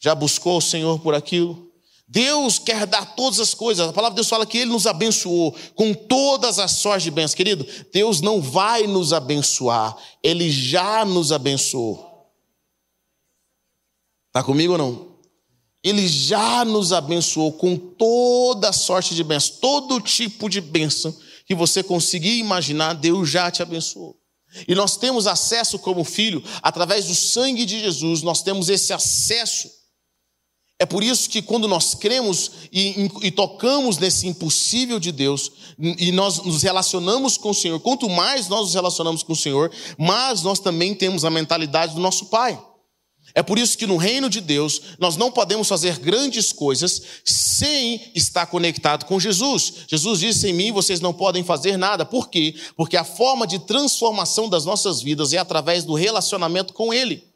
Já 0.00 0.16
buscou 0.16 0.58
o 0.58 0.60
Senhor 0.60 0.98
por 0.98 1.14
aquilo? 1.14 1.70
Deus 2.08 2.58
quer 2.58 2.86
dar 2.86 3.14
todas 3.14 3.38
as 3.38 3.54
coisas. 3.54 3.88
A 3.88 3.92
palavra 3.92 4.14
de 4.14 4.16
Deus 4.16 4.28
fala 4.28 4.46
que 4.46 4.58
Ele 4.58 4.72
nos 4.72 4.84
abençoou 4.84 5.54
com 5.76 5.94
todas 5.94 6.58
as 6.58 6.72
sortes 6.72 7.04
de 7.04 7.12
bênçãos. 7.12 7.36
Querido, 7.36 7.64
Deus 7.92 8.20
não 8.20 8.42
vai 8.42 8.88
nos 8.88 9.12
abençoar, 9.12 9.96
Ele 10.24 10.50
já 10.50 11.04
nos 11.04 11.30
abençoou. 11.30 12.07
Está 14.38 14.44
comigo 14.44 14.74
ou 14.74 14.78
não? 14.78 15.08
Ele 15.82 16.06
já 16.06 16.64
nos 16.64 16.92
abençoou 16.92 17.52
com 17.54 17.76
toda 17.76 18.72
sorte 18.72 19.12
de 19.12 19.24
bênçãos, 19.24 19.58
todo 19.58 20.00
tipo 20.00 20.48
de 20.48 20.60
bênção 20.60 21.12
que 21.44 21.56
você 21.56 21.82
conseguir 21.82 22.38
imaginar, 22.38 22.92
Deus 22.92 23.28
já 23.28 23.50
te 23.50 23.62
abençoou. 23.62 24.16
E 24.68 24.76
nós 24.76 24.96
temos 24.96 25.26
acesso 25.26 25.76
como 25.76 26.04
filho, 26.04 26.40
através 26.62 27.06
do 27.06 27.16
sangue 27.16 27.64
de 27.64 27.80
Jesus, 27.80 28.22
nós 28.22 28.40
temos 28.40 28.68
esse 28.68 28.92
acesso. 28.92 29.68
É 30.78 30.86
por 30.86 31.02
isso 31.02 31.28
que 31.28 31.42
quando 31.42 31.66
nós 31.66 31.96
cremos 31.96 32.52
e, 32.70 33.10
e, 33.22 33.32
tocamos 33.32 33.98
nesse 33.98 34.28
impossível 34.28 35.00
de 35.00 35.10
Deus, 35.10 35.50
e 35.80 36.12
nós 36.12 36.38
nos 36.44 36.62
relacionamos 36.62 37.36
com 37.36 37.50
o 37.50 37.54
Senhor, 37.54 37.80
quanto 37.80 38.08
mais 38.08 38.46
nós 38.46 38.66
nos 38.66 38.74
relacionamos 38.74 39.24
com 39.24 39.32
o 39.32 39.36
Senhor, 39.36 39.72
mais 39.98 40.42
nós 40.42 40.60
também 40.60 40.94
temos 40.94 41.24
a 41.24 41.30
mentalidade 41.30 41.92
do 41.92 42.00
nosso 42.00 42.26
Pai. 42.26 42.67
É 43.34 43.42
por 43.42 43.58
isso 43.58 43.76
que 43.76 43.86
no 43.86 43.96
reino 43.96 44.28
de 44.28 44.40
Deus 44.40 44.80
nós 44.98 45.16
não 45.16 45.30
podemos 45.30 45.68
fazer 45.68 45.98
grandes 45.98 46.52
coisas 46.52 47.02
sem 47.24 48.10
estar 48.14 48.46
conectado 48.46 49.04
com 49.04 49.20
Jesus. 49.20 49.74
Jesus 49.86 50.20
disse 50.20 50.48
em 50.48 50.52
mim: 50.52 50.72
vocês 50.72 51.00
não 51.00 51.12
podem 51.12 51.44
fazer 51.44 51.76
nada. 51.76 52.04
Por 52.04 52.28
quê? 52.28 52.54
Porque 52.76 52.96
a 52.96 53.04
forma 53.04 53.46
de 53.46 53.58
transformação 53.60 54.48
das 54.48 54.64
nossas 54.64 55.02
vidas 55.02 55.32
é 55.32 55.38
através 55.38 55.84
do 55.84 55.94
relacionamento 55.94 56.72
com 56.72 56.92
Ele. 56.92 57.28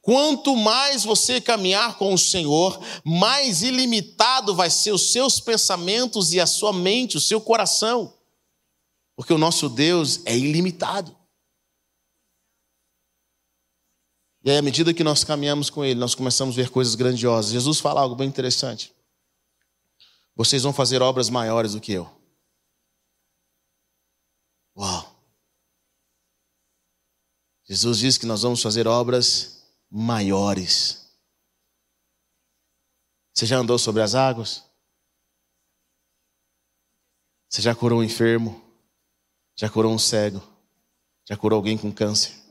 Quanto 0.00 0.56
mais 0.56 1.04
você 1.04 1.40
caminhar 1.40 1.98
com 1.98 2.14
o 2.14 2.18
Senhor, 2.18 2.80
mais 3.04 3.62
ilimitado 3.62 4.54
vai 4.54 4.70
ser 4.70 4.92
os 4.92 5.12
seus 5.12 5.40
pensamentos 5.40 6.32
e 6.32 6.40
a 6.40 6.46
sua 6.46 6.72
mente, 6.72 7.16
o 7.16 7.20
seu 7.20 7.40
coração. 7.40 8.14
Porque 9.16 9.32
o 9.32 9.38
nosso 9.38 9.68
Deus 9.68 10.20
é 10.24 10.36
ilimitado. 10.36 11.16
E 14.44 14.50
aí, 14.50 14.56
à 14.56 14.62
medida 14.62 14.92
que 14.92 15.04
nós 15.04 15.22
caminhamos 15.22 15.70
com 15.70 15.84
Ele, 15.84 16.00
nós 16.00 16.14
começamos 16.14 16.54
a 16.54 16.62
ver 16.62 16.70
coisas 16.70 16.94
grandiosas. 16.94 17.52
Jesus 17.52 17.78
fala 17.78 18.00
algo 18.00 18.16
bem 18.16 18.28
interessante. 18.28 18.92
Vocês 20.34 20.62
vão 20.62 20.72
fazer 20.72 21.00
obras 21.00 21.30
maiores 21.30 21.74
do 21.74 21.80
que 21.80 21.92
eu. 21.92 22.10
Uau! 24.76 25.12
Jesus 27.64 27.98
diz 27.98 28.18
que 28.18 28.26
nós 28.26 28.42
vamos 28.42 28.60
fazer 28.60 28.88
obras 28.88 29.64
maiores. 29.88 31.08
Você 33.32 33.46
já 33.46 33.58
andou 33.58 33.78
sobre 33.78 34.02
as 34.02 34.14
águas? 34.14 34.64
Você 37.48 37.62
já 37.62 37.74
curou 37.74 38.00
um 38.00 38.02
enfermo? 38.02 38.60
Já 39.54 39.70
curou 39.70 39.92
um 39.92 39.98
cego? 39.98 40.42
Já 41.28 41.36
curou 41.36 41.58
alguém 41.58 41.78
com 41.78 41.92
câncer? 41.92 42.41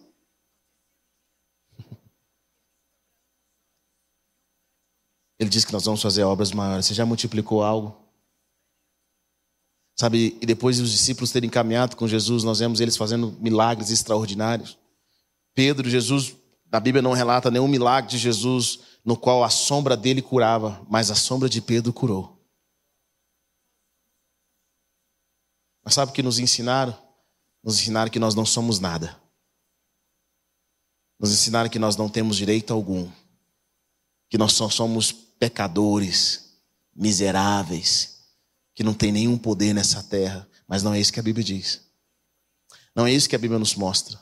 Ele 5.42 5.50
diz 5.50 5.66
que 5.66 5.74
nós 5.74 5.84
vamos 5.84 6.04
fazer 6.04 6.24
obras 6.24 6.52
maiores. 6.52 6.86
Você 6.86 6.94
já 6.94 7.04
multiplicou 7.04 7.64
algo? 7.64 8.00
Sabe, 10.00 10.38
e 10.40 10.46
depois 10.46 10.76
de 10.76 10.84
os 10.84 10.92
discípulos 10.92 11.32
terem 11.32 11.50
caminhado 11.50 11.96
com 11.96 12.08
Jesus, 12.08 12.44
nós 12.44 12.60
vemos 12.60 12.80
eles 12.80 12.96
fazendo 12.96 13.36
milagres 13.40 13.90
extraordinários. 13.90 14.78
Pedro, 15.56 15.90
Jesus, 15.90 16.36
a 16.72 16.80
Bíblia 16.80 17.02
não 17.02 17.14
relata 17.14 17.50
nenhum 17.50 17.68
milagre 17.68 18.12
de 18.12 18.20
Jesus 18.20 18.82
no 19.04 19.18
qual 19.18 19.44
a 19.44 19.50
sombra 19.50 19.98
dele 19.98 20.22
curava, 20.22 20.80
mas 20.88 21.10
a 21.10 21.16
sombra 21.16 21.50
de 21.50 21.60
Pedro 21.60 21.92
curou. 21.92 22.40
Mas 25.84 25.96
sabe 25.96 26.12
o 26.12 26.14
que 26.14 26.22
nos 26.22 26.38
ensinaram? 26.38 26.96
Nos 27.64 27.80
ensinaram 27.80 28.12
que 28.12 28.20
nós 28.20 28.36
não 28.36 28.46
somos 28.46 28.80
nada. 28.80 29.20
Nos 31.20 31.32
ensinaram 31.32 31.68
que 31.68 31.80
nós 31.80 31.96
não 31.96 32.08
temos 32.08 32.38
direito 32.38 32.72
algum. 32.72 33.10
Que 34.30 34.38
nós 34.38 34.54
só 34.54 34.70
somos 34.70 35.31
pecadores, 35.42 36.52
miseráveis, 36.96 38.20
que 38.76 38.84
não 38.84 38.94
tem 38.94 39.12
nenhum 39.12 39.40
poder 39.40 39.74
nessa 39.74 40.04
terra. 40.04 40.48
Mas 40.68 40.84
não 40.84 40.94
é 40.94 41.00
isso 41.00 41.12
que 41.12 41.20
a 41.20 41.24
Bíblia 41.24 41.44
diz. 41.44 41.82
Não 42.96 43.08
é 43.08 43.12
isso 43.12 43.28
que 43.28 43.36
a 43.36 43.40
Bíblia 43.40 43.58
nos 43.58 43.74
mostra. 43.74 44.20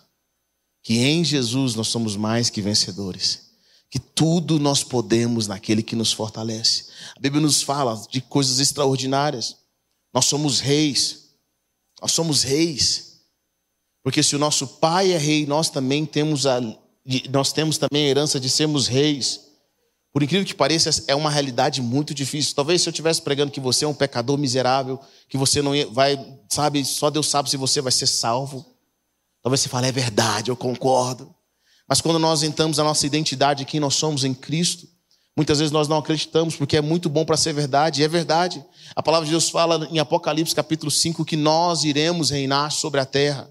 Que 0.81 0.99
em 0.99 1.25
Jesus 1.25 1.75
nós 1.75 1.89
somos 1.89 2.15
mais 2.15 2.49
que 2.49 2.61
vencedores. 2.61 3.49
Que 3.89 3.99
tudo 3.99 4.61
nós 4.61 4.81
podemos 4.81 5.45
naquele 5.45 5.83
que 5.83 5.93
nos 5.93 6.13
fortalece. 6.13 6.85
A 7.17 7.19
Bíblia 7.19 7.41
nos 7.41 7.61
fala 7.61 8.01
de 8.09 8.21
coisas 8.21 8.59
extraordinárias. 8.59 9.57
Nós 10.13 10.23
somos 10.23 10.61
reis. 10.61 11.31
Nós 12.01 12.13
somos 12.13 12.43
reis. 12.43 13.19
Porque 14.01 14.23
se 14.23 14.37
o 14.37 14.39
nosso 14.39 14.65
pai 14.65 15.11
é 15.11 15.17
rei, 15.17 15.45
nós 15.45 15.69
também 15.69 16.05
temos 16.05 16.45
a, 16.45 16.61
nós 17.29 17.51
temos 17.51 17.77
também 17.77 18.05
a 18.05 18.09
herança 18.09 18.39
de 18.39 18.49
sermos 18.49 18.87
reis. 18.87 19.48
Por 20.11 20.23
incrível 20.23 20.45
que 20.45 20.55
pareça, 20.55 21.03
é 21.07 21.13
uma 21.13 21.29
realidade 21.29 21.81
muito 21.81 22.13
difícil. 22.13 22.55
Talvez 22.55 22.81
se 22.81 22.89
eu 22.89 22.91
estivesse 22.91 23.21
pregando 23.21 23.51
que 23.51 23.59
você 23.59 23.85
é 23.85 23.87
um 23.87 23.93
pecador 23.93 24.37
miserável, 24.37 24.99
que 25.27 25.37
você 25.37 25.61
não 25.61 25.71
vai, 25.91 26.17
sabe, 26.49 26.83
só 26.83 27.09
Deus 27.09 27.27
sabe 27.27 27.49
se 27.49 27.57
você 27.57 27.79
vai 27.79 27.91
ser 27.91 28.07
salvo. 28.07 28.65
Talvez 29.43 29.61
você 29.61 29.69
fale, 29.69 29.87
é 29.87 29.91
verdade, 29.91 30.49
eu 30.49 30.57
concordo. 30.57 31.33
Mas 31.87 32.01
quando 32.01 32.19
nós 32.19 32.41
entramos 32.43 32.79
a 32.79 32.83
nossa 32.83 33.05
identidade, 33.05 33.65
quem 33.65 33.79
nós 33.79 33.95
somos 33.95 34.23
em 34.23 34.33
Cristo, 34.33 34.87
muitas 35.37 35.59
vezes 35.59 35.71
nós 35.71 35.87
não 35.87 35.97
acreditamos, 35.97 36.55
porque 36.55 36.77
é 36.77 36.81
muito 36.81 37.07
bom 37.07 37.23
para 37.23 37.37
ser 37.37 37.53
verdade, 37.53 38.01
e 38.01 38.03
é 38.03 38.07
verdade. 38.07 38.63
A 38.95 39.03
palavra 39.03 39.25
de 39.25 39.31
Deus 39.31 39.49
fala 39.49 39.87
em 39.91 39.99
Apocalipse 39.99 40.55
capítulo 40.55 40.89
5 40.91 41.23
que 41.23 41.35
nós 41.35 41.83
iremos 41.83 42.31
reinar 42.31 42.71
sobre 42.71 42.99
a 42.99 43.05
terra. 43.05 43.49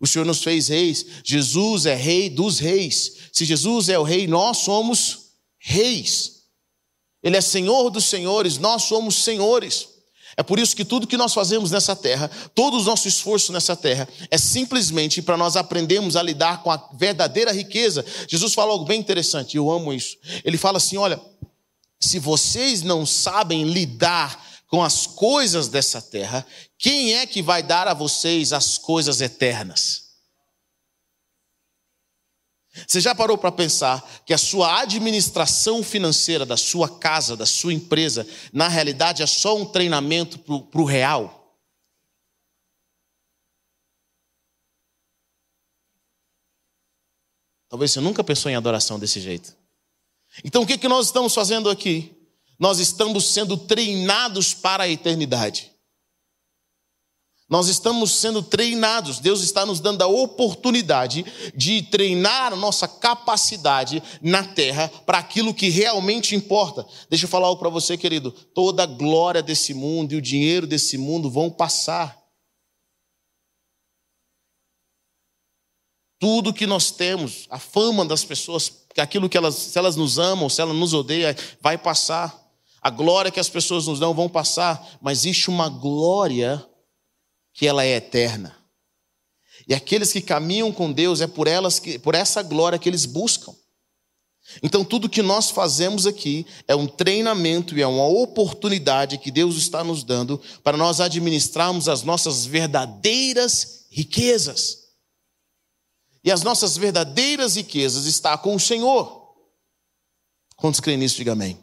O 0.00 0.06
Senhor 0.06 0.24
nos 0.24 0.42
fez 0.44 0.68
reis, 0.68 1.04
Jesus 1.24 1.86
é 1.86 1.94
rei 1.94 2.30
dos 2.30 2.60
reis. 2.60 3.30
Se 3.32 3.44
Jesus 3.44 3.88
é 3.88 3.98
o 3.98 4.04
rei, 4.04 4.28
nós 4.28 4.58
somos 4.58 5.27
reis. 5.68 6.44
Ele 7.22 7.36
é 7.36 7.40
Senhor 7.42 7.90
dos 7.90 8.06
senhores, 8.06 8.56
nós 8.56 8.84
somos 8.84 9.16
senhores. 9.16 9.88
É 10.34 10.42
por 10.42 10.58
isso 10.58 10.74
que 10.74 10.84
tudo 10.84 11.06
que 11.06 11.16
nós 11.16 11.34
fazemos 11.34 11.70
nessa 11.70 11.94
terra, 11.94 12.30
todo 12.54 12.78
o 12.78 12.82
nosso 12.84 13.06
esforço 13.06 13.52
nessa 13.52 13.76
terra, 13.76 14.08
é 14.30 14.38
simplesmente 14.38 15.20
para 15.20 15.36
nós 15.36 15.56
aprendermos 15.56 16.16
a 16.16 16.22
lidar 16.22 16.62
com 16.62 16.70
a 16.70 16.88
verdadeira 16.94 17.52
riqueza. 17.52 18.04
Jesus 18.28 18.54
fala 18.54 18.72
algo 18.72 18.84
bem 18.84 19.00
interessante, 19.00 19.56
eu 19.56 19.70
amo 19.70 19.92
isso. 19.92 20.16
Ele 20.44 20.56
fala 20.56 20.78
assim: 20.78 20.96
olha, 20.96 21.20
se 22.00 22.18
vocês 22.18 22.82
não 22.82 23.04
sabem 23.04 23.64
lidar 23.64 24.42
com 24.68 24.82
as 24.82 25.06
coisas 25.06 25.68
dessa 25.68 26.00
terra, 26.00 26.46
quem 26.78 27.14
é 27.14 27.26
que 27.26 27.42
vai 27.42 27.62
dar 27.62 27.88
a 27.88 27.94
vocês 27.94 28.52
as 28.52 28.78
coisas 28.78 29.20
eternas? 29.20 30.07
Você 32.86 33.00
já 33.00 33.14
parou 33.14 33.36
para 33.36 33.50
pensar 33.50 34.06
que 34.24 34.32
a 34.32 34.38
sua 34.38 34.80
administração 34.80 35.82
financeira 35.82 36.44
da 36.44 36.56
sua 36.56 36.88
casa, 36.98 37.36
da 37.36 37.46
sua 37.46 37.72
empresa, 37.72 38.26
na 38.52 38.68
realidade 38.68 39.22
é 39.22 39.26
só 39.26 39.56
um 39.56 39.64
treinamento 39.64 40.38
para 40.38 40.80
o 40.80 40.84
real? 40.84 41.38
Talvez 47.68 47.90
você 47.90 48.00
nunca 48.00 48.24
pensou 48.24 48.50
em 48.50 48.54
adoração 48.56 48.98
desse 48.98 49.20
jeito. 49.20 49.54
Então 50.44 50.62
o 50.62 50.66
que, 50.66 50.78
que 50.78 50.88
nós 50.88 51.06
estamos 51.06 51.34
fazendo 51.34 51.68
aqui? 51.68 52.14
Nós 52.58 52.78
estamos 52.78 53.32
sendo 53.32 53.56
treinados 53.56 54.54
para 54.54 54.84
a 54.84 54.88
eternidade. 54.88 55.70
Nós 57.48 57.68
estamos 57.68 58.12
sendo 58.12 58.42
treinados, 58.42 59.20
Deus 59.20 59.42
está 59.42 59.64
nos 59.64 59.80
dando 59.80 60.02
a 60.02 60.06
oportunidade 60.06 61.24
de 61.56 61.80
treinar 61.80 62.52
a 62.52 62.56
nossa 62.56 62.86
capacidade 62.86 64.02
na 64.20 64.44
terra 64.44 64.88
para 65.06 65.18
aquilo 65.18 65.54
que 65.54 65.70
realmente 65.70 66.36
importa. 66.36 66.86
Deixa 67.08 67.24
eu 67.24 67.28
falar 67.28 67.46
algo 67.46 67.58
para 67.58 67.70
você, 67.70 67.96
querido. 67.96 68.30
Toda 68.30 68.82
a 68.82 68.86
glória 68.86 69.42
desse 69.42 69.72
mundo 69.72 70.12
e 70.12 70.16
o 70.16 70.22
dinheiro 70.22 70.66
desse 70.66 70.98
mundo 70.98 71.30
vão 71.30 71.48
passar. 71.48 72.18
Tudo 76.20 76.52
que 76.52 76.66
nós 76.66 76.90
temos, 76.90 77.46
a 77.48 77.58
fama 77.58 78.04
das 78.04 78.24
pessoas, 78.24 78.84
aquilo 78.98 79.28
que 79.28 79.38
elas, 79.38 79.54
se 79.54 79.78
elas 79.78 79.96
nos 79.96 80.18
amam, 80.18 80.50
se 80.50 80.60
elas 80.60 80.76
nos 80.76 80.92
odeiam, 80.92 81.34
vai 81.62 81.78
passar. 81.78 82.46
A 82.82 82.90
glória 82.90 83.30
que 83.30 83.40
as 83.40 83.48
pessoas 83.48 83.86
nos 83.86 83.98
dão 83.98 84.12
vão 84.12 84.28
passar, 84.28 84.98
mas 85.00 85.20
existe 85.20 85.48
uma 85.48 85.70
glória 85.70 86.62
que 87.58 87.66
ela 87.66 87.84
é 87.84 87.96
eterna. 87.96 88.56
E 89.66 89.74
aqueles 89.74 90.12
que 90.12 90.20
caminham 90.20 90.72
com 90.72 90.92
Deus 90.92 91.20
é 91.20 91.26
por 91.26 91.48
elas 91.48 91.80
que, 91.80 91.98
por 91.98 92.14
essa 92.14 92.40
glória 92.40 92.78
que 92.78 92.88
eles 92.88 93.04
buscam. 93.04 93.52
Então 94.62 94.84
tudo 94.84 95.08
que 95.08 95.22
nós 95.22 95.50
fazemos 95.50 96.06
aqui 96.06 96.46
é 96.68 96.76
um 96.76 96.86
treinamento 96.86 97.76
e 97.76 97.82
é 97.82 97.86
uma 97.86 98.06
oportunidade 98.06 99.18
que 99.18 99.32
Deus 99.32 99.56
está 99.56 99.82
nos 99.82 100.04
dando 100.04 100.40
para 100.62 100.76
nós 100.76 101.00
administrarmos 101.00 101.88
as 101.88 102.04
nossas 102.04 102.46
verdadeiras 102.46 103.86
riquezas. 103.90 104.84
E 106.22 106.30
as 106.30 106.44
nossas 106.44 106.76
verdadeiras 106.76 107.56
riquezas 107.56 108.06
está 108.06 108.38
com 108.38 108.54
o 108.54 108.60
Senhor. 108.60 109.34
Quantos 110.54 110.78
creem 110.78 110.98
nisso, 110.98 111.16
diga 111.16 111.32
amém. 111.32 111.58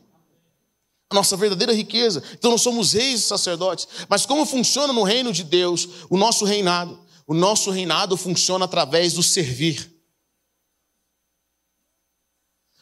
Nossa 1.16 1.36
verdadeira 1.36 1.74
riqueza. 1.74 2.22
Então 2.34 2.52
nós 2.52 2.62
somos 2.62 2.94
reis 2.94 3.22
e 3.22 3.24
sacerdotes. 3.24 3.88
Mas 4.08 4.26
como 4.26 4.46
funciona 4.46 4.94
no 4.94 5.04
reino 5.04 5.32
de 5.32 5.44
Deus 5.44 5.88
o 6.10 6.18
nosso 6.18 6.46
reinado? 6.46 7.00
O 7.26 7.34
nosso 7.34 7.72
reinado 7.72 8.16
funciona 8.16 8.66
através 8.66 9.14
do 9.14 9.24
servir. 9.24 9.92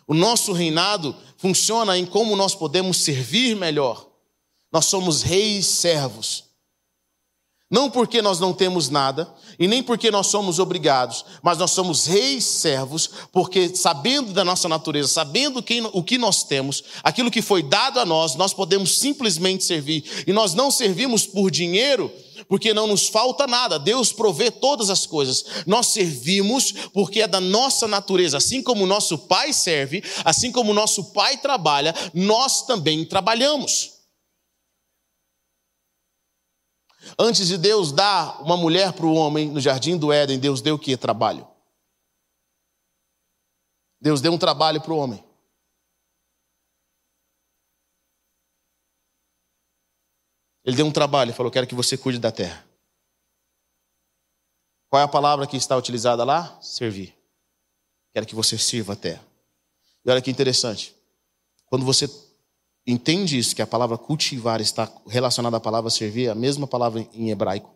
O 0.05 0.13
nosso 0.13 0.51
reinado 0.51 1.15
funciona 1.38 1.97
em 1.97 2.05
como 2.05 2.36
nós 2.36 2.53
podemos 2.53 2.97
servir 2.97 3.55
melhor. 3.55 4.09
Nós 4.71 4.86
somos 4.86 5.21
reis 5.21 5.65
servos. 5.65 6.53
Não 7.74 7.89
porque 7.89 8.21
nós 8.21 8.39
não 8.39 8.53
temos 8.53 8.88
nada 8.88 9.28
e 9.57 9.67
nem 9.67 9.82
porque 9.82 10.11
nós 10.11 10.28
somos 10.28 10.59
obrigados, 10.59 11.26
mas 11.41 11.57
nós 11.57 11.71
somos 11.71 12.05
reis 12.05 12.45
servos, 12.45 13.09
porque 13.32 13.76
sabendo 13.76 14.32
da 14.32 14.45
nossa 14.45 14.69
natureza, 14.69 15.07
sabendo 15.07 15.63
quem, 15.63 15.82
o 15.91 16.03
que 16.03 16.19
nós 16.19 16.43
temos, 16.43 16.84
aquilo 17.03 17.32
que 17.32 17.41
foi 17.41 17.63
dado 17.63 17.99
a 17.99 18.05
nós, 18.05 18.36
nós 18.36 18.53
podemos 18.53 18.99
simplesmente 18.99 19.63
servir. 19.63 20.03
E 20.28 20.32
nós 20.32 20.53
não 20.53 20.69
servimos 20.69 21.26
por 21.26 21.49
dinheiro, 21.49 22.11
porque 22.47 22.76
não 22.76 22.86
nos 22.86 23.07
falta 23.07 23.47
nada. 23.47 23.80
Deus 23.80 24.13
provê 24.13 24.51
todas 24.51 24.91
as 24.91 25.07
coisas. 25.07 25.43
Nós 25.65 25.88
servimos 25.88 26.76
porque 26.93 27.21
é 27.21 27.28
da 27.28 27.41
nossa 27.41 27.88
natureza. 27.88 28.38
Assim 28.38 28.61
como 28.61 28.86
nosso 28.86 29.17
pai 29.17 29.51
serve, 29.51 30.03
assim 30.24 30.51
como 30.51 30.76
nosso 30.76 31.05
pai 31.05 31.38
trabalha, 31.38 31.95
nós 32.13 32.67
também 32.67 33.03
trabalhamos. 33.03 33.93
Antes 37.18 37.47
de 37.47 37.57
Deus 37.57 37.91
dar 37.91 38.41
uma 38.41 38.57
mulher 38.57 38.93
para 38.93 39.05
o 39.05 39.14
homem 39.14 39.49
no 39.49 39.59
jardim 39.59 39.97
do 39.97 40.11
Éden, 40.11 40.39
Deus 40.39 40.61
deu 40.61 40.76
o 40.76 40.80
que? 40.80 40.97
Trabalho. 40.97 41.47
Deus 43.99 44.20
deu 44.22 44.34
um 44.34 44.38
trabalho 44.38 44.82
para 44.82 44.93
o 44.93 44.97
homem. 44.97 45.24
Ele 50.66 50.76
deu 50.76 50.86
um 50.86 50.91
trabalho 50.91 51.32
e 51.32 51.34
falou: 51.34 51.51
Quero 51.51 51.68
que 51.68 51.76
você 51.76 51.97
cuide 51.97 52.20
da 52.20 52.32
terra. 52.32 52.66
Qual 54.89 55.01
é 55.01 55.05
a 55.05 55.07
palavra 55.07 55.47
que 55.47 55.57
está 55.57 55.76
utilizada 55.76 56.24
lá? 56.24 56.59
Servir. 56.61 57.18
Quero 58.14 58.26
que 58.26 58.36
você 58.36 58.57
sirva 58.57 58.93
a 58.93 58.95
terra. 58.95 59.26
E 60.05 60.09
olha 60.09 60.22
que 60.22 60.30
interessante. 60.30 60.95
Quando 61.66 61.86
você 61.86 62.07
entende 62.86 63.38
isso, 63.38 63.55
que 63.55 63.61
a 63.61 63.67
palavra 63.67 63.97
cultivar 63.97 64.61
está 64.61 64.91
relacionada 65.07 65.57
à 65.57 65.59
palavra 65.59 65.89
servir, 65.89 66.29
a 66.29 66.36
mesma 66.36 66.67
palavra 66.67 67.07
em 67.13 67.29
hebraico. 67.29 67.73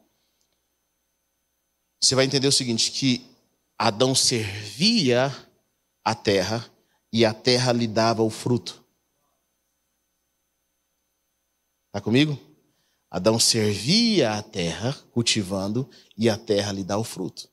Você 2.02 2.16
vai 2.16 2.26
entender 2.26 2.48
o 2.48 2.52
seguinte: 2.52 2.92
que 2.92 3.26
Adão 3.78 4.14
servia 4.14 5.36
a 6.04 6.16
terra 6.16 6.70
e 7.12 7.26
a 7.26 7.34
terra 7.34 7.72
lhe 7.72 7.88
dava 7.88 8.24
o 8.24 8.30
fruto. 8.30 8.84
Está 11.88 12.02
comigo? 12.02 12.38
Adão 13.10 13.40
servia 13.40 14.34
a 14.34 14.44
terra, 14.44 14.94
cultivando, 15.12 15.90
e 16.18 16.30
a 16.30 16.38
terra 16.38 16.72
lhe 16.72 16.84
dá 16.84 16.98
o 16.98 17.04
fruto. 17.04 17.50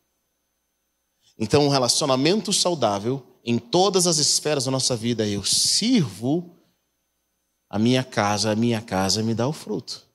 Então, 1.38 1.64
um 1.64 1.68
relacionamento 1.68 2.52
saudável 2.52 3.24
em 3.44 3.58
todas 3.58 4.06
as 4.06 4.18
esferas 4.18 4.64
da 4.64 4.70
nossa 4.70 4.96
vida, 4.96 5.26
eu 5.26 5.44
sirvo 5.44 6.53
a 7.74 7.78
minha 7.80 8.04
casa, 8.04 8.52
a 8.52 8.54
minha 8.54 8.80
casa 8.80 9.20
me 9.20 9.34
dá 9.34 9.48
o 9.48 9.52
fruto. 9.52 10.06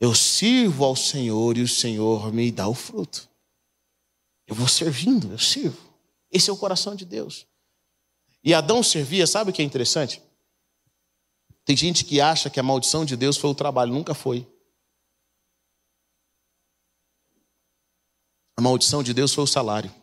Eu 0.00 0.12
sirvo 0.12 0.84
ao 0.84 0.96
Senhor 0.96 1.56
e 1.56 1.62
o 1.62 1.68
Senhor 1.68 2.32
me 2.32 2.50
dá 2.50 2.66
o 2.66 2.74
fruto. 2.74 3.30
Eu 4.48 4.56
vou 4.56 4.66
servindo, 4.66 5.30
eu 5.30 5.38
sirvo. 5.38 5.80
Esse 6.28 6.50
é 6.50 6.52
o 6.52 6.56
coração 6.56 6.96
de 6.96 7.04
Deus. 7.04 7.46
E 8.42 8.52
Adão 8.52 8.82
servia, 8.82 9.28
sabe 9.28 9.52
o 9.52 9.54
que 9.54 9.62
é 9.62 9.64
interessante? 9.64 10.20
Tem 11.64 11.76
gente 11.76 12.04
que 12.04 12.20
acha 12.20 12.50
que 12.50 12.58
a 12.58 12.62
maldição 12.64 13.04
de 13.04 13.16
Deus 13.16 13.36
foi 13.36 13.50
o 13.50 13.54
trabalho, 13.54 13.92
nunca 13.92 14.12
foi. 14.12 14.44
A 18.56 18.60
maldição 18.60 19.04
de 19.04 19.14
Deus 19.14 19.32
foi 19.32 19.44
o 19.44 19.46
salário. 19.46 19.94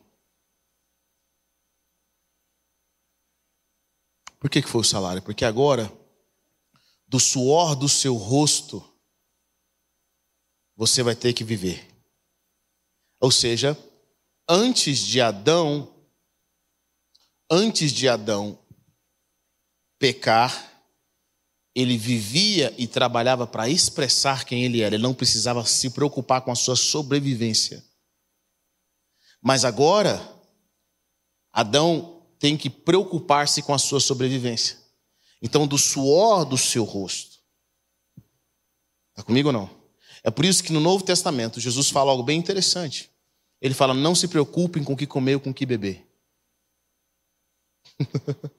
Por 4.41 4.49
que, 4.49 4.59
que 4.59 4.67
foi 4.67 4.81
o 4.81 4.83
salário? 4.83 5.21
Porque 5.21 5.45
agora, 5.45 5.93
do 7.07 7.19
suor 7.19 7.75
do 7.75 7.87
seu 7.87 8.15
rosto, 8.15 8.83
você 10.75 11.03
vai 11.03 11.15
ter 11.15 11.31
que 11.31 11.43
viver. 11.43 11.87
Ou 13.19 13.29
seja, 13.29 13.77
antes 14.49 14.97
de 14.97 15.21
Adão, 15.21 15.93
antes 17.51 17.91
de 17.91 18.09
Adão 18.09 18.57
pecar, 19.99 20.83
ele 21.75 21.95
vivia 21.95 22.73
e 22.79 22.87
trabalhava 22.87 23.45
para 23.45 23.69
expressar 23.69 24.43
quem 24.43 24.63
ele 24.63 24.81
era, 24.81 24.95
ele 24.95 25.03
não 25.03 25.13
precisava 25.13 25.63
se 25.67 25.91
preocupar 25.91 26.41
com 26.41 26.51
a 26.51 26.55
sua 26.55 26.75
sobrevivência. 26.75 27.85
Mas 29.39 29.63
agora, 29.63 30.19
Adão 31.53 32.20
tem 32.41 32.57
que 32.57 32.71
preocupar-se 32.71 33.61
com 33.61 33.71
a 33.71 33.77
sua 33.77 33.99
sobrevivência. 33.99 34.79
Então, 35.43 35.67
do 35.67 35.77
suor 35.77 36.43
do 36.43 36.57
seu 36.57 36.83
rosto. 36.83 37.39
Está 39.11 39.21
comigo 39.21 39.49
ou 39.49 39.53
não? 39.53 39.69
É 40.23 40.31
por 40.31 40.43
isso 40.43 40.63
que 40.63 40.73
no 40.73 40.79
Novo 40.79 41.03
Testamento 41.03 41.59
Jesus 41.59 41.89
fala 41.89 42.11
algo 42.11 42.23
bem 42.23 42.39
interessante. 42.39 43.11
Ele 43.61 43.73
fala: 43.75 43.93
não 43.93 44.15
se 44.15 44.27
preocupem 44.27 44.83
com 44.83 44.93
o 44.93 44.97
que 44.97 45.05
comer 45.05 45.35
ou 45.35 45.39
com 45.39 45.51
o 45.51 45.53
que 45.53 45.67
beber. 45.67 46.07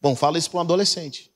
Bom, 0.00 0.16
fala 0.16 0.38
isso 0.38 0.50
para 0.50 0.58
um 0.58 0.62
adolescente. 0.62 1.31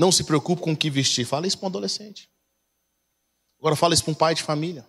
Não 0.00 0.10
se 0.10 0.24
preocupe 0.24 0.62
com 0.62 0.72
o 0.72 0.76
que 0.76 0.88
vestir. 0.88 1.26
Fala 1.26 1.46
isso 1.46 1.58
para 1.58 1.66
um 1.66 1.68
adolescente. 1.68 2.30
Agora 3.58 3.76
fala 3.76 3.92
isso 3.92 4.02
para 4.02 4.12
um 4.12 4.14
pai 4.14 4.34
de 4.34 4.42
família. 4.42 4.88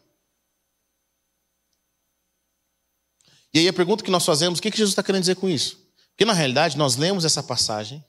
E 3.54 3.60
aí 3.60 3.68
a 3.68 3.74
pergunta 3.74 4.06
que 4.06 4.10
nós 4.10 4.26
fazemos, 4.26 4.60
o 4.60 4.62
que 4.62 4.70
Jesus 4.70 4.92
está 4.92 5.04
querendo 5.04 5.24
dizer 5.24 5.36
com 5.36 5.50
isso? 5.50 5.86
Porque 6.12 6.24
na 6.24 6.32
realidade 6.32 6.78
nós 6.78 6.96
lemos 6.96 7.26
essa 7.26 7.44
passagem 7.44 8.02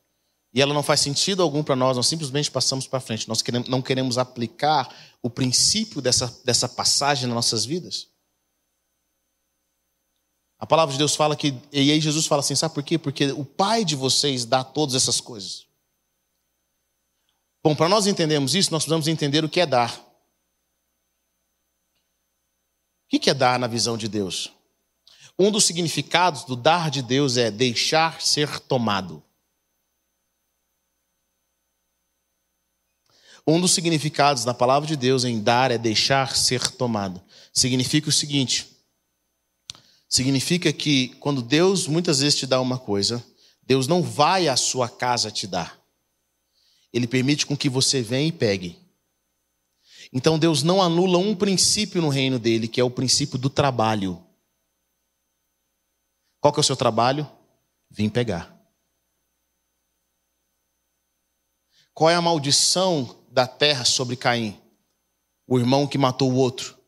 e 0.55 0.63
ela 0.63 0.73
não 0.73 0.81
faz 0.81 1.01
sentido 1.01 1.43
algum 1.43 1.65
para 1.65 1.75
nós, 1.75 1.97
nós 1.97 2.07
simplesmente 2.07 2.49
passamos 2.53 2.87
para 2.87 3.01
frente. 3.01 3.29
Nós 3.29 3.43
não 3.67 3.83
queremos 3.83 4.17
aplicar 4.17 4.89
o 5.21 5.29
princípio 5.29 6.01
dessa, 6.01 6.41
dessa 6.45 6.69
passagem 6.69 7.27
nas 7.27 7.35
nossas 7.35 7.65
vidas. 7.65 8.11
A 10.57 10.67
palavra 10.67 10.93
de 10.93 10.99
Deus 10.99 11.17
fala 11.17 11.35
que, 11.35 11.53
e 11.73 11.91
aí 11.91 12.01
Jesus 12.01 12.29
fala 12.29 12.39
assim: 12.43 12.55
sabe 12.55 12.73
por 12.73 12.85
quê? 12.85 12.97
Porque 12.97 13.33
o 13.33 13.45
Pai 13.45 13.85
de 13.85 13.97
vocês 13.97 14.45
dá 14.45 14.63
todas 14.63 14.95
essas 14.95 15.21
coisas. 15.21 15.72
Bom, 17.65 17.77
para 17.77 17.89
nós 17.89 18.09
entendermos 18.09 18.57
isso, 18.57 18.73
nós 18.73 18.83
precisamos 18.83 19.07
entender 19.07 19.45
o 19.45 19.49
que 19.49 19.61
é 19.61 19.67
dar. 19.67 19.97
O 23.07 23.21
que 23.21 23.31
é 23.31 23.35
dar 23.35 23.59
na 23.59 23.69
visão 23.69 23.97
de 23.97 24.09
Deus? 24.09 24.53
Um 25.39 25.51
dos 25.51 25.65
significados 25.65 26.45
do 26.45 26.57
dar 26.57 26.91
de 26.91 27.03
Deus 27.03 27.37
é 27.37 27.51
deixar 27.53 28.21
ser 28.21 28.59
tomado. 28.59 29.23
Um 33.47 33.61
dos 33.61 33.73
significados 33.73 34.45
da 34.45 34.55
palavra 34.55 34.89
de 34.89 34.97
Deus 34.97 35.25
em 35.25 35.41
dar 35.41 35.71
é 35.71 35.79
deixar 35.79 36.35
ser 36.35 36.69
tomado. 36.73 37.23
Significa 37.53 38.09
o 38.09 38.13
seguinte: 38.13 38.77
significa 40.09 40.73
que 40.73 41.09
quando 41.21 41.43
Deus 41.43 41.87
muitas 41.87 42.21
vezes 42.21 42.39
te 42.39 42.47
dá 42.47 42.61
uma 42.61 42.79
coisa, 42.79 43.25
Deus 43.63 43.87
não 43.87 44.03
vai 44.03 44.49
à 44.49 44.57
sua 44.57 44.89
casa 44.89 45.31
te 45.31 45.47
dar 45.47 45.82
ele 46.93 47.07
permite 47.07 47.47
com 47.47 47.57
que 47.57 47.69
você 47.69 48.03
venha 48.03 48.29
e 48.29 48.33
pegue. 48.33 48.79
Então 50.13 50.39
Deus 50.39 50.63
não 50.63 50.83
anula 50.83 51.19
um 51.19 51.35
princípio 51.35 52.03
no 52.03 52.09
reino 52.09 52.39
dele, 52.39 52.69
que 52.69 52.81
é 52.81 52.85
o 52.85 52.91
princípio 52.91 53.39
do 53.39 53.49
trabalho. 53.49 54.23
Qual 56.41 56.53
que 56.53 56.61
é 56.61 56.63
o 56.63 56.65
seu 56.65 56.77
trabalho? 56.77 57.31
Vim 57.91 58.09
pegar. 58.09 58.53
Qual 61.95 62.11
é 62.11 62.15
a 62.15 62.23
maldição 62.23 63.25
da 63.31 63.47
terra 63.47 63.85
sobre 63.85 64.17
Caim? 64.17 64.61
O 65.47 65.59
irmão 65.59 65.87
que 65.87 65.99
matou 65.99 66.31
o 66.31 66.37
outro. 66.37 66.79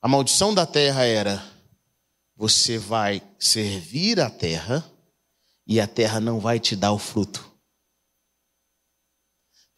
A 0.00 0.08
maldição 0.08 0.54
da 0.54 0.64
terra 0.64 1.04
era: 1.04 1.44
você 2.36 2.78
vai 2.78 3.20
servir 3.38 4.20
a 4.20 4.30
terra 4.30 4.88
e 5.66 5.80
a 5.80 5.86
terra 5.86 6.20
não 6.20 6.40
vai 6.40 6.60
te 6.60 6.76
dar 6.76 6.92
o 6.92 6.98
fruto. 6.98 7.57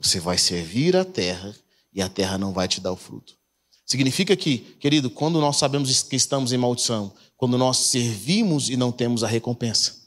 Você 0.01 0.19
vai 0.19 0.39
servir 0.39 0.97
a 0.97 1.05
terra 1.05 1.55
e 1.93 2.01
a 2.01 2.09
terra 2.09 2.39
não 2.39 2.53
vai 2.53 2.67
te 2.67 2.81
dar 2.81 2.93
o 2.93 2.97
fruto. 2.97 3.39
Significa 3.85 4.37
que, 4.37 4.59
querido, 4.79 5.11
quando 5.11 5.41
nós 5.41 5.57
sabemos 5.57 6.03
que 6.03 6.17
estamos 6.17 6.53
em 6.53 6.57
maldição, 6.57 7.13
quando 7.37 7.59
nós 7.59 7.77
servimos 7.77 8.71
e 8.71 8.77
não 8.77 8.93
temos 8.93 9.25
a 9.25 9.27
recompensa. 9.27 10.01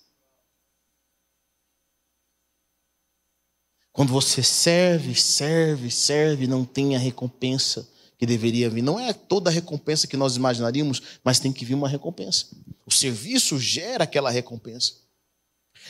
Quando 3.92 4.12
você 4.12 4.42
serve, 4.42 5.14
serve, 5.14 5.92
serve, 5.92 6.48
não 6.48 6.66
tem 6.66 6.96
a 6.96 7.00
recompensa 7.00 7.88
que 8.18 8.26
deveria 8.26 8.70
vir. 8.70 8.82
Não 8.82 9.00
é 9.00 9.14
toda 9.14 9.50
a 9.50 9.54
recompensa 9.54 10.08
que 10.08 10.18
nós 10.18 10.36
imaginaríamos, 10.36 11.20
mas 11.24 11.40
tem 11.40 11.54
que 11.54 11.66
vir 11.66 11.76
uma 11.76 11.88
recompensa. 11.88 12.48
O 12.86 12.92
serviço 12.92 13.60
gera 13.60 14.06
aquela 14.06 14.32
recompensa. 14.32 15.03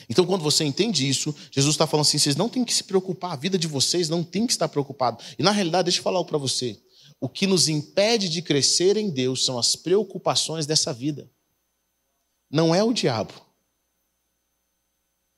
Então, 0.08 0.26
quando 0.26 0.42
você 0.42 0.64
entende 0.64 1.08
isso, 1.08 1.34
Jesus 1.50 1.74
está 1.74 1.86
falando 1.86 2.06
assim: 2.06 2.18
vocês 2.18 2.36
não 2.36 2.48
têm 2.48 2.64
que 2.64 2.74
se 2.74 2.84
preocupar, 2.84 3.32
a 3.32 3.36
vida 3.36 3.58
de 3.58 3.66
vocês 3.66 4.08
não 4.08 4.22
tem 4.22 4.46
que 4.46 4.52
estar 4.52 4.68
preocupado. 4.68 5.22
E 5.38 5.42
na 5.42 5.50
realidade, 5.50 5.84
deixa 5.84 6.00
eu 6.00 6.02
falar 6.02 6.22
para 6.24 6.38
você: 6.38 6.78
o 7.20 7.28
que 7.28 7.46
nos 7.46 7.68
impede 7.68 8.28
de 8.28 8.42
crescer 8.42 8.96
em 8.96 9.10
Deus 9.10 9.44
são 9.44 9.58
as 9.58 9.76
preocupações 9.76 10.66
dessa 10.66 10.92
vida, 10.92 11.30
não 12.50 12.74
é 12.74 12.82
o 12.82 12.92
diabo. 12.92 13.34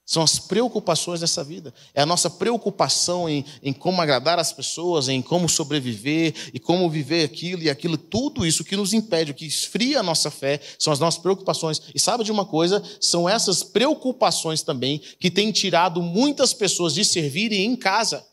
São 0.07 0.23
as 0.23 0.39
preocupações 0.39 1.19
dessa 1.19 1.43
vida. 1.43 1.75
É 1.93 2.01
a 2.01 2.07
nossa 2.07 2.31
preocupação 2.31 3.29
em, 3.29 3.45
em 3.61 3.73
como 3.73 4.01
agradar 4.01 4.39
as 4.39 4.53
pessoas, 4.53 5.09
em 5.09 5.21
como 5.21 5.49
sobreviver 5.49 6.33
e 6.55 6.61
como 6.61 6.89
viver 6.89 7.25
aquilo 7.25 7.65
e 7.65 7.69
aquilo. 7.69 7.99
Tudo 7.99 8.47
isso 8.47 8.63
que 8.63 8.77
nos 8.77 8.93
impede, 8.93 9.33
o 9.33 9.35
que 9.35 9.45
esfria 9.45 9.99
a 9.99 10.05
nossa 10.05 10.31
fé, 10.31 10.61
são 10.79 10.93
as 10.93 11.01
nossas 11.01 11.21
preocupações. 11.21 11.83
E 11.93 11.99
sabe 11.99 12.23
de 12.23 12.31
uma 12.31 12.45
coisa? 12.45 12.81
São 13.01 13.29
essas 13.29 13.65
preocupações 13.65 14.63
também 14.63 15.01
que 15.19 15.29
têm 15.29 15.51
tirado 15.51 16.01
muitas 16.01 16.55
pessoas 16.55 16.95
de 16.95 17.05
servirem 17.05 17.65
em 17.65 17.75
casa. 17.75 18.25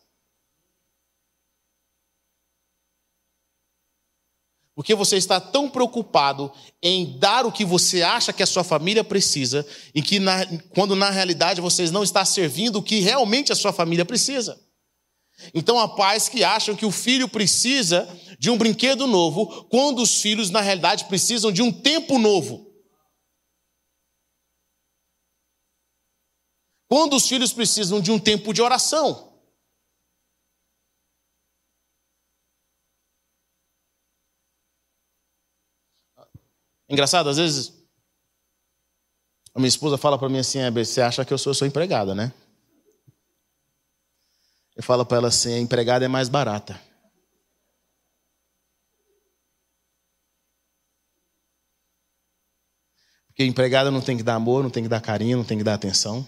Porque 4.75 4.95
você 4.95 5.17
está 5.17 5.39
tão 5.39 5.69
preocupado 5.69 6.51
em 6.81 7.17
dar 7.19 7.45
o 7.45 7.51
que 7.51 7.63
você 7.63 8.01
acha 8.01 8.33
que 8.33 8.41
a 8.41 8.47
sua 8.47 8.63
família 8.63 9.03
precisa, 9.03 9.65
e 9.93 10.01
que 10.01 10.19
na, 10.19 10.45
quando 10.69 10.95
na 10.95 11.09
realidade 11.09 11.61
vocês 11.61 11.91
não 11.91 12.03
está 12.03 12.25
servindo 12.25 12.77
o 12.77 12.83
que 12.83 12.99
realmente 12.99 13.51
a 13.51 13.55
sua 13.55 13.71
família 13.71 14.03
precisa. 14.03 14.59
Então 15.53 15.79
há 15.79 15.87
pais 15.87 16.29
que 16.29 16.43
acham 16.43 16.75
que 16.75 16.85
o 16.85 16.91
filho 16.91 17.27
precisa 17.27 18.07
de 18.39 18.49
um 18.49 18.57
brinquedo 18.57 19.07
novo, 19.07 19.65
quando 19.65 20.01
os 20.01 20.21
filhos 20.21 20.49
na 20.49 20.61
realidade 20.61 21.05
precisam 21.05 21.51
de 21.51 21.61
um 21.61 21.71
tempo 21.71 22.17
novo. 22.17 22.71
Quando 26.87 27.15
os 27.15 27.27
filhos 27.27 27.51
precisam 27.51 27.99
de 27.99 28.11
um 28.11 28.19
tempo 28.19 28.53
de 28.53 28.61
oração. 28.61 29.32
Engraçado, 36.89 37.29
às 37.29 37.37
vezes 37.37 37.83
a 39.55 39.59
minha 39.59 39.67
esposa 39.67 39.97
fala 39.97 40.17
para 40.17 40.29
mim 40.29 40.39
assim: 40.39 40.59
você 40.71 41.01
acha 41.01 41.23
que 41.23 41.33
eu 41.33 41.37
sou 41.37 41.53
sua 41.53 41.67
empregada, 41.67 42.15
né? 42.15 42.33
Eu 44.75 44.83
falo 44.83 45.05
para 45.05 45.17
ela 45.17 45.27
assim: 45.27 45.53
a 45.53 45.59
empregada 45.59 46.05
é 46.05 46.07
mais 46.07 46.29
barata. 46.29 46.79
Porque 53.27 53.43
empregada 53.43 53.89
não 53.89 54.01
tem 54.01 54.15
que 54.15 54.23
dar 54.23 54.35
amor, 54.35 54.61
não 54.63 54.69
tem 54.69 54.83
que 54.83 54.89
dar 54.89 55.01
carinho, 55.01 55.37
não 55.37 55.45
tem 55.45 55.57
que 55.57 55.63
dar 55.63 55.73
atenção. 55.73 56.27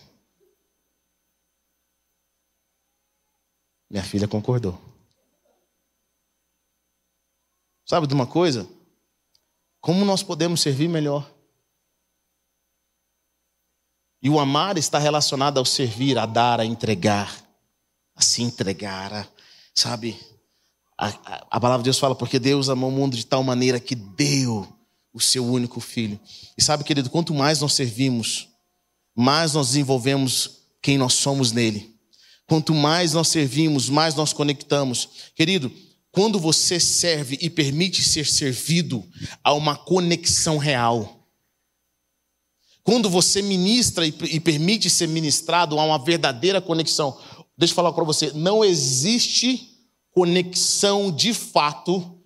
Minha 3.88 4.03
filha 4.03 4.28
concordou. 4.28 4.80
Sabe 7.86 8.08
de 8.08 8.14
uma 8.16 8.26
coisa? 8.26 8.68
Como 9.86 10.03
nós 10.03 10.23
podemos 10.23 10.61
servir 10.61 10.88
melhor? 10.88 11.31
E 14.19 14.31
o 14.31 14.39
amar 14.39 14.79
está 14.79 14.97
relacionado 14.97 15.59
ao 15.59 15.63
servir, 15.63 16.17
a 16.17 16.25
dar, 16.25 16.59
a 16.59 16.65
entregar, 16.65 17.31
a 18.15 18.21
se 18.23 18.41
entregar, 18.41 19.13
a, 19.13 19.27
sabe? 19.75 20.19
A, 20.97 21.09
a, 21.09 21.47
a, 21.51 21.59
palavra 21.59 21.83
de 21.83 21.83
Deus 21.83 21.99
fala, 21.99 22.15
porque 22.15 22.39
Deus 22.39 22.67
amou 22.67 22.89
o 22.89 22.91
mundo 22.91 23.15
de 23.15 23.27
tal 23.27 23.43
maneira 23.43 23.79
que 23.79 23.93
deu 23.93 24.67
o 25.13 25.21
seu 25.21 25.45
único 25.45 25.79
filho. 25.79 26.19
E 26.57 26.63
sabe, 26.63 26.83
querido, 26.83 27.11
quanto 27.11 27.31
mais 27.31 27.61
nós 27.61 27.73
servimos, 27.73 28.49
mais 29.15 29.53
nós 29.53 29.67
desenvolvemos 29.67 30.61
quem 30.81 30.97
nós 30.97 31.13
somos 31.13 31.51
nele. 31.51 31.95
Quanto 32.47 32.73
mais 32.73 33.13
nós 33.13 33.27
servimos, 33.27 33.88
mais 33.88 34.15
nós 34.15 34.33
conectamos. 34.33 35.29
Querido, 35.36 35.71
quando 36.16 36.39
você 36.39 36.80
serve 36.80 37.38
e 37.41 37.49
permite 37.49 38.01
ser 38.01 38.26
servido, 38.26 39.05
há 39.43 39.53
uma 39.53 39.76
conexão 39.76 40.57
real. 40.57 41.28
Quando 42.86 43.09
você 43.09 43.41
ministra 43.41 44.07
e, 44.07 44.39
permite 44.39 44.89
ser 44.89 45.09
ministrado, 45.09 45.78
há 45.78 45.84
uma 45.84 46.01
verdadeira 46.01 46.61
conexão. 46.61 47.20
Deixa 47.57 47.74
eu 47.74 47.76
falar 47.76 47.91
para 47.91 48.05
você: 48.05 48.32
não 48.34 48.63
existe 48.63 49.70
conexão 50.11 51.11
de 51.11 51.34
fato 51.34 52.18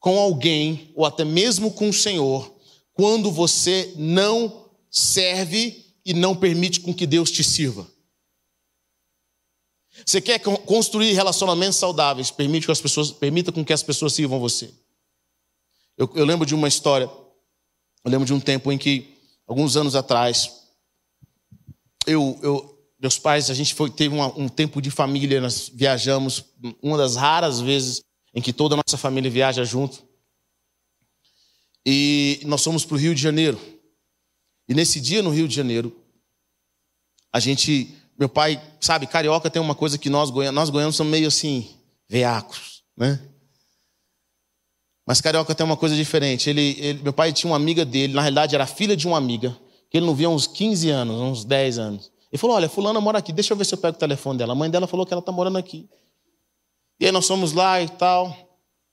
com 0.00 0.18
alguém, 0.18 0.90
ou 0.96 1.06
até 1.06 1.24
mesmo 1.24 1.70
com 1.70 1.90
o 1.90 1.94
Senhor, 1.94 2.52
quando 2.94 3.30
você 3.30 3.94
não 3.96 4.70
serve 4.90 5.94
e 6.04 6.12
não 6.12 6.34
permite 6.34 6.80
com 6.80 6.92
que 6.92 7.06
Deus 7.06 7.30
te 7.30 7.44
sirva. 7.44 7.88
Você 10.04 10.20
quer 10.20 10.38
construir 10.40 11.12
relacionamentos 11.12 11.76
saudáveis, 11.76 12.30
permite 12.30 12.66
que 12.66 12.72
as 12.72 12.80
pessoas, 12.80 13.12
permita 13.12 13.52
com 13.52 13.64
que 13.64 13.72
as 13.72 13.82
pessoas 13.82 14.12
sirvam 14.12 14.40
você. 14.40 14.72
Eu, 15.96 16.10
eu 16.14 16.24
lembro 16.24 16.44
de 16.44 16.54
uma 16.54 16.66
história, 16.66 17.04
eu 17.04 18.10
lembro 18.10 18.26
de 18.26 18.32
um 18.32 18.40
tempo 18.40 18.72
em 18.72 18.78
que, 18.78 19.16
alguns 19.46 19.76
anos 19.76 19.94
atrás, 19.94 20.64
eu, 22.06 22.38
eu 22.42 22.74
meus 23.04 23.18
pais, 23.18 23.50
a 23.50 23.54
gente 23.54 23.74
foi, 23.74 23.90
teve 23.90 24.14
uma, 24.14 24.28
um 24.38 24.48
tempo 24.48 24.80
de 24.80 24.90
família, 24.90 25.38
nós 25.38 25.68
viajamos, 25.68 26.42
uma 26.82 26.96
das 26.96 27.16
raras 27.16 27.60
vezes 27.60 28.02
em 28.34 28.40
que 28.40 28.50
toda 28.52 28.74
a 28.74 28.78
nossa 28.78 28.96
família 28.96 29.30
viaja 29.30 29.62
junto. 29.62 30.02
E 31.84 32.40
nós 32.46 32.64
fomos 32.64 32.84
para 32.84 32.94
o 32.94 32.98
Rio 32.98 33.14
de 33.14 33.20
Janeiro. 33.20 33.60
E 34.66 34.72
nesse 34.72 35.00
dia 35.02 35.22
no 35.22 35.28
Rio 35.28 35.46
de 35.46 35.54
Janeiro, 35.54 35.94
a 37.30 37.38
gente 37.38 37.94
meu 38.18 38.28
pai, 38.28 38.60
sabe, 38.80 39.06
carioca 39.06 39.50
tem 39.50 39.60
uma 39.60 39.74
coisa 39.74 39.98
que 39.98 40.08
nós 40.08 40.30
nós 40.52 40.70
goianos 40.70 40.96
somos 40.96 41.10
meio 41.10 41.28
assim, 41.28 41.68
veacos, 42.08 42.82
né? 42.96 43.20
Mas 45.06 45.20
carioca 45.20 45.54
tem 45.54 45.66
uma 45.66 45.76
coisa 45.76 45.94
diferente. 45.94 46.48
Ele, 46.48 46.76
ele, 46.78 47.02
meu 47.02 47.12
pai 47.12 47.32
tinha 47.32 47.50
uma 47.50 47.56
amiga 47.56 47.84
dele, 47.84 48.14
na 48.14 48.22
realidade 48.22 48.54
era 48.54 48.66
filha 48.66 48.96
de 48.96 49.06
uma 49.06 49.18
amiga, 49.18 49.56
que 49.90 49.98
ele 49.98 50.06
não 50.06 50.14
via 50.14 50.28
há 50.28 50.30
uns 50.30 50.46
15 50.46 50.90
anos, 50.90 51.20
uns 51.20 51.44
10 51.44 51.78
anos. 51.78 52.12
Ele 52.32 52.38
falou: 52.38 52.56
Olha, 52.56 52.68
Fulana 52.68 53.00
mora 53.00 53.18
aqui, 53.18 53.32
deixa 53.32 53.52
eu 53.52 53.56
ver 53.56 53.64
se 53.64 53.74
eu 53.74 53.78
pego 53.78 53.96
o 53.96 54.00
telefone 54.00 54.38
dela. 54.38 54.52
A 54.52 54.56
mãe 54.56 54.70
dela 54.70 54.86
falou 54.86 55.04
que 55.04 55.12
ela 55.12 55.20
está 55.20 55.30
morando 55.30 55.58
aqui. 55.58 55.88
E 56.98 57.06
aí 57.06 57.12
nós 57.12 57.26
fomos 57.26 57.52
lá 57.52 57.80
e 57.80 57.88
tal. 57.88 58.34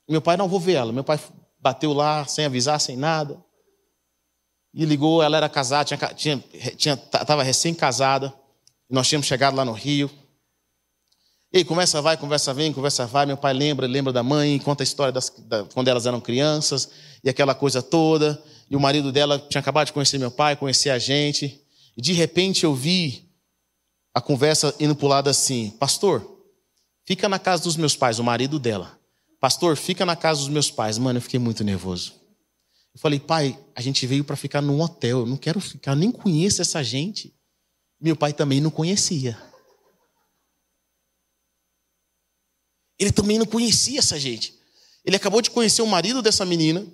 Meu 0.10 0.22
pai, 0.22 0.36
não 0.36 0.48
vou 0.48 0.60
ver 0.60 0.74
ela. 0.74 0.92
Meu 0.92 1.04
pai 1.04 1.20
bateu 1.60 1.94
lá 1.94 2.26
sem 2.26 2.46
avisar, 2.46 2.80
sem 2.80 2.98
nada. 2.98 3.42
E 4.74 4.86
ligou, 4.86 5.22
ela 5.22 5.38
era 5.38 5.50
casada, 5.50 5.86
tinha, 5.86 6.14
tinha, 6.14 6.44
tinha, 6.76 6.94
estava 6.94 7.44
recém-casada. 7.44 8.34
Nós 8.92 9.08
tínhamos 9.08 9.26
chegado 9.26 9.56
lá 9.56 9.64
no 9.64 9.72
Rio. 9.72 10.12
E 11.54 11.64
conversa 11.64 12.02
vai, 12.02 12.18
conversa 12.18 12.54
vem, 12.54 12.74
conversa 12.74 13.06
vai. 13.08 13.26
Meu 13.26 13.38
pai 13.38 13.54
lembra, 13.54 13.88
lembra 13.88 14.12
da 14.12 14.22
mãe, 14.22 14.60
conta 14.60 14.84
a 14.84 14.86
história 14.86 15.12
das, 15.12 15.30
da, 15.30 15.64
quando 15.66 15.88
elas 15.88 16.06
eram 16.06 16.20
crianças 16.20 16.90
e 17.24 17.30
aquela 17.30 17.56
coisa 17.56 17.82
toda. 17.82 18.42
E 18.70 18.76
o 18.76 18.80
marido 18.80 19.12
dela 19.12 19.40
tinha 19.40 19.60
acabado 19.60 19.88
de 19.88 19.94
conhecer 19.94 20.18
meu 20.18 20.30
pai, 20.30 20.56
conhecer 20.56 20.90
a 20.90 21.00
gente. 21.00 21.62
E 21.96 22.02
de 22.02 22.14
repente 22.14 22.66
eu 22.66 22.76
vi 22.76 23.30
a 24.14 24.22
conversa 24.22 24.76
indo 24.80 24.96
para 24.96 25.06
o 25.06 25.10
lado 25.10 25.30
assim: 25.30 25.72
Pastor, 25.72 26.26
fica 27.06 27.28
na 27.30 27.40
casa 27.40 27.64
dos 27.64 27.78
meus 27.78 27.96
pais, 27.96 28.20
o 28.20 28.24
marido 28.24 28.60
dela. 28.60 29.00
Pastor, 29.40 29.76
fica 29.76 30.06
na 30.06 30.16
casa 30.16 30.42
dos 30.42 30.50
meus 30.50 30.70
pais. 30.70 30.98
Mano, 30.98 31.18
eu 31.18 31.22
fiquei 31.22 31.40
muito 31.40 31.64
nervoso. 31.64 32.14
Eu 32.94 33.00
falei, 33.00 33.20
pai, 33.20 33.58
a 33.74 33.82
gente 33.82 34.06
veio 34.06 34.24
para 34.24 34.36
ficar 34.36 34.62
num 34.62 34.80
hotel. 34.82 35.22
Eu 35.22 35.26
não 35.26 35.38
quero 35.38 35.60
ficar, 35.60 35.96
nem 35.96 36.12
conheço 36.12 36.62
essa 36.62 36.84
gente. 36.84 37.34
Meu 38.02 38.16
pai 38.16 38.34
também 38.34 38.60
não 38.60 38.72
conhecia. 38.72 39.38
Ele 42.98 43.12
também 43.12 43.38
não 43.38 43.46
conhecia 43.46 44.00
essa 44.00 44.20
gente. 44.20 44.54
Ele 45.06 45.16
acabou 45.16 45.42
de 45.42 45.52
conhecer 45.52 45.82
o 45.82 45.88
marido 45.88 46.22
dessa 46.22 46.46
menina. 46.46 46.86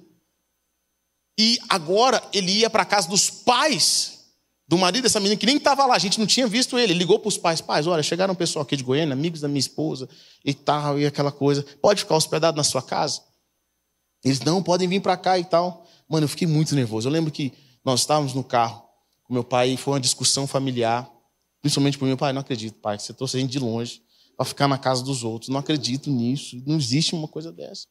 E 1.40 1.60
agora 1.70 2.22
ele 2.34 2.52
ia 2.52 2.70
para 2.70 2.84
a 2.84 2.86
casa 2.86 3.08
dos 3.08 3.30
pais 3.30 4.18
do 4.68 4.78
marido 4.78 5.04
dessa 5.04 5.20
menina 5.20 5.40
que 5.40 5.46
nem 5.46 5.56
estava 5.56 5.86
lá, 5.86 5.96
a 5.96 6.00
gente 6.00 6.20
não 6.20 6.28
tinha 6.28 6.46
visto 6.46 6.78
ele. 6.78 6.94
ligou 6.94 7.20
para 7.20 7.30
os 7.30 7.38
pais: 7.38 7.62
pais, 7.62 7.88
olha, 7.88 8.04
chegaram 8.04 8.34
um 8.34 8.36
pessoal 8.36 8.64
aqui 8.64 8.76
de 8.76 8.84
Goiânia, 8.84 9.14
amigos 9.14 9.40
da 9.40 9.48
minha 9.48 9.60
esposa 9.60 10.10
e 10.44 10.54
tal, 10.54 11.00
e 11.00 11.06
aquela 11.06 11.32
coisa. 11.32 11.64
Pode 11.82 12.02
ficar 12.02 12.16
hospedado 12.16 12.58
na 12.58 12.64
sua 12.64 12.82
casa? 12.82 13.22
Eles 14.24 14.42
não 14.42 14.62
podem 14.62 14.88
vir 14.88 15.00
para 15.00 15.16
cá 15.16 15.40
e 15.40 15.46
tal. 15.46 15.88
Mano, 16.10 16.26
eu 16.26 16.30
fiquei 16.30 16.48
muito 16.48 16.76
nervoso. 16.76 17.08
Eu 17.08 17.14
lembro 17.14 17.32
que 17.32 17.54
nós 17.86 18.02
estávamos 18.02 18.34
no 18.34 18.44
carro 18.44 18.87
com 19.28 19.34
meu 19.34 19.44
pai 19.44 19.72
e 19.72 19.78
foi 19.78 19.94
uma 19.94 20.00
discussão 20.00 20.48
familiar, 20.48 21.10
principalmente 21.62 21.98
para 21.98 22.08
meu 22.08 22.18
pai. 22.18 22.34
Não 22.34 22.42
acredito, 22.42 22.80
pai, 22.80 22.98
você 22.98 23.14
trouxe 23.14 23.38
a 23.38 23.40
gente 23.40 23.52
de 23.52 23.60
longe 23.60 24.02
para 24.36 24.46
ficar 24.46 24.68
na 24.68 24.78
casa 24.78 25.04
dos 25.04 25.24
outros. 25.24 25.50
Não 25.50 25.60
acredito 25.60 26.10
nisso. 26.10 26.62
Não 26.66 26.78
existe 26.78 27.14
uma 27.14 27.28
coisa 27.28 27.52
dessa. 27.52 27.86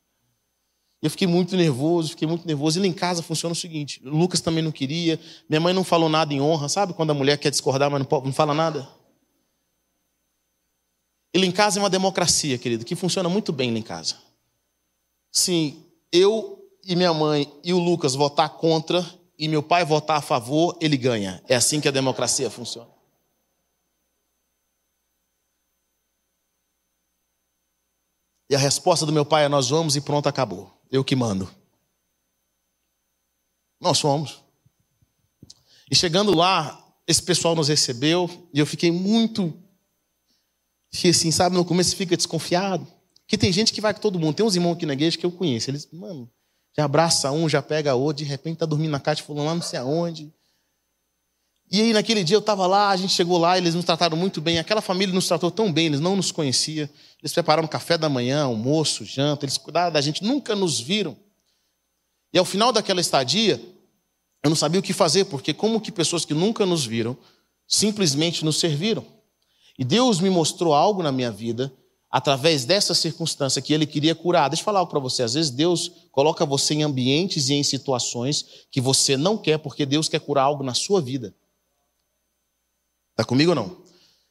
Eu 1.02 1.10
fiquei 1.10 1.26
muito 1.26 1.54
nervoso, 1.56 2.10
fiquei 2.10 2.26
muito 2.26 2.46
nervoso. 2.46 2.78
E 2.78 2.80
lá 2.80 2.86
em 2.86 2.92
casa 2.92 3.22
funciona 3.22 3.52
o 3.52 3.56
seguinte: 3.56 4.00
o 4.04 4.10
Lucas 4.10 4.40
também 4.40 4.62
não 4.62 4.72
queria, 4.72 5.20
minha 5.48 5.60
mãe 5.60 5.74
não 5.74 5.84
falou 5.84 6.08
nada 6.08 6.32
em 6.32 6.40
honra, 6.40 6.68
sabe 6.68 6.94
quando 6.94 7.10
a 7.10 7.14
mulher 7.14 7.36
quer 7.36 7.50
discordar, 7.50 7.90
mas 7.90 8.00
não, 8.00 8.32
fala 8.32 8.54
nada? 8.54 8.88
E 11.34 11.38
lá 11.38 11.44
em 11.44 11.52
casa 11.52 11.78
é 11.78 11.82
uma 11.82 11.90
democracia, 11.90 12.56
querido, 12.56 12.84
que 12.84 12.96
funciona 12.96 13.28
muito 13.28 13.52
bem 13.52 13.70
lá 13.70 13.78
em 13.78 13.82
casa. 13.82 14.16
Sim, 15.30 15.84
eu 16.10 16.58
e 16.82 16.96
minha 16.96 17.12
mãe 17.12 17.52
e 17.62 17.74
o 17.74 17.78
Lucas 17.78 18.14
votar 18.14 18.48
contra 18.48 19.04
e 19.38 19.48
meu 19.48 19.62
pai 19.62 19.84
votar 19.84 20.18
a 20.18 20.22
favor, 20.22 20.76
ele 20.80 20.96
ganha. 20.96 21.42
É 21.48 21.54
assim 21.54 21.80
que 21.80 21.88
a 21.88 21.92
democracia 21.92 22.50
funciona. 22.50 22.90
E 28.48 28.54
a 28.54 28.58
resposta 28.58 29.04
do 29.04 29.12
meu 29.12 29.24
pai 29.24 29.44
é: 29.44 29.48
nós 29.48 29.68
vamos 29.68 29.96
e 29.96 30.00
pronto, 30.00 30.28
acabou. 30.28 30.72
Eu 30.90 31.04
que 31.04 31.16
mando. 31.16 31.50
Nós 33.80 34.00
fomos. 34.00 34.42
E 35.90 35.94
chegando 35.94 36.34
lá, 36.34 36.82
esse 37.06 37.22
pessoal 37.22 37.54
nos 37.54 37.68
recebeu 37.68 38.48
e 38.52 38.58
eu 38.58 38.66
fiquei 38.66 38.90
muito. 38.90 39.52
Fiquei 40.92 41.10
assim, 41.10 41.30
sabe, 41.30 41.56
no 41.56 41.64
começo 41.64 41.94
fica 41.94 42.16
desconfiado. 42.16 42.86
Porque 43.20 43.36
tem 43.36 43.52
gente 43.52 43.72
que 43.72 43.80
vai 43.80 43.92
com 43.92 44.00
todo 44.00 44.18
mundo. 44.18 44.36
Tem 44.36 44.46
uns 44.46 44.54
irmãos 44.54 44.74
aqui 44.74 44.86
na 44.86 44.92
igreja 44.92 45.18
que 45.18 45.26
eu 45.26 45.32
conheço. 45.32 45.70
Eles, 45.70 45.90
mano, 45.92 46.30
já 46.78 46.84
abraça 46.84 47.30
um, 47.32 47.48
já 47.48 47.62
pega 47.62 47.94
outro, 47.94 48.22
de 48.22 48.28
repente 48.28 48.58
tá 48.58 48.66
dormindo 48.66 48.90
na 48.90 49.00
casa 49.00 49.16
de 49.16 49.22
fulano 49.22 49.48
lá 49.48 49.54
não 49.54 49.62
sei 49.62 49.78
aonde. 49.78 50.32
E 51.70 51.80
aí 51.80 51.92
naquele 51.92 52.22
dia 52.22 52.36
eu 52.36 52.40
estava 52.40 52.66
lá, 52.66 52.90
a 52.90 52.96
gente 52.96 53.12
chegou 53.12 53.38
lá, 53.38 53.58
eles 53.58 53.74
nos 53.74 53.84
trataram 53.84 54.16
muito 54.16 54.40
bem. 54.40 54.58
Aquela 54.58 54.80
família 54.80 55.14
nos 55.14 55.26
tratou 55.26 55.50
tão 55.50 55.72
bem, 55.72 55.86
eles 55.86 56.00
não 56.00 56.14
nos 56.14 56.30
conheciam. 56.30 56.88
Eles 57.20 57.32
prepararam 57.32 57.66
café 57.66 57.98
da 57.98 58.08
manhã, 58.08 58.44
almoço, 58.44 59.04
janta, 59.04 59.44
eles 59.44 59.56
cuidaram 59.56 59.90
da 59.90 60.00
gente, 60.00 60.22
nunca 60.22 60.54
nos 60.54 60.78
viram. 60.78 61.16
E 62.32 62.38
ao 62.38 62.44
final 62.44 62.72
daquela 62.72 63.00
estadia, 63.00 63.60
eu 64.44 64.50
não 64.50 64.56
sabia 64.56 64.78
o 64.78 64.82
que 64.82 64.92
fazer, 64.92 65.24
porque 65.24 65.52
como 65.52 65.80
que 65.80 65.90
pessoas 65.90 66.24
que 66.24 66.34
nunca 66.34 66.64
nos 66.64 66.84
viram 66.84 67.16
simplesmente 67.66 68.44
nos 68.44 68.60
serviram? 68.60 69.04
E 69.78 69.84
Deus 69.84 70.20
me 70.20 70.30
mostrou 70.30 70.72
algo 70.72 71.02
na 71.02 71.10
minha 71.10 71.32
vida 71.32 71.72
através 72.10 72.64
dessa 72.64 72.94
circunstância 72.94 73.60
que 73.60 73.72
ele 73.72 73.86
queria 73.86 74.14
curar. 74.14 74.48
Deixa 74.48 74.62
eu 74.62 74.64
falar 74.64 74.80
algo 74.80 74.90
para 74.90 75.00
você. 75.00 75.22
Às 75.22 75.34
vezes 75.34 75.50
Deus 75.50 75.90
coloca 76.10 76.46
você 76.46 76.74
em 76.74 76.82
ambientes 76.82 77.48
e 77.48 77.54
em 77.54 77.62
situações 77.62 78.44
que 78.70 78.80
você 78.80 79.16
não 79.16 79.36
quer, 79.36 79.58
porque 79.58 79.84
Deus 79.84 80.08
quer 80.08 80.20
curar 80.20 80.44
algo 80.44 80.62
na 80.62 80.74
sua 80.74 81.00
vida. 81.00 81.34
Está 83.12 83.24
comigo 83.24 83.50
ou 83.50 83.54
não? 83.54 83.76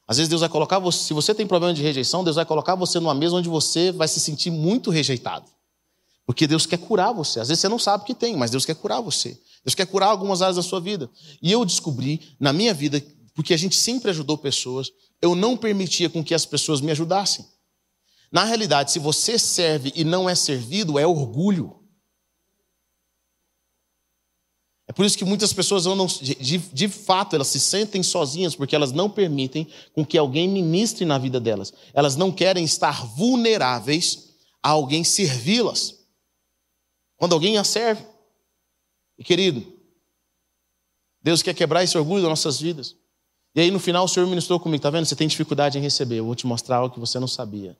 Às 0.07 0.17
vezes 0.17 0.29
Deus 0.29 0.41
vai 0.41 0.49
colocar 0.49 0.77
você, 0.77 1.03
se 1.05 1.13
você 1.13 1.33
tem 1.33 1.47
problema 1.47 1.73
de 1.73 1.81
rejeição, 1.81 2.23
Deus 2.23 2.35
vai 2.35 2.45
colocar 2.45 2.75
você 2.75 2.99
numa 2.99 3.15
mesa 3.15 3.35
onde 3.35 3.49
você 3.49 3.91
vai 3.91 4.07
se 4.07 4.19
sentir 4.19 4.51
muito 4.51 4.91
rejeitado. 4.91 5.49
Porque 6.25 6.47
Deus 6.47 6.65
quer 6.65 6.77
curar 6.77 7.11
você. 7.11 7.39
Às 7.39 7.47
vezes 7.47 7.61
você 7.61 7.69
não 7.69 7.79
sabe 7.79 8.05
que 8.05 8.13
tem, 8.13 8.35
mas 8.35 8.51
Deus 8.51 8.65
quer 8.65 8.75
curar 8.75 9.01
você. 9.01 9.39
Deus 9.63 9.75
quer 9.75 9.85
curar 9.85 10.07
algumas 10.07 10.41
áreas 10.41 10.55
da 10.55 10.63
sua 10.63 10.79
vida. 10.79 11.09
E 11.41 11.51
eu 11.51 11.65
descobri 11.65 12.21
na 12.39 12.53
minha 12.53 12.73
vida, 12.73 13.03
porque 13.33 13.53
a 13.53 13.57
gente 13.57 13.75
sempre 13.75 14.09
ajudou 14.11 14.37
pessoas, 14.37 14.91
eu 15.21 15.35
não 15.35 15.57
permitia 15.57 16.09
com 16.09 16.23
que 16.23 16.33
as 16.33 16.45
pessoas 16.45 16.81
me 16.81 16.91
ajudassem. 16.91 17.45
Na 18.31 18.43
realidade, 18.43 18.91
se 18.91 18.99
você 18.99 19.37
serve 19.39 19.91
e 19.95 20.03
não 20.03 20.29
é 20.29 20.35
servido, 20.35 20.99
é 20.99 21.05
orgulho. 21.05 21.85
É 24.87 24.93
por 24.93 25.05
isso 25.05 25.17
que 25.17 25.25
muitas 25.25 25.51
pessoas 25.51 25.87
andam, 25.87 26.05
de, 26.05 26.57
de, 26.57 26.87
fato, 26.87 27.35
elas 27.35 27.47
se 27.47 27.59
sentem 27.59 28.03
sozinhas 28.03 28.55
porque 28.55 28.75
elas 28.75 28.91
não 28.91 29.09
permitem 29.09 29.67
com 29.93 30.05
que 30.05 30.17
alguém 30.17 30.47
ministre 30.47 31.05
na 31.05 31.17
vida 31.17 31.39
delas. 31.39 31.73
Elas 31.93 32.15
não 32.15 32.31
querem 32.31 32.63
estar 32.63 33.05
vulneráveis 33.05 34.35
a 34.61 34.69
alguém 34.69 35.03
servi-las. 35.03 35.95
Quando 37.17 37.33
alguém 37.33 37.57
as 37.57 37.67
serve. 37.67 38.05
E 39.17 39.23
querido, 39.23 39.65
Deus 41.21 41.41
quer 41.41 41.55
quebrar 41.55 41.83
esse 41.83 41.97
orgulho 41.97 42.21
das 42.21 42.29
nossas 42.29 42.59
vidas. 42.59 42.95
E 43.55 43.61
aí 43.61 43.71
no 43.71 43.79
final 43.79 44.05
o 44.05 44.07
Senhor 44.07 44.27
ministrou 44.27 44.59
comigo, 44.59 44.83
tá 44.83 44.89
vendo? 44.89 45.05
Você 45.05 45.15
tem 45.15 45.27
dificuldade 45.27 45.77
em 45.77 45.81
receber, 45.81 46.17
eu 46.19 46.25
vou 46.25 46.35
te 46.35 46.45
mostrar 46.45 46.77
algo 46.77 46.93
que 46.93 46.99
você 46.99 47.17
não 47.17 47.27
sabia. 47.27 47.75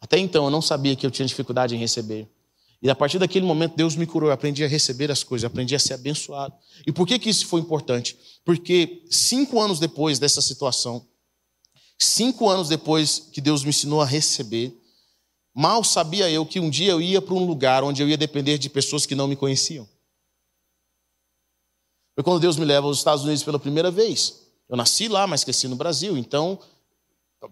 Até 0.00 0.18
então 0.18 0.44
eu 0.44 0.50
não 0.50 0.62
sabia 0.62 0.94
que 0.94 1.04
eu 1.04 1.10
tinha 1.10 1.26
dificuldade 1.26 1.74
em 1.74 1.78
receber. 1.78 2.28
E 2.80 2.88
a 2.88 2.94
partir 2.94 3.18
daquele 3.18 3.44
momento, 3.44 3.74
Deus 3.76 3.96
me 3.96 4.06
curou. 4.06 4.28
Eu 4.28 4.32
aprendi 4.32 4.64
a 4.64 4.68
receber 4.68 5.10
as 5.10 5.24
coisas, 5.24 5.44
aprendi 5.44 5.74
a 5.74 5.78
ser 5.78 5.94
abençoado. 5.94 6.54
E 6.86 6.92
por 6.92 7.06
que, 7.06 7.18
que 7.18 7.28
isso 7.28 7.46
foi 7.46 7.60
importante? 7.60 8.16
Porque 8.44 9.02
cinco 9.10 9.60
anos 9.60 9.80
depois 9.80 10.18
dessa 10.18 10.40
situação, 10.40 11.04
cinco 11.98 12.48
anos 12.48 12.68
depois 12.68 13.18
que 13.32 13.40
Deus 13.40 13.64
me 13.64 13.70
ensinou 13.70 14.00
a 14.00 14.06
receber, 14.06 14.76
mal 15.52 15.82
sabia 15.82 16.30
eu 16.30 16.46
que 16.46 16.60
um 16.60 16.70
dia 16.70 16.92
eu 16.92 17.00
ia 17.00 17.20
para 17.20 17.34
um 17.34 17.44
lugar 17.44 17.82
onde 17.82 18.00
eu 18.00 18.08
ia 18.08 18.16
depender 18.16 18.58
de 18.58 18.70
pessoas 18.70 19.04
que 19.04 19.16
não 19.16 19.26
me 19.26 19.34
conheciam. 19.34 19.88
Foi 22.14 22.22
quando 22.22 22.40
Deus 22.40 22.56
me 22.56 22.64
leva 22.64 22.86
aos 22.86 22.98
Estados 22.98 23.24
Unidos 23.24 23.42
pela 23.42 23.58
primeira 23.58 23.90
vez. 23.90 24.46
Eu 24.68 24.76
nasci 24.76 25.08
lá, 25.08 25.26
mas 25.26 25.42
cresci 25.42 25.66
no 25.66 25.76
Brasil. 25.76 26.16
Então, 26.16 26.60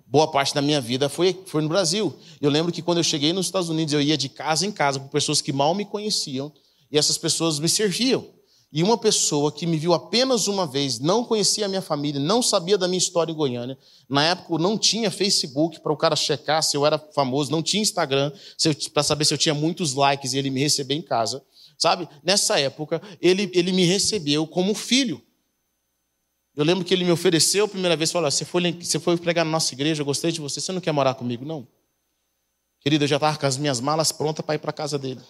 boa 0.07 0.30
parte 0.30 0.55
da 0.55 0.62
minha 0.62 0.80
vida 0.80 1.09
foi, 1.09 1.39
foi 1.47 1.62
no 1.62 1.68
Brasil. 1.68 2.14
Eu 2.41 2.51
lembro 2.51 2.72
que 2.72 2.82
quando 2.82 2.99
eu 2.99 3.05
cheguei 3.05 3.32
nos 3.32 3.47
Estados 3.47 3.68
Unidos, 3.68 3.95
eu 3.95 4.01
ia 4.01 4.16
de 4.16 4.28
casa 4.28 4.66
em 4.66 4.72
casa 4.72 4.99
com 4.99 5.09
pessoas 5.09 5.41
que 5.41 5.53
mal 5.53 5.74
me 5.74 5.84
conheciam 5.84 6.53
e 6.91 6.99
essas 6.99 7.16
pessoas 7.18 7.59
me 7.59 7.68
serviam. 7.68 8.37
E 8.72 8.82
uma 8.82 8.99
pessoa 8.99 9.53
que 9.53 9.64
me 9.64 9.78
viu 9.78 9.95
apenas 9.95 10.49
uma 10.49 10.66
vez, 10.66 10.99
não 10.99 11.24
conhecia 11.24 11.66
a 11.66 11.68
minha 11.68 11.80
família, 11.80 12.20
não 12.20 12.43
sabia 12.43 12.76
da 12.76 12.89
minha 12.89 12.99
história 12.99 13.30
em 13.30 13.34
Goiânia. 13.34 13.78
Na 14.09 14.24
época 14.24 14.59
não 14.59 14.76
tinha 14.76 15.11
Facebook 15.11 15.80
para 15.80 15.93
o 15.93 15.97
cara 15.97 16.16
checar 16.16 16.62
se 16.62 16.76
eu 16.76 16.84
era 16.84 16.99
famoso, 16.99 17.51
não 17.51 17.62
tinha 17.62 17.82
Instagram 17.82 18.32
para 18.93 19.03
saber 19.03 19.24
se 19.24 19.32
eu 19.32 19.39
tinha 19.39 19.55
muitos 19.55 19.95
likes 19.95 20.32
e 20.32 20.39
ele 20.39 20.51
me 20.51 20.61
receber 20.61 20.95
em 20.95 21.03
casa. 21.03 21.43
Sabe? 21.78 22.09
Nessa 22.24 22.59
época, 22.59 23.01
ele, 23.20 23.51
ele 23.55 23.70
me 23.70 23.84
recebeu 23.84 24.47
como 24.47 24.74
filho. 24.74 25.22
Eu 26.57 26.65
lembro 26.65 26.85
que 26.85 26.95
ele 26.95 27.05
me 27.05 27.13
ofereceu 27.13 27.67
a 27.67 27.69
primeira 27.69 27.95
vez, 27.95 28.11
falou: 28.11 28.31
você 28.31 28.45
foi, 28.45 28.73
você 28.73 28.99
foi 28.99 29.17
pregar 29.19 29.45
na 29.45 29.51
nossa 29.51 29.75
igreja, 29.75 30.01
eu 30.01 30.07
gostei 30.07 30.33
de 30.33 30.41
você, 30.41 30.59
você 30.59 30.73
não 30.73 30.81
quer 30.81 30.91
morar 30.91 31.15
comigo, 31.15 31.45
não? 31.45 31.69
Querido, 32.81 33.05
eu 33.05 33.09
já 33.09 33.17
estava 33.17 33.37
com 33.37 33.47
as 33.47 33.59
minhas 33.59 33.79
malas 33.79 34.11
prontas 34.11 34.45
para 34.45 34.55
ir 34.55 34.59
para 34.59 34.71
a 34.71 34.73
casa 34.73 34.99
dele. 34.99 35.21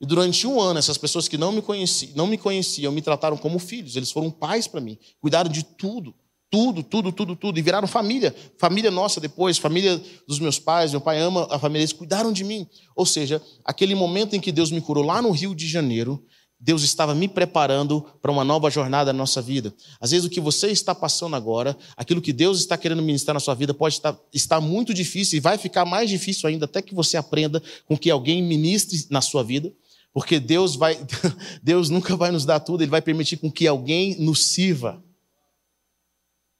E 0.00 0.06
durante 0.06 0.46
um 0.46 0.60
ano, 0.60 0.78
essas 0.78 0.98
pessoas 0.98 1.28
que 1.28 1.38
não 1.38 1.52
me, 1.52 1.62
conheciam, 1.62 2.12
não 2.14 2.26
me 2.26 2.36
conheciam 2.36 2.92
me 2.92 3.00
trataram 3.00 3.36
como 3.36 3.58
filhos, 3.58 3.96
eles 3.96 4.10
foram 4.10 4.30
pais 4.30 4.66
para 4.66 4.80
mim, 4.80 4.98
cuidaram 5.20 5.50
de 5.50 5.62
tudo, 5.62 6.14
tudo, 6.50 6.82
tudo, 6.82 7.12
tudo, 7.12 7.36
tudo, 7.36 7.58
e 7.58 7.62
viraram 7.62 7.86
família, 7.86 8.34
família 8.58 8.90
nossa 8.90 9.20
depois, 9.20 9.56
família 9.56 10.02
dos 10.26 10.38
meus 10.38 10.58
pais, 10.58 10.90
meu 10.90 11.00
pai 11.00 11.20
ama 11.20 11.46
a 11.50 11.58
família, 11.58 11.82
eles 11.82 11.92
cuidaram 11.92 12.32
de 12.32 12.42
mim. 12.44 12.66
Ou 12.96 13.06
seja, 13.06 13.40
aquele 13.64 13.94
momento 13.94 14.34
em 14.34 14.40
que 14.40 14.50
Deus 14.50 14.70
me 14.70 14.80
curou 14.80 15.04
lá 15.04 15.22
no 15.22 15.30
Rio 15.30 15.54
de 15.54 15.68
Janeiro, 15.68 16.26
Deus 16.62 16.82
estava 16.82 17.14
me 17.14 17.26
preparando 17.26 18.02
para 18.20 18.30
uma 18.30 18.44
nova 18.44 18.68
jornada 18.68 19.14
na 19.14 19.16
nossa 19.16 19.40
vida. 19.40 19.74
Às 19.98 20.10
vezes 20.10 20.26
o 20.26 20.30
que 20.30 20.40
você 20.40 20.68
está 20.68 20.94
passando 20.94 21.34
agora, 21.34 21.74
aquilo 21.96 22.20
que 22.20 22.34
Deus 22.34 22.58
está 22.58 22.76
querendo 22.76 23.00
ministrar 23.00 23.32
na 23.32 23.40
sua 23.40 23.54
vida 23.54 23.72
pode 23.72 23.94
estar, 23.94 24.14
estar 24.30 24.60
muito 24.60 24.92
difícil 24.92 25.38
e 25.38 25.40
vai 25.40 25.56
ficar 25.56 25.86
mais 25.86 26.10
difícil 26.10 26.46
ainda 26.46 26.66
até 26.66 26.82
que 26.82 26.94
você 26.94 27.16
aprenda 27.16 27.62
com 27.86 27.96
que 27.96 28.10
alguém 28.10 28.42
ministre 28.42 29.06
na 29.08 29.22
sua 29.22 29.42
vida, 29.42 29.72
porque 30.12 30.38
Deus 30.38 30.76
vai 30.76 30.98
Deus 31.62 31.88
nunca 31.88 32.14
vai 32.14 32.30
nos 32.30 32.44
dar 32.44 32.60
tudo, 32.60 32.82
ele 32.82 32.90
vai 32.90 33.00
permitir 33.00 33.38
com 33.38 33.50
que 33.50 33.66
alguém 33.66 34.20
nos 34.20 34.48
sirva. 34.48 35.02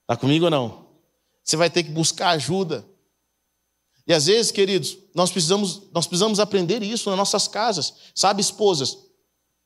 Está 0.01 0.17
comigo 0.17 0.45
ou 0.45 0.51
não? 0.51 0.87
Você 1.43 1.55
vai 1.55 1.69
ter 1.69 1.83
que 1.83 1.91
buscar 1.91 2.29
ajuda. 2.29 2.83
E 4.07 4.13
às 4.13 4.25
vezes, 4.25 4.51
queridos, 4.51 4.97
nós 5.13 5.29
precisamos, 5.29 5.83
nós 5.93 6.07
precisamos 6.07 6.39
aprender 6.39 6.81
isso 6.81 7.07
nas 7.09 7.17
nossas 7.17 7.47
casas. 7.47 7.93
Sabe, 8.15 8.41
esposas, 8.41 8.97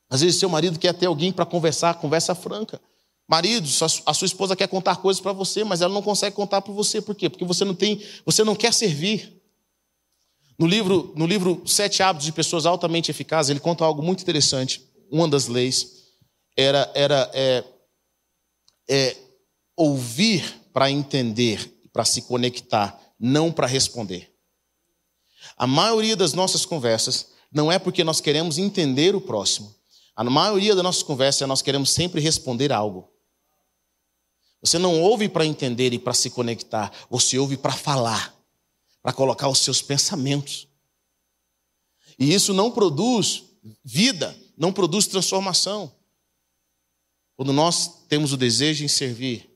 às 0.10 0.22
vezes 0.22 0.40
seu 0.40 0.50
marido 0.50 0.80
quer 0.80 0.94
ter 0.94 1.06
alguém 1.08 1.32
para 1.32 1.46
conversar, 1.46 1.96
conversa 1.96 2.36
franca. 2.36 2.80
Marido, 3.28 3.68
a 4.06 4.14
sua 4.14 4.26
esposa 4.26 4.56
quer 4.56 4.68
contar 4.68 4.98
coisas 4.98 5.20
para 5.20 5.34
você, 5.34 5.64
mas 5.64 5.82
ela 5.82 5.94
não 5.94 6.02
consegue 6.02 6.36
contar 6.36 6.62
para 6.62 6.74
você. 6.74 7.02
Por 7.02 7.16
quê? 7.16 7.28
Porque 7.28 7.44
você 7.44 7.66
não 7.66 7.74
tem, 7.74 8.04
você 8.24 8.44
não 8.44 8.56
quer 8.56 8.72
servir. 8.72 9.42
No 10.58 10.68
livro, 10.68 11.12
no 11.16 11.26
livro 11.26 11.62
Sete 11.66 12.04
Hábitos 12.04 12.26
de 12.26 12.32
Pessoas 12.32 12.66
Altamente 12.66 13.10
Eficazes, 13.10 13.50
ele 13.50 13.60
conta 13.60 13.84
algo 13.84 14.02
muito 14.02 14.22
interessante. 14.22 14.82
Uma 15.12 15.28
das 15.28 15.48
leis 15.48 16.06
era, 16.56 16.90
era 16.94 17.30
é, 17.34 17.64
é, 18.88 19.18
ouvir 19.76 20.62
para 20.72 20.90
entender, 20.90 21.88
para 21.92 22.06
se 22.06 22.22
conectar, 22.22 22.98
não 23.20 23.52
para 23.52 23.68
responder. 23.68 24.32
A 25.58 25.68
maioria 25.68 26.16
das 26.16 26.34
nossas 26.34 26.66
conversas 26.66 27.34
não 27.52 27.72
é 27.72 27.80
porque 27.80 28.04
nós 28.04 28.22
queremos 28.22 28.58
entender 28.58 29.16
o 29.16 29.22
próximo, 29.22 29.74
A 30.16 30.24
maioria 30.24 30.74
das 30.74 30.84
nossas 30.84 31.04
conversas 31.04 31.48
nós 31.48 31.62
queremos 31.62 31.90
sempre 31.92 32.22
responder 32.22 32.72
algo. 32.72 33.12
Você 34.62 34.80
não 34.80 35.02
ouve 35.02 35.28
para 35.28 35.46
entender 35.46 35.94
e 35.94 36.00
para 36.00 36.14
se 36.14 36.30
conectar, 36.30 36.92
você 37.10 37.38
ouve 37.38 37.58
para 37.58 37.74
falar, 37.74 38.34
para 39.02 39.14
colocar 39.14 39.50
os 39.50 39.60
seus 39.60 39.82
pensamentos. 39.82 40.68
E 42.18 42.34
isso 42.34 42.54
não 42.54 42.72
produz 42.72 43.44
vida, 43.84 44.36
não 44.58 44.72
produz 44.72 45.06
transformação. 45.06 45.94
Quando 47.36 47.52
nós 47.52 48.06
temos 48.08 48.32
o 48.32 48.38
desejo 48.38 48.84
em 48.84 48.88
servir, 48.88 49.50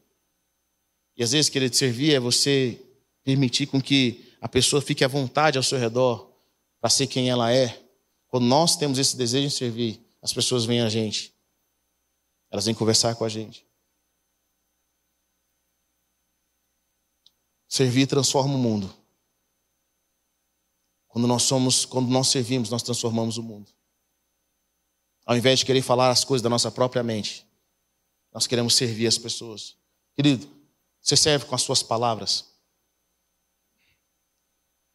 e 1.16 1.24
às 1.24 1.32
vezes 1.32 1.50
querer 1.50 1.74
servir 1.74 2.14
é 2.14 2.20
você 2.20 2.80
permitir 3.24 3.68
com 3.68 3.82
que 3.82 4.34
a 4.42 4.48
pessoa 4.48 4.82
fique 4.82 5.04
à 5.04 5.08
vontade 5.08 5.58
ao 5.58 5.64
seu 5.64 5.78
redor 5.78 6.32
para 6.80 6.90
ser 6.90 7.08
quem 7.08 7.30
ela 7.30 7.52
é. 7.52 7.82
Quando 8.28 8.46
nós 8.46 8.76
temos 8.76 9.00
esse 9.00 9.18
desejo 9.18 9.48
em 9.48 9.50
servir, 9.50 10.09
as 10.22 10.34
pessoas 10.34 10.66
vêm 10.66 10.82
a 10.82 10.90
gente. 10.90 11.34
Elas 12.52 12.66
vêm 12.66 12.76
conversar 12.76 13.16
com 13.16 13.24
a 13.24 13.30
gente. 13.30 13.66
Servir 17.68 18.08
transforma 18.08 18.56
o 18.56 18.58
mundo. 18.58 18.94
Quando 21.08 21.28
nós 21.28 21.44
somos, 21.44 21.86
quando 21.86 22.10
nós 22.10 22.28
servimos, 22.28 22.70
nós 22.70 22.84
transformamos 22.84 23.38
o 23.38 23.44
mundo. 23.44 23.72
Ao 25.26 25.38
invés 25.38 25.60
de 25.60 25.66
querer 25.66 25.82
falar 25.82 26.10
as 26.10 26.24
coisas 26.24 26.42
da 26.42 26.50
nossa 26.50 26.72
própria 26.72 27.04
mente, 27.04 27.48
nós 28.34 28.48
queremos 28.48 28.76
servir 28.76 29.08
as 29.08 29.18
pessoas. 29.18 29.78
Querido, 30.16 30.50
você 31.00 31.16
serve 31.16 31.46
com 31.46 31.56
as 31.56 31.62
suas 31.62 31.84
palavras. 31.84 32.46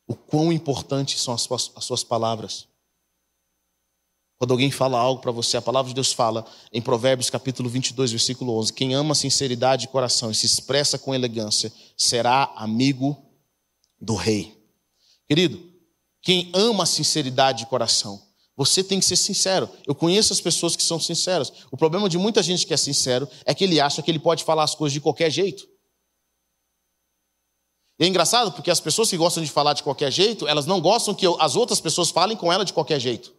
O 0.07 0.14
quão 0.14 0.53
importantes 0.53 1.20
são 1.20 1.35
as 1.35 1.43
suas, 1.43 1.72
as 1.77 1.85
suas 1.85 2.05
palavras. 2.05 2.68
Quando 4.39 4.51
alguém 4.51 4.70
fala 4.70 4.99
algo 4.99 5.20
para 5.20 5.30
você, 5.30 5.57
a 5.57 5.62
palavra 5.62 5.89
de 5.89 5.95
Deus 5.95 6.12
fala 6.12 6.45
em 6.72 6.82
Provérbios 6.82 7.30
capítulo 7.30 7.68
22, 7.68 8.11
versículo 8.11 8.59
11: 8.59 8.72
Quem 8.72 8.95
ama 8.95 9.14
sinceridade 9.14 9.82
de 9.82 9.89
coração 9.89 10.30
e 10.30 10.35
se 10.35 10.47
expressa 10.47 10.99
com 10.99 11.14
elegância 11.14 11.72
será 11.97 12.53
amigo 12.57 13.16
do 14.01 14.14
rei. 14.14 14.57
Querido, 15.26 15.62
quem 16.20 16.51
ama 16.55 16.85
sinceridade 16.85 17.61
de 17.61 17.66
coração. 17.66 18.20
Você 18.57 18.85
tem 18.85 19.01
que 19.01 19.05
ser 19.05 19.16
sincero. 19.16 19.68
Eu 19.87 19.95
conheço 19.95 20.32
as 20.32 20.41
pessoas 20.41 20.76
que 20.76 20.82
são 20.82 21.01
sinceras. 21.01 21.53
O 21.72 21.76
problema 21.76 22.09
de 22.09 22.16
muita 22.16 22.43
gente 22.43 22.66
que 22.66 22.72
é 22.72 22.76
sincero 22.76 23.28
é 23.45 23.53
que 23.53 23.64
ele 23.64 23.80
acha 23.80 24.01
que 24.01 24.11
ele 24.11 24.18
pode 24.18 24.45
falar 24.45 24.62
as 24.62 24.74
coisas 24.74 24.93
de 24.93 25.01
qualquer 25.01 25.30
jeito. 25.30 25.66
E 27.99 28.05
é 28.05 28.07
engraçado 28.07 28.53
porque 28.53 28.70
as 28.70 28.80
pessoas 28.80 29.11
que 29.11 29.16
gostam 29.16 29.43
de 29.43 29.51
falar 29.51 29.72
de 29.72 29.82
qualquer 29.82 30.11
jeito, 30.11 30.47
elas 30.47 30.66
não 30.66 30.80
gostam 30.80 31.14
que 31.14 31.26
as 31.39 31.57
outras 31.57 31.80
pessoas 31.80 32.11
falem 32.11 32.37
com 32.37 32.53
ela 32.53 32.64
de 32.64 32.72
qualquer 32.72 33.01
jeito. 33.01 33.35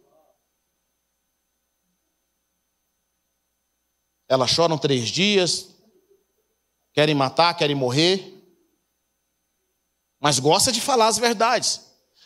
Elas 4.28 4.50
choram 4.50 4.76
três 4.76 5.08
dias, 5.08 5.68
querem 6.92 7.14
matar, 7.14 7.54
querem 7.54 7.76
morrer, 7.76 8.34
mas 10.20 10.38
gosta 10.38 10.72
de 10.72 10.80
falar 10.80 11.08
as 11.08 11.18
verdades. 11.18 11.80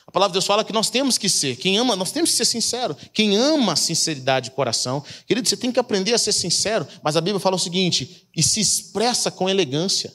A 0.06 0.10
palavra 0.10 0.32
de 0.32 0.34
Deus 0.34 0.46
fala 0.46 0.64
que 0.64 0.72
nós 0.72 0.90
temos 0.90 1.16
que 1.16 1.28
ser, 1.28 1.56
quem 1.56 1.78
ama, 1.78 1.94
nós 1.94 2.10
temos 2.10 2.30
que 2.30 2.36
ser 2.36 2.44
sincero. 2.44 2.96
Quem 3.12 3.36
ama 3.36 3.74
a 3.74 3.76
sinceridade 3.76 4.50
de 4.50 4.56
coração, 4.56 5.04
querido, 5.26 5.48
você 5.48 5.56
tem 5.56 5.70
que 5.70 5.78
aprender 5.78 6.12
a 6.12 6.18
ser 6.18 6.32
sincero, 6.32 6.86
mas 7.02 7.16
a 7.16 7.20
Bíblia 7.20 7.38
fala 7.38 7.56
o 7.56 7.60
seguinte: 7.60 8.28
e 8.34 8.42
se 8.42 8.60
expressa 8.60 9.30
com 9.30 9.48
elegância. 9.48 10.12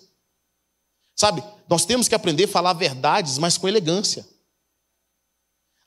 Sabe, 1.15 1.41
nós 1.69 1.85
temos 1.85 2.09
que 2.09 2.15
aprender 2.15 2.43
a 2.43 2.47
falar 2.49 2.73
verdades, 2.73 3.37
mas 3.37 3.57
com 3.57 3.69
elegância. 3.69 4.27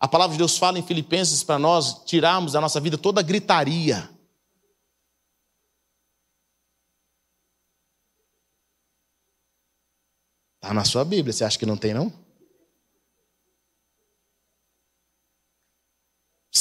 A 0.01 0.09
palavra 0.09 0.33
de 0.35 0.39
Deus 0.39 0.57
fala 0.57 0.79
em 0.79 0.83
Filipenses 0.83 1.43
para 1.43 1.59
nós 1.59 2.05
tirarmos 2.07 2.53
da 2.53 2.61
nossa 2.61 2.81
vida 2.81 2.97
toda 2.97 3.21
gritaria. 3.21 4.09
Está 10.69 10.75
na 10.75 10.85
sua 10.85 11.03
Bíblia, 11.03 11.33
você 11.33 11.45
acha 11.45 11.59
que 11.59 11.65
não 11.65 11.79
tem, 11.79 11.95
não? 11.95 12.13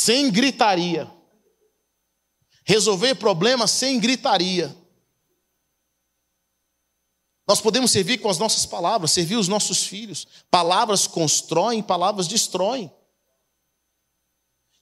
sem 0.08 0.32
gritaria. 0.32 1.12
Resolver 2.64 3.16
problemas 3.16 3.70
sem 3.70 4.00
gritaria. 4.00 4.74
Nós 7.46 7.60
podemos 7.60 7.92
servir 7.92 8.20
com 8.20 8.30
as 8.30 8.38
nossas 8.38 8.66
palavras, 8.66 9.12
servir 9.12 9.36
os 9.36 9.50
nossos 9.50 9.86
filhos. 9.86 10.26
Palavras 10.50 11.06
constroem, 11.06 11.84
palavras 11.84 12.30
destroem. 12.30 12.90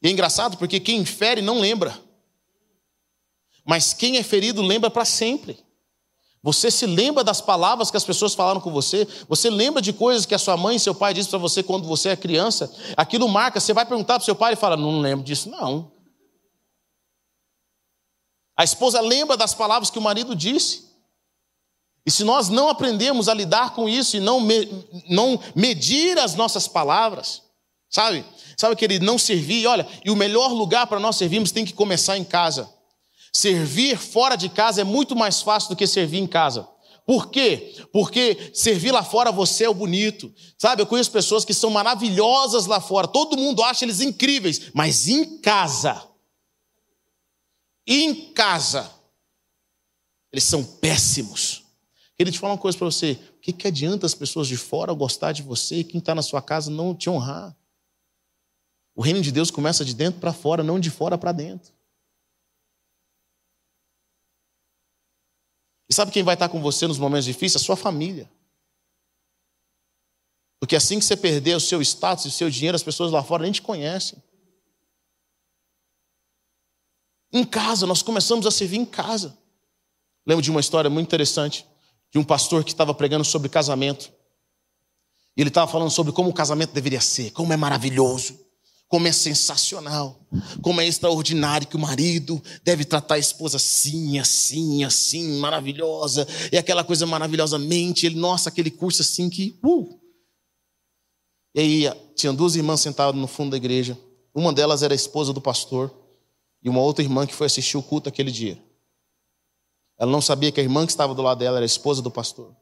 E 0.03 0.07
é 0.07 0.11
engraçado 0.11 0.55
porque 0.57 0.79
quem 0.79 1.03
fere 1.03 1.41
não 1.41 1.59
lembra. 1.59 1.99
Mas 3.63 3.91
quem 3.91 4.17
é 4.17 4.23
ferido 4.23 4.61
lembra 4.61 4.91
para 4.91 5.05
sempre. 5.05 5.64
Você 6.45 6.69
se 6.69 6.85
lembra 6.85 7.23
das 7.23 7.41
palavras 7.41 7.89
que 7.89 7.97
as 7.97 8.03
pessoas 8.03 8.35
falaram 8.35 8.61
com 8.61 8.71
você? 8.71 9.07
Você 9.27 9.49
lembra 9.49 9.81
de 9.81 9.91
coisas 9.91 10.27
que 10.27 10.35
a 10.35 10.37
sua 10.37 10.55
mãe 10.55 10.75
e 10.75 10.79
seu 10.79 10.93
pai 10.93 11.11
disse 11.11 11.27
para 11.27 11.39
você 11.39 11.63
quando 11.63 11.87
você 11.87 12.09
é 12.09 12.15
criança? 12.15 12.71
Aquilo 12.95 13.27
marca. 13.27 13.59
Você 13.59 13.73
vai 13.73 13.83
perguntar 13.83 14.19
para 14.19 14.25
seu 14.25 14.35
pai 14.35 14.53
e 14.53 14.55
fala: 14.55 14.77
Não 14.77 14.99
lembro 15.01 15.25
disso, 15.25 15.49
não. 15.49 15.91
A 18.55 18.63
esposa 18.63 19.01
lembra 19.01 19.35
das 19.35 19.55
palavras 19.55 19.89
que 19.89 19.97
o 19.97 20.01
marido 20.03 20.35
disse. 20.35 20.85
E 22.05 22.11
se 22.11 22.23
nós 22.23 22.47
não 22.47 22.69
aprendemos 22.69 23.27
a 23.27 23.33
lidar 23.33 23.73
com 23.73 23.89
isso 23.89 24.15
e 24.15 24.19
não, 24.19 24.39
me, 24.39 24.69
não 25.09 25.39
medir 25.55 26.19
as 26.19 26.35
nossas 26.35 26.67
palavras, 26.67 27.41
sabe? 27.89 28.23
Sabe 28.55 28.73
aquele 28.73 28.99
não 28.99 29.17
servir? 29.17 29.65
Olha, 29.65 29.87
e 30.05 30.11
o 30.11 30.15
melhor 30.15 30.51
lugar 30.51 30.85
para 30.85 30.99
nós 30.99 31.15
servirmos 31.15 31.51
tem 31.51 31.65
que 31.65 31.73
começar 31.73 32.19
em 32.19 32.23
casa. 32.23 32.71
Servir 33.35 33.97
fora 33.97 34.37
de 34.37 34.47
casa 34.47 34.79
é 34.79 34.83
muito 34.85 35.13
mais 35.13 35.41
fácil 35.41 35.67
do 35.67 35.75
que 35.75 35.85
servir 35.85 36.19
em 36.19 36.25
casa. 36.25 36.65
Por 37.05 37.29
quê? 37.29 37.75
Porque 37.91 38.49
servir 38.53 38.93
lá 38.93 39.03
fora 39.03 39.29
você 39.29 39.65
é 39.65 39.69
o 39.69 39.73
bonito. 39.73 40.33
Sabe, 40.57 40.81
eu 40.81 40.87
conheço 40.87 41.11
pessoas 41.11 41.43
que 41.43 41.53
são 41.53 41.69
maravilhosas 41.69 42.65
lá 42.65 42.79
fora, 42.79 43.09
todo 43.09 43.35
mundo 43.35 43.61
acha 43.61 43.83
eles 43.83 43.99
incríveis, 43.99 44.71
mas 44.73 45.09
em 45.09 45.39
casa, 45.39 46.01
em 47.85 48.31
casa, 48.31 48.89
eles 50.31 50.45
são 50.45 50.63
péssimos. 50.63 51.65
Queria 52.15 52.31
te 52.31 52.39
falar 52.39 52.53
uma 52.53 52.57
coisa 52.59 52.77
para 52.77 52.85
você: 52.85 53.19
o 53.35 53.41
que, 53.41 53.51
que 53.51 53.67
adianta 53.67 54.05
as 54.05 54.15
pessoas 54.15 54.47
de 54.47 54.55
fora 54.55 54.93
gostar 54.93 55.33
de 55.33 55.41
você 55.41 55.79
e 55.79 55.83
quem 55.83 55.99
está 55.99 56.15
na 56.15 56.21
sua 56.21 56.41
casa 56.41 56.71
não 56.71 56.95
te 56.95 57.09
honrar? 57.09 57.53
O 58.95 59.01
reino 59.01 59.19
de 59.19 59.29
Deus 59.29 59.51
começa 59.51 59.83
de 59.83 59.93
dentro 59.93 60.21
para 60.21 60.31
fora, 60.31 60.63
não 60.63 60.79
de 60.79 60.89
fora 60.89 61.17
para 61.17 61.33
dentro. 61.33 61.74
Sabe 65.95 66.11
quem 66.11 66.23
vai 66.23 66.35
estar 66.35 66.49
com 66.49 66.61
você 66.61 66.87
nos 66.87 66.97
momentos 66.97 67.25
difíceis? 67.25 67.61
A 67.61 67.65
sua 67.65 67.75
família. 67.75 68.29
Porque 70.59 70.75
assim 70.75 70.99
que 70.99 71.05
você 71.05 71.17
perder 71.17 71.55
o 71.55 71.59
seu 71.59 71.81
status 71.81 72.25
e 72.25 72.27
o 72.27 72.31
seu 72.31 72.49
dinheiro, 72.49 72.75
as 72.75 72.83
pessoas 72.83 73.11
lá 73.11 73.23
fora 73.23 73.43
nem 73.43 73.51
te 73.51 73.61
conhecem. 73.61 74.21
Em 77.31 77.43
casa, 77.43 77.85
nós 77.85 78.01
começamos 78.01 78.45
a 78.45 78.51
servir 78.51 78.77
em 78.77 78.85
casa. 78.85 79.37
Lembro 80.25 80.41
de 80.41 80.51
uma 80.51 80.59
história 80.59 80.89
muito 80.89 81.07
interessante 81.07 81.65
de 82.11 82.17
um 82.17 82.23
pastor 82.23 82.63
que 82.63 82.71
estava 82.71 82.93
pregando 82.93 83.25
sobre 83.25 83.49
casamento. 83.49 84.11
E 85.35 85.41
ele 85.41 85.49
estava 85.49 85.69
falando 85.69 85.91
sobre 85.91 86.13
como 86.13 86.29
o 86.29 86.33
casamento 86.33 86.71
deveria 86.71 87.01
ser, 87.01 87.31
como 87.31 87.51
é 87.51 87.57
maravilhoso 87.57 88.44
como 88.87 89.07
é 89.07 89.11
sensacional, 89.11 90.19
como 90.61 90.79
é 90.79 90.87
extraordinário 90.87 91.67
que 91.67 91.75
o 91.75 91.79
marido 91.79 92.41
deve 92.63 92.85
tratar 92.85 93.15
a 93.15 93.19
esposa 93.19 93.57
assim, 93.57 94.19
assim, 94.19 94.83
assim, 94.83 95.39
maravilhosa, 95.39 96.27
e 96.51 96.57
aquela 96.57 96.83
coisa 96.83 97.05
maravilhosamente, 97.05 98.05
ele, 98.05 98.15
nossa, 98.15 98.49
aquele 98.49 98.69
curso 98.69 99.01
assim 99.01 99.29
que, 99.29 99.59
uh! 99.63 99.99
E 101.55 101.59
aí, 101.59 102.13
tinha 102.15 102.31
duas 102.31 102.55
irmãs 102.55 102.81
sentadas 102.81 103.19
no 103.19 103.27
fundo 103.27 103.51
da 103.51 103.57
igreja, 103.57 103.97
uma 104.33 104.53
delas 104.53 104.83
era 104.83 104.93
a 104.93 104.95
esposa 104.95 105.33
do 105.33 105.41
pastor, 105.41 105.93
e 106.61 106.69
uma 106.69 106.81
outra 106.81 107.03
irmã 107.03 107.25
que 107.25 107.33
foi 107.33 107.47
assistir 107.47 107.77
o 107.77 107.83
culto 107.83 108.09
aquele 108.09 108.31
dia. 108.31 108.61
Ela 109.97 110.11
não 110.11 110.21
sabia 110.21 110.51
que 110.51 110.59
a 110.59 110.63
irmã 110.63 110.85
que 110.85 110.91
estava 110.91 111.13
do 111.13 111.21
lado 111.21 111.39
dela 111.39 111.57
era 111.57 111.63
a 111.63 111.65
esposa 111.65 112.01
do 112.01 112.11
pastor. 112.11 112.55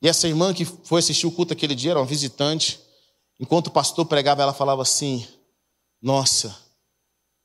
E 0.00 0.08
essa 0.08 0.28
irmã 0.28 0.54
que 0.54 0.64
foi 0.64 1.00
assistir 1.00 1.26
o 1.26 1.32
culto 1.32 1.52
aquele 1.52 1.74
dia 1.74 1.90
era 1.90 2.00
uma 2.00 2.06
visitante, 2.06 2.80
Enquanto 3.38 3.68
o 3.68 3.70
pastor 3.70 4.04
pregava, 4.06 4.42
ela 4.42 4.52
falava 4.52 4.82
assim: 4.82 5.26
Nossa, 6.02 6.56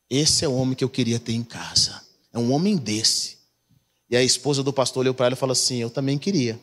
esse 0.10 0.44
é 0.44 0.48
o 0.48 0.56
homem 0.56 0.76
que 0.76 0.84
eu 0.84 0.90
queria 0.90 1.20
ter 1.20 1.34
em 1.34 1.44
casa. 1.44 2.04
É 2.32 2.40
um 2.40 2.52
homem 2.52 2.76
desse. 2.76 3.38
E 4.10 4.16
a 4.16 4.24
esposa 4.24 4.64
do 4.64 4.74
pastor 4.74 5.02
olhou 5.02 5.14
para 5.14 5.28
ela 5.28 5.36
e 5.36 5.38
falou 5.38 5.54
assim: 5.54 5.78
Eu 5.78 5.90
também 5.90 6.18
queria. 6.18 6.60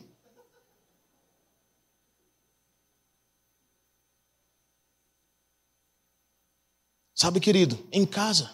Sabe, 7.13 7.39
querido, 7.39 7.87
em 7.91 8.05
casa. 8.05 8.49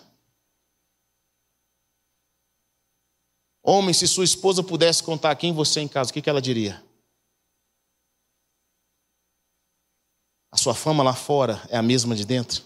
Homem, 3.63 3.93
se 3.93 4.07
sua 4.07 4.23
esposa 4.23 4.63
pudesse 4.63 5.03
contar 5.03 5.35
quem 5.35 5.53
você 5.53 5.79
é 5.79 5.83
em 5.83 5.87
casa, 5.87 6.09
o 6.09 6.13
que, 6.13 6.29
ela 6.29 6.41
diria? 6.41 6.83
A 10.57 10.59
sua 10.59 10.73
fama 10.73 11.03
lá 11.03 11.13
fora 11.13 11.61
é 11.69 11.77
a 11.77 11.83
mesma 11.83 12.15
de 12.15 12.25
dentro? 12.25 12.63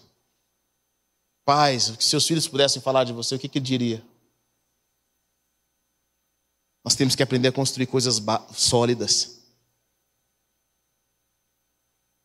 Pais, 1.43 1.93
se 1.99 2.07
seus 2.07 2.25
filhos 2.25 2.47
pudessem 2.47 2.81
falar 2.81 3.03
de 3.03 3.11
você, 3.11 3.35
o 3.35 3.39
que, 3.39 3.49
que 3.49 3.59
diria? 3.59 4.01
Nós 6.85 6.95
temos 6.95 7.15
que 7.15 7.21
aprender 7.21 7.49
a 7.49 7.51
construir 7.51 7.87
coisas 7.87 8.21
sólidas. 8.53 9.41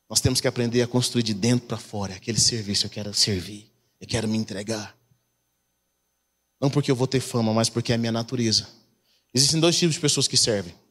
Nós 0.09 0.21
temos 0.21 0.41
que 0.41 0.47
aprender 0.47 0.83
a 0.83 0.87
construir 0.87 1.25
de 1.25 1.35
dentro 1.35 1.67
para 1.67 1.79
fora. 1.79 2.15
Aquele 2.15 2.39
serviço 2.39 2.87
eu 2.87 2.91
quero 2.91 3.13
servir, 3.13 3.69
eu 4.01 4.07
quero 4.07 4.29
me 4.29 4.39
entregar. 4.39 4.97
Não 6.61 6.71
porque 6.71 6.93
eu 6.93 6.97
vou 6.97 7.09
ter 7.09 7.19
fama, 7.19 7.53
mas 7.53 7.69
porque 7.69 7.91
é 7.91 7.97
a 7.97 7.99
minha 7.99 8.13
natureza. 8.13 8.69
Existem 9.35 9.59
dois 9.59 9.77
tipos 9.77 9.97
de 9.97 10.01
pessoas 10.01 10.29
que 10.29 10.37
servem. 10.37 10.86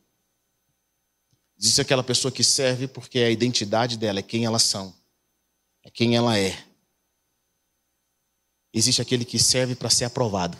Existe 1.58 1.82
aquela 1.82 2.03
pessoa 2.03 2.32
que 2.32 2.43
serve 2.43 2.88
porque 2.88 3.20
é 3.20 3.26
a 3.26 3.32
identidade 3.32 3.97
dela, 3.97 4.20
é 4.20 4.24
quem 4.24 4.45
elas 4.45 4.64
são, 4.64 4.93
é 5.84 5.89
quem 5.89 6.16
ela 6.16 6.38
é. 6.38 6.58
Existe 8.74 9.01
aquele 9.01 9.24
que 9.24 9.39
serve 9.39 9.74
para 9.74 9.89
ser 9.89 10.06
aprovado. 10.06 10.58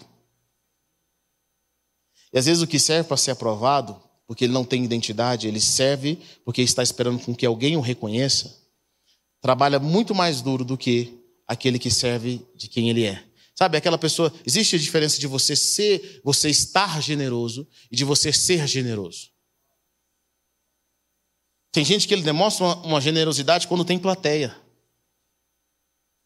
E 2.31 2.37
às 2.37 2.45
vezes 2.45 2.63
o 2.63 2.67
que 2.67 2.79
serve 2.79 3.07
para 3.07 3.17
ser 3.17 3.31
aprovado, 3.31 4.01
porque 4.25 4.45
ele 4.45 4.53
não 4.53 4.63
tem 4.63 4.83
identidade, 4.83 5.47
ele 5.47 5.59
serve 5.59 6.19
porque 6.43 6.61
está 6.61 6.81
esperando 6.81 7.23
com 7.23 7.35
que 7.35 7.45
alguém 7.45 7.75
o 7.75 7.81
reconheça, 7.81 8.55
trabalha 9.41 9.79
muito 9.79 10.15
mais 10.15 10.41
duro 10.41 10.63
do 10.63 10.77
que 10.77 11.21
aquele 11.45 11.77
que 11.77 11.91
serve 11.91 12.45
de 12.55 12.67
quem 12.67 12.89
ele 12.89 13.05
é. 13.05 13.23
Sabe, 13.53 13.77
aquela 13.77 13.97
pessoa, 13.97 14.33
existe 14.45 14.75
a 14.75 14.79
diferença 14.79 15.17
de 15.19 15.27
você 15.27 15.55
ser, 15.55 16.19
você 16.23 16.49
estar 16.49 17.01
generoso 17.01 17.67
e 17.91 17.95
de 17.95 18.03
você 18.03 18.33
ser 18.33 18.67
generoso. 18.67 19.34
Tem 21.76 21.84
gente 21.84 22.07
que 22.07 22.13
ele 22.13 22.21
demonstra 22.21 22.65
uma, 22.65 23.01
generosidade 23.01 23.67
quando 23.67 23.84
tem 23.84 23.99
plateia. 23.99 24.55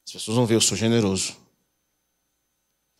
As 0.06 0.14
pessoas 0.14 0.38
vão 0.38 0.46
ver, 0.46 0.54
eu 0.54 0.62
sou 0.62 0.78
generoso. 0.78 1.36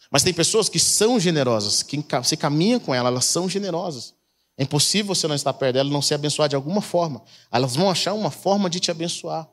Mas 0.10 0.24
tem 0.24 0.34
pessoas 0.34 0.68
que 0.68 0.80
são 0.80 1.20
generosas, 1.20 1.84
que 1.84 2.04
você 2.12 2.36
caminha 2.36 2.80
com 2.80 2.92
elas, 2.92 3.12
elas 3.12 3.26
são 3.26 3.48
generosas. 3.48 4.16
É 4.58 4.64
impossível 4.64 5.14
você 5.14 5.28
não 5.28 5.36
estar 5.36 5.54
perto 5.54 5.76
dela 5.76 5.90
e 5.90 5.94
não 5.94 6.02
ser 6.02 6.16
abençoado 6.16 6.50
de 6.50 6.56
alguma 6.56 6.82
forma. 6.82 7.22
Elas 7.52 7.76
vão 7.76 7.88
achar 7.88 8.16
uma 8.16 8.32
forma 8.32 8.68
de 8.68 8.80
te 8.80 8.90
abençoar. 8.90 9.48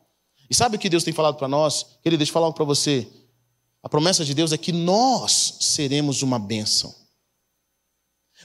E 0.49 0.55
sabe 0.55 0.77
o 0.77 0.79
que 0.79 0.89
Deus 0.89 1.05
tem 1.05 1.13
falado 1.13 1.37
para 1.37 1.49
nós? 1.49 1.99
Querido, 2.03 2.17
deixa 2.17 2.31
eu 2.31 2.33
falar 2.33 2.51
para 2.51 2.65
você. 2.65 3.07
A 3.83 3.91
promessa 3.91 4.25
de 4.25 4.33
Deus 4.33 4.53
é 4.53 4.57
que 4.57 4.73
nós 4.73 5.59
seremos 5.61 6.23
uma 6.23 6.39
bênção. 6.39 6.95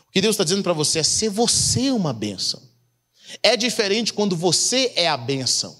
O 0.09 0.11
que 0.11 0.19
Deus 0.19 0.33
está 0.33 0.43
dizendo 0.43 0.61
para 0.61 0.73
você 0.73 0.99
é 0.99 1.03
ser 1.03 1.29
você 1.29 1.89
uma 1.89 2.11
bênção. 2.11 2.70
É 3.41 3.55
diferente 3.55 4.13
quando 4.13 4.35
você 4.35 4.91
é 4.95 5.07
a 5.07 5.17
bênção. 5.17 5.79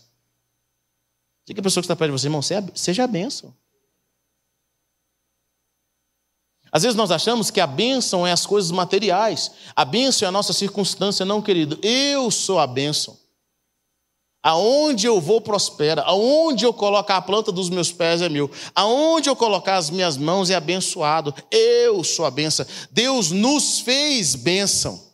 Diga 1.46 1.60
a 1.60 1.64
pessoa 1.64 1.82
que 1.82 1.86
está 1.86 1.96
perto 1.96 2.12
de 2.12 2.20
você, 2.20 2.28
irmão, 2.28 2.42
seja 2.42 3.04
a 3.04 3.08
bênção. 3.08 3.54
Às 6.72 6.84
vezes 6.84 6.96
nós 6.96 7.12
achamos 7.12 7.52
que 7.52 7.60
a 7.60 7.68
bênção 7.68 8.26
é 8.26 8.32
as 8.32 8.46
coisas 8.46 8.72
materiais. 8.72 9.52
A 9.76 9.84
bênção 9.84 10.26
é 10.26 10.30
a 10.30 10.32
nossa 10.32 10.54
circunstância, 10.54 11.26
não, 11.26 11.42
querido. 11.42 11.78
Eu 11.84 12.32
sou 12.32 12.60
a 12.60 12.66
bênção. 12.66 13.20
Aonde 14.42 15.06
eu 15.06 15.20
vou 15.20 15.42
prospera, 15.42 16.02
aonde 16.04 16.66
eu 16.66 16.74
colocar 16.74 17.18
a 17.18 17.22
planta 17.22 17.52
dos 17.52 17.70
meus 17.70 17.92
pés 17.92 18.24
é 18.24 18.30
meu, 18.30 18.50
aonde 18.74 19.30
eu 19.30 19.36
colocar 19.36 19.76
as 19.76 19.92
minhas 19.92 20.18
mãos 20.18 20.50
é 20.50 20.56
abençoado. 20.56 21.36
Eu 21.52 22.04
sou 22.04 22.26
a 22.26 22.32
bênção. 22.32 22.66
Deus 22.90 23.30
nos 23.30 23.82
fez 23.82 24.34
bênção. 24.34 25.11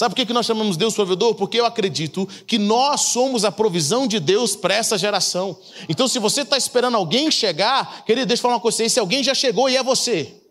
Sabe 0.00 0.14
por 0.14 0.24
que 0.24 0.32
nós 0.32 0.46
chamamos 0.46 0.78
Deus 0.78 0.94
provedor? 0.94 1.34
Porque 1.34 1.60
eu 1.60 1.66
acredito 1.66 2.26
que 2.46 2.58
nós 2.58 3.02
somos 3.02 3.44
a 3.44 3.52
provisão 3.52 4.06
de 4.06 4.18
Deus 4.18 4.56
para 4.56 4.74
essa 4.74 4.96
geração. 4.96 5.60
Então, 5.90 6.08
se 6.08 6.18
você 6.18 6.40
está 6.40 6.56
esperando 6.56 6.96
alguém 6.96 7.30
chegar, 7.30 8.02
querido, 8.06 8.24
deixa 8.24 8.40
eu 8.40 8.42
falar 8.44 8.54
uma 8.54 8.60
coisa: 8.62 8.82
esse 8.82 8.98
alguém 8.98 9.22
já 9.22 9.34
chegou 9.34 9.68
e 9.68 9.76
é 9.76 9.82
você. 9.82 10.42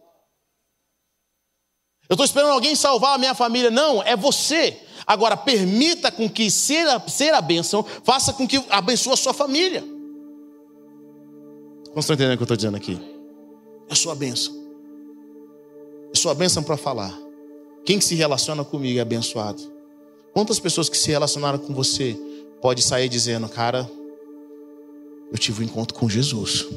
Eu 2.08 2.14
estou 2.14 2.24
esperando 2.24 2.52
alguém 2.52 2.76
salvar 2.76 3.16
a 3.16 3.18
minha 3.18 3.34
família. 3.34 3.72
Não, 3.72 4.04
é 4.04 4.16
você. 4.16 4.84
Agora, 5.08 5.36
permita 5.36 6.12
com 6.12 6.30
que 6.30 6.52
ser 6.52 6.88
a, 6.88 7.00
ser 7.08 7.34
a 7.34 7.42
bênção 7.42 7.84
faça 8.04 8.32
com 8.32 8.48
que 8.48 8.64
abençoe 8.70 9.14
a 9.14 9.18
sua 9.18 9.34
família. 9.34 9.82
Como 11.88 12.02
estão 12.02 12.14
entendendo 12.14 12.36
o 12.36 12.38
que 12.38 12.44
eu 12.44 12.46
estou 12.46 12.56
dizendo 12.56 12.78
aqui? 12.78 13.00
Sou 13.96 14.12
a 14.12 14.16
bênção. 14.16 14.54
Eu 16.10 16.16
sou 16.16 16.30
a 16.30 16.36
bênção 16.36 16.62
para 16.62 16.78
falar. 16.78 17.29
Quem 17.86 18.00
se 18.00 18.16
relaciona 18.16 18.64
comigo 18.64 19.00
é 19.00 19.02
abençoado. 19.02 19.62
Quantas 20.34 20.60
pessoas 20.60 20.90
que 20.90 20.98
se 20.98 21.10
relacionaram 21.10 21.60
com 21.60 21.74
você 21.74 22.16
pode 22.62 22.82
sair 22.82 23.10
dizendo, 23.10 23.48
cara, 23.50 23.90
eu 25.32 25.38
tive 25.38 25.64
um 25.64 25.66
encontro 25.66 25.98
com 25.98 26.10
Jesus. 26.10 26.68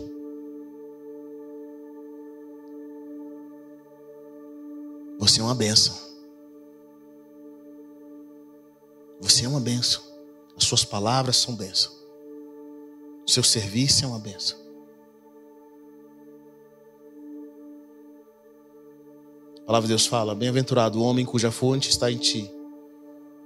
Você 5.19 5.41
é 5.41 5.45
uma 5.45 5.55
benção. 5.55 5.97
Você 9.21 9.45
é 9.45 9.49
uma 9.49 9.61
benção. 9.61 10.03
As 10.57 10.65
suas 10.65 10.85
palavras 10.85 11.37
são 11.37 11.55
bênção. 11.55 11.93
O 13.27 13.31
seu 13.31 13.43
serviço 13.43 14.05
é 14.05 14.09
uma 14.09 14.19
benção. 14.19 14.62
A 19.63 19.65
palavra 19.65 19.87
de 19.87 19.93
Deus 19.93 20.07
fala: 20.07 20.35
Bem-aventurado 20.35 21.01
o 21.01 21.03
homem 21.03 21.25
cuja 21.25 21.53
fonte 21.53 21.89
está 21.89 22.11
em 22.11 22.19
ti, 22.19 22.51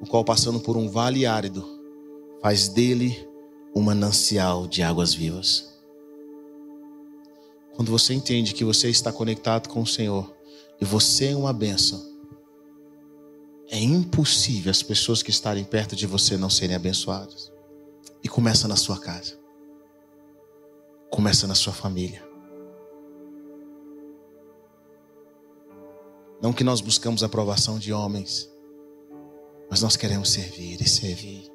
o 0.01 0.07
qual, 0.07 0.25
passando 0.25 0.59
por 0.61 0.77
um 0.77 0.89
vale 0.89 1.27
árido, 1.27 1.65
faz 2.41 2.69
dele 2.69 3.29
um 3.75 3.83
manancial 3.83 4.67
de 4.67 4.83
águas 4.83 5.13
vivas. 5.13 5.75
Quando 7.75 7.91
você 7.91 8.15
entende 8.15 8.55
que 8.55 8.65
você 8.65 8.89
está 8.89 9.13
conectado 9.13 9.69
com 9.69 9.83
o 9.83 9.87
Senhor 9.87 10.35
e 10.81 10.85
você 10.87 11.27
é 11.27 11.37
uma 11.37 11.53
bênção, 11.53 12.03
é 13.69 13.79
impossível 13.79 14.71
as 14.71 14.83
pessoas 14.83 15.23
que 15.23 15.31
estarem 15.31 15.65
perto 15.65 15.95
de 15.95 16.07
você 16.07 16.39
não 16.39 16.49
serem 16.49 16.75
abençoadas. 16.75 17.53
E 18.25 18.29
começa 18.29 18.67
na 18.67 18.77
sua 18.77 18.99
casa, 18.99 19.39
começa 21.11 21.47
na 21.47 21.55
sua 21.55 21.75
família. 21.75 22.26
Não 26.47 26.53
que 26.53 26.63
nós 26.63 26.81
buscamos 26.81 27.25
a 27.25 27.27
aprovação 27.27 27.77
de 27.77 27.93
homens, 27.93 28.49
mas 29.69 29.83
nós 29.83 29.97
queremos 29.97 30.31
servir 30.31 30.81
e 30.81 30.89
servir. 30.89 31.51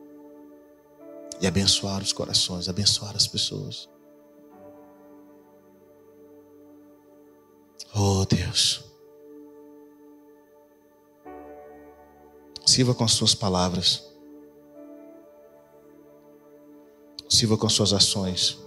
E 1.39 1.47
abençoar 1.47 2.01
os 2.01 2.11
corações, 2.11 2.67
abençoar 2.67 3.15
as 3.15 3.25
pessoas. 3.25 3.89
Oh 7.95 8.25
Deus. 8.25 8.83
Sirva 12.65 12.93
com 12.93 13.05
as 13.05 13.13
suas 13.13 13.33
palavras. 13.33 14.03
Sirva 17.29 17.55
com 17.57 17.65
as 17.65 17.71
suas 17.71 17.93
ações. 17.93 18.59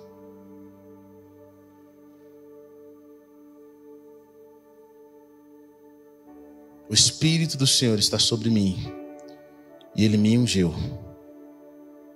O 6.89 6.95
Espírito 6.95 7.57
do 7.57 7.67
Senhor 7.67 7.99
está 7.99 8.19
sobre 8.19 8.51
mim 8.51 8.77
e 9.97 10.05
Ele 10.05 10.17
me 10.17 10.37
ungiu 10.37 10.73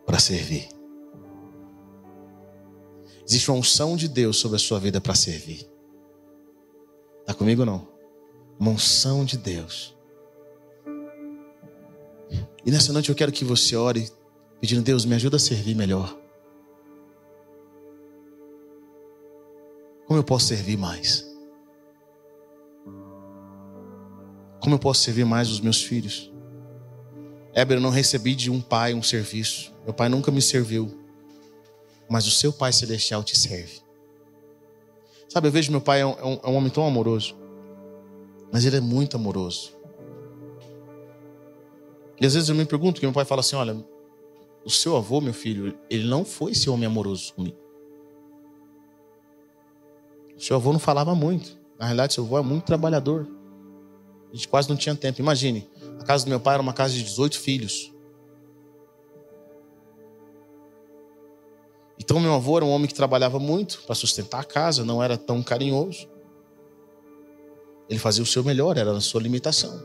para 0.07 0.19
servir. 0.19 0.69
Existe 3.27 3.51
uma 3.51 3.59
unção 3.59 3.97
de 3.97 4.09
Deus 4.09 4.39
sobre 4.39 4.57
a 4.57 4.59
sua 4.59 4.79
vida 4.79 5.01
para 5.01 5.15
servir. 5.15 5.69
Está 7.21 7.35
comigo 7.35 7.63
ou 7.63 7.67
não? 7.67 7.89
Uma 8.59 8.71
unção 8.71 9.25
de 9.25 9.37
Deus. 9.37 9.95
E 12.65 12.71
nessa 12.71 12.93
noite 12.93 13.11
eu 13.11 13.15
quero 13.15 13.33
que 13.33 13.45
você 13.45 13.77
ore 13.77 14.11
pedindo, 14.61 14.83
Deus, 14.83 15.05
me 15.05 15.15
ajuda 15.15 15.37
a 15.37 15.41
servir 15.41 15.75
melhor. 15.75 16.19
Como 20.07 20.19
eu 20.19 20.25
posso 20.25 20.47
servir 20.47 20.79
mais? 20.79 21.28
Como 24.69 24.75
eu 24.75 24.79
posso 24.79 25.01
servir 25.01 25.25
mais 25.25 25.49
os 25.49 25.61
meus 25.61 25.83
filhos? 25.83 26.31
Éber, 27.55 27.79
eu 27.79 27.81
não 27.81 27.89
recebi 27.89 28.35
de 28.35 28.51
um 28.51 28.61
pai 28.61 28.93
um 28.93 29.03
serviço. 29.03 29.73
Meu 29.83 29.95
pai 29.95 30.11
nunca 30.11 30.31
me 30.31 30.43
serviu. 30.43 30.95
Mas 32.07 32.27
o 32.27 32.31
seu 32.31 32.53
pai 32.53 32.71
celestial 32.71 33.25
te 33.25 33.35
serve. 33.35 33.81
Sabe, 35.27 35.49
eu 35.49 35.53
vejo 35.53 35.71
meu 35.71 35.81
pai 35.81 36.03
é 36.03 36.07
um, 36.07 36.39
é 36.45 36.49
um 36.51 36.55
homem 36.55 36.69
tão 36.69 36.87
amoroso. 36.87 37.35
Mas 38.53 38.67
ele 38.67 38.77
é 38.77 38.81
muito 38.81 39.17
amoroso. 39.17 39.73
E 42.21 42.27
às 42.27 42.35
vezes 42.35 42.51
eu 42.51 42.55
me 42.55 42.67
pergunto, 42.67 43.01
que 43.01 43.07
meu 43.07 43.15
pai 43.15 43.25
fala 43.25 43.41
assim: 43.41 43.57
olha, 43.57 43.83
o 44.67 44.71
seu 44.71 44.99
avô, 44.99 45.19
meu 45.19 45.33
filho, 45.33 45.79
ele 45.89 46.07
não 46.07 46.27
foi 46.27 46.53
esse 46.53 46.69
homem 46.69 46.85
amoroso 46.85 47.33
comigo. 47.33 47.57
O 50.37 50.41
seu 50.43 50.57
avô 50.57 50.75
não 50.75 50.79
falava 50.79 51.15
muito. 51.15 51.59
Na 51.79 51.87
realidade, 51.87 52.13
seu 52.13 52.25
avô 52.27 52.39
é 52.39 52.43
muito 52.43 52.65
trabalhador. 52.65 53.38
A 54.31 54.37
gente 54.37 54.49
quase 54.49 54.69
não 54.69 54.77
tinha 54.77 54.95
tempo. 54.95 55.21
Imagine, 55.21 55.69
a 56.01 56.05
casa 56.05 56.25
do 56.25 56.29
meu 56.29 56.41
pai 56.41 56.55
era 56.55 56.63
uma 56.63 56.73
casa 56.73 56.95
de 56.95 57.03
18 57.03 57.39
filhos. 57.39 57.93
Então, 61.99 62.21
meu 62.21 62.35
avô 62.35 62.57
era 62.57 62.65
um 62.65 62.71
homem 62.71 62.87
que 62.87 62.95
trabalhava 62.95 63.39
muito 63.39 63.83
para 63.83 63.95
sustentar 63.95 64.41
a 64.41 64.45
casa, 64.45 64.85
não 64.85 65.03
era 65.03 65.17
tão 65.17 65.43
carinhoso. 65.43 66.09
Ele 67.89 67.99
fazia 67.99 68.23
o 68.23 68.27
seu 68.27 68.45
melhor, 68.45 68.77
era 68.77 68.93
a 68.93 69.01
sua 69.01 69.21
limitação. 69.21 69.83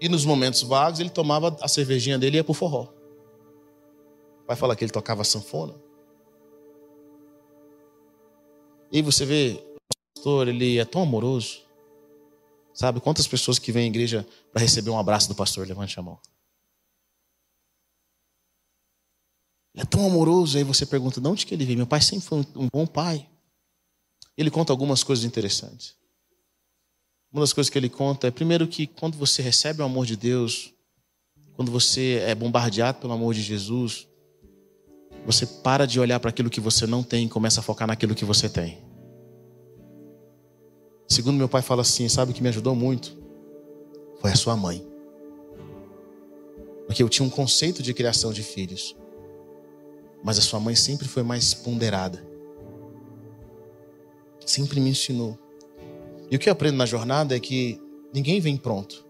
E 0.00 0.08
nos 0.08 0.24
momentos 0.24 0.62
vagos, 0.62 1.00
ele 1.00 1.10
tomava 1.10 1.56
a 1.60 1.68
cervejinha 1.68 2.18
dele 2.18 2.36
e 2.36 2.38
ia 2.38 2.44
pro 2.44 2.52
forró. 2.54 2.88
Vai 4.46 4.56
falar 4.56 4.76
que 4.76 4.84
ele 4.84 4.92
tocava 4.92 5.24
sanfona? 5.24 5.74
E 8.92 9.02
você 9.02 9.24
vê, 9.24 9.65
pastor, 10.26 10.48
ele 10.48 10.78
é 10.78 10.84
tão 10.84 11.02
amoroso. 11.02 11.62
Sabe 12.74 13.00
quantas 13.00 13.28
pessoas 13.28 13.60
que 13.60 13.70
vêm 13.70 13.84
à 13.84 13.86
igreja 13.86 14.26
para 14.52 14.60
receber 14.60 14.90
um 14.90 14.98
abraço 14.98 15.28
do 15.28 15.34
pastor? 15.36 15.66
Levante 15.66 15.98
a 15.98 16.02
mão. 16.02 16.18
Ele 19.72 19.82
é 19.82 19.86
tão 19.86 20.04
amoroso. 20.04 20.58
Aí 20.58 20.64
você 20.64 20.84
pergunta: 20.84 21.20
de 21.20 21.28
onde 21.28 21.46
que 21.46 21.54
ele 21.54 21.64
veio? 21.64 21.78
Meu 21.78 21.86
pai 21.86 22.00
sempre 22.00 22.26
foi 22.26 22.40
um 22.56 22.68
bom 22.72 22.86
pai. 22.86 23.28
Ele 24.36 24.50
conta 24.50 24.72
algumas 24.72 25.04
coisas 25.04 25.24
interessantes. 25.24 25.94
Uma 27.32 27.42
das 27.42 27.52
coisas 27.52 27.70
que 27.70 27.78
ele 27.78 27.88
conta 27.88 28.26
é, 28.26 28.30
primeiro, 28.30 28.66
que 28.66 28.86
quando 28.86 29.16
você 29.16 29.42
recebe 29.42 29.80
o 29.80 29.84
amor 29.84 30.06
de 30.06 30.16
Deus, 30.16 30.72
quando 31.54 31.70
você 31.70 32.22
é 32.26 32.34
bombardeado 32.34 32.98
pelo 32.98 33.12
amor 33.12 33.32
de 33.32 33.42
Jesus, 33.42 34.08
você 35.24 35.46
para 35.46 35.86
de 35.86 36.00
olhar 36.00 36.18
para 36.18 36.30
aquilo 36.30 36.50
que 36.50 36.60
você 36.60 36.86
não 36.86 37.02
tem 37.02 37.26
e 37.26 37.28
começa 37.28 37.60
a 37.60 37.62
focar 37.62 37.86
naquilo 37.86 38.14
que 38.14 38.24
você 38.24 38.48
tem. 38.48 38.85
Segundo 41.08 41.36
meu 41.36 41.48
pai 41.48 41.62
fala 41.62 41.82
assim, 41.82 42.08
sabe 42.08 42.32
o 42.32 42.34
que 42.34 42.42
me 42.42 42.48
ajudou 42.48 42.74
muito? 42.74 43.16
Foi 44.20 44.30
a 44.32 44.36
sua 44.36 44.56
mãe. 44.56 44.84
Porque 46.86 47.02
eu 47.02 47.08
tinha 47.08 47.26
um 47.26 47.30
conceito 47.30 47.82
de 47.82 47.94
criação 47.94 48.32
de 48.32 48.42
filhos. 48.42 48.96
Mas 50.22 50.38
a 50.38 50.42
sua 50.42 50.58
mãe 50.58 50.74
sempre 50.74 51.06
foi 51.06 51.22
mais 51.22 51.54
ponderada. 51.54 52.26
Sempre 54.44 54.80
me 54.80 54.90
ensinou. 54.90 55.38
E 56.30 56.36
o 56.36 56.38
que 56.38 56.48
eu 56.48 56.52
aprendo 56.52 56.76
na 56.76 56.86
jornada 56.86 57.36
é 57.36 57.40
que 57.40 57.80
ninguém 58.12 58.40
vem 58.40 58.56
pronto. 58.56 59.04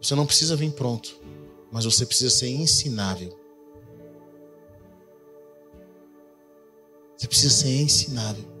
Você 0.00 0.14
não 0.14 0.26
precisa 0.26 0.54
vir 0.54 0.72
pronto, 0.72 1.20
mas 1.72 1.84
você 1.84 2.06
precisa 2.06 2.30
ser 2.30 2.48
ensinável. 2.48 3.36
Você 7.16 7.26
precisa 7.26 7.52
ser 7.52 7.80
ensinável. 7.80 8.55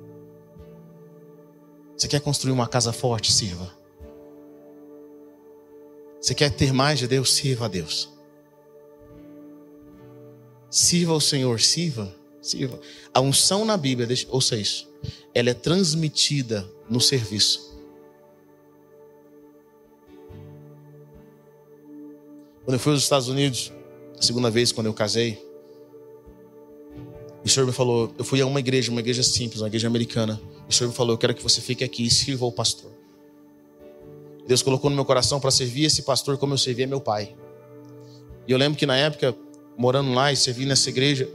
Você 1.96 2.08
quer 2.08 2.20
construir 2.20 2.52
uma 2.52 2.68
casa 2.68 2.92
forte? 2.92 3.32
Sirva. 3.32 3.72
Você 6.20 6.34
quer 6.34 6.50
ter 6.50 6.72
mais 6.72 6.98
de 6.98 7.06
Deus? 7.06 7.32
Sirva 7.32 7.66
a 7.66 7.68
Deus. 7.68 8.12
Sirva 10.68 11.12
ao 11.12 11.20
Senhor, 11.20 11.60
sirva, 11.60 12.14
sirva. 12.42 12.78
A 13.14 13.20
unção 13.20 13.64
na 13.64 13.76
Bíblia, 13.76 14.08
ouça 14.28 14.56
isso, 14.56 14.90
ela 15.32 15.50
é 15.50 15.54
transmitida 15.54 16.68
no 16.90 17.00
serviço. 17.00 17.74
Quando 22.64 22.74
eu 22.74 22.80
fui 22.80 22.92
aos 22.92 23.02
Estados 23.02 23.28
Unidos, 23.28 23.72
a 24.18 24.22
segunda 24.22 24.50
vez 24.50 24.72
quando 24.72 24.88
eu 24.88 24.94
casei, 24.94 25.45
o 27.46 27.48
Senhor 27.48 27.64
me 27.64 27.72
falou, 27.72 28.12
eu 28.18 28.24
fui 28.24 28.40
a 28.40 28.46
uma 28.46 28.58
igreja, 28.58 28.90
uma 28.90 28.98
igreja 28.98 29.22
simples, 29.22 29.60
uma 29.60 29.68
igreja 29.68 29.86
americana. 29.86 30.40
O 30.68 30.72
Senhor 30.72 30.90
me 30.90 30.94
falou, 30.96 31.14
eu 31.14 31.18
quero 31.18 31.32
que 31.32 31.42
você 31.42 31.60
fique 31.60 31.84
aqui 31.84 32.04
e 32.04 32.10
sirva 32.10 32.44
o 32.44 32.50
pastor. 32.50 32.90
Deus 34.48 34.62
colocou 34.62 34.90
no 34.90 34.96
meu 34.96 35.04
coração 35.04 35.38
para 35.38 35.52
servir 35.52 35.84
esse 35.84 36.02
pastor 36.02 36.36
como 36.38 36.54
eu 36.54 36.58
servia 36.58 36.88
meu 36.88 37.00
pai. 37.00 37.36
E 38.48 38.50
eu 38.50 38.58
lembro 38.58 38.76
que 38.76 38.84
na 38.84 38.96
época, 38.96 39.32
morando 39.78 40.12
lá 40.12 40.32
e 40.32 40.36
servindo 40.36 40.68
nessa 40.70 40.88
igreja, 40.88 41.28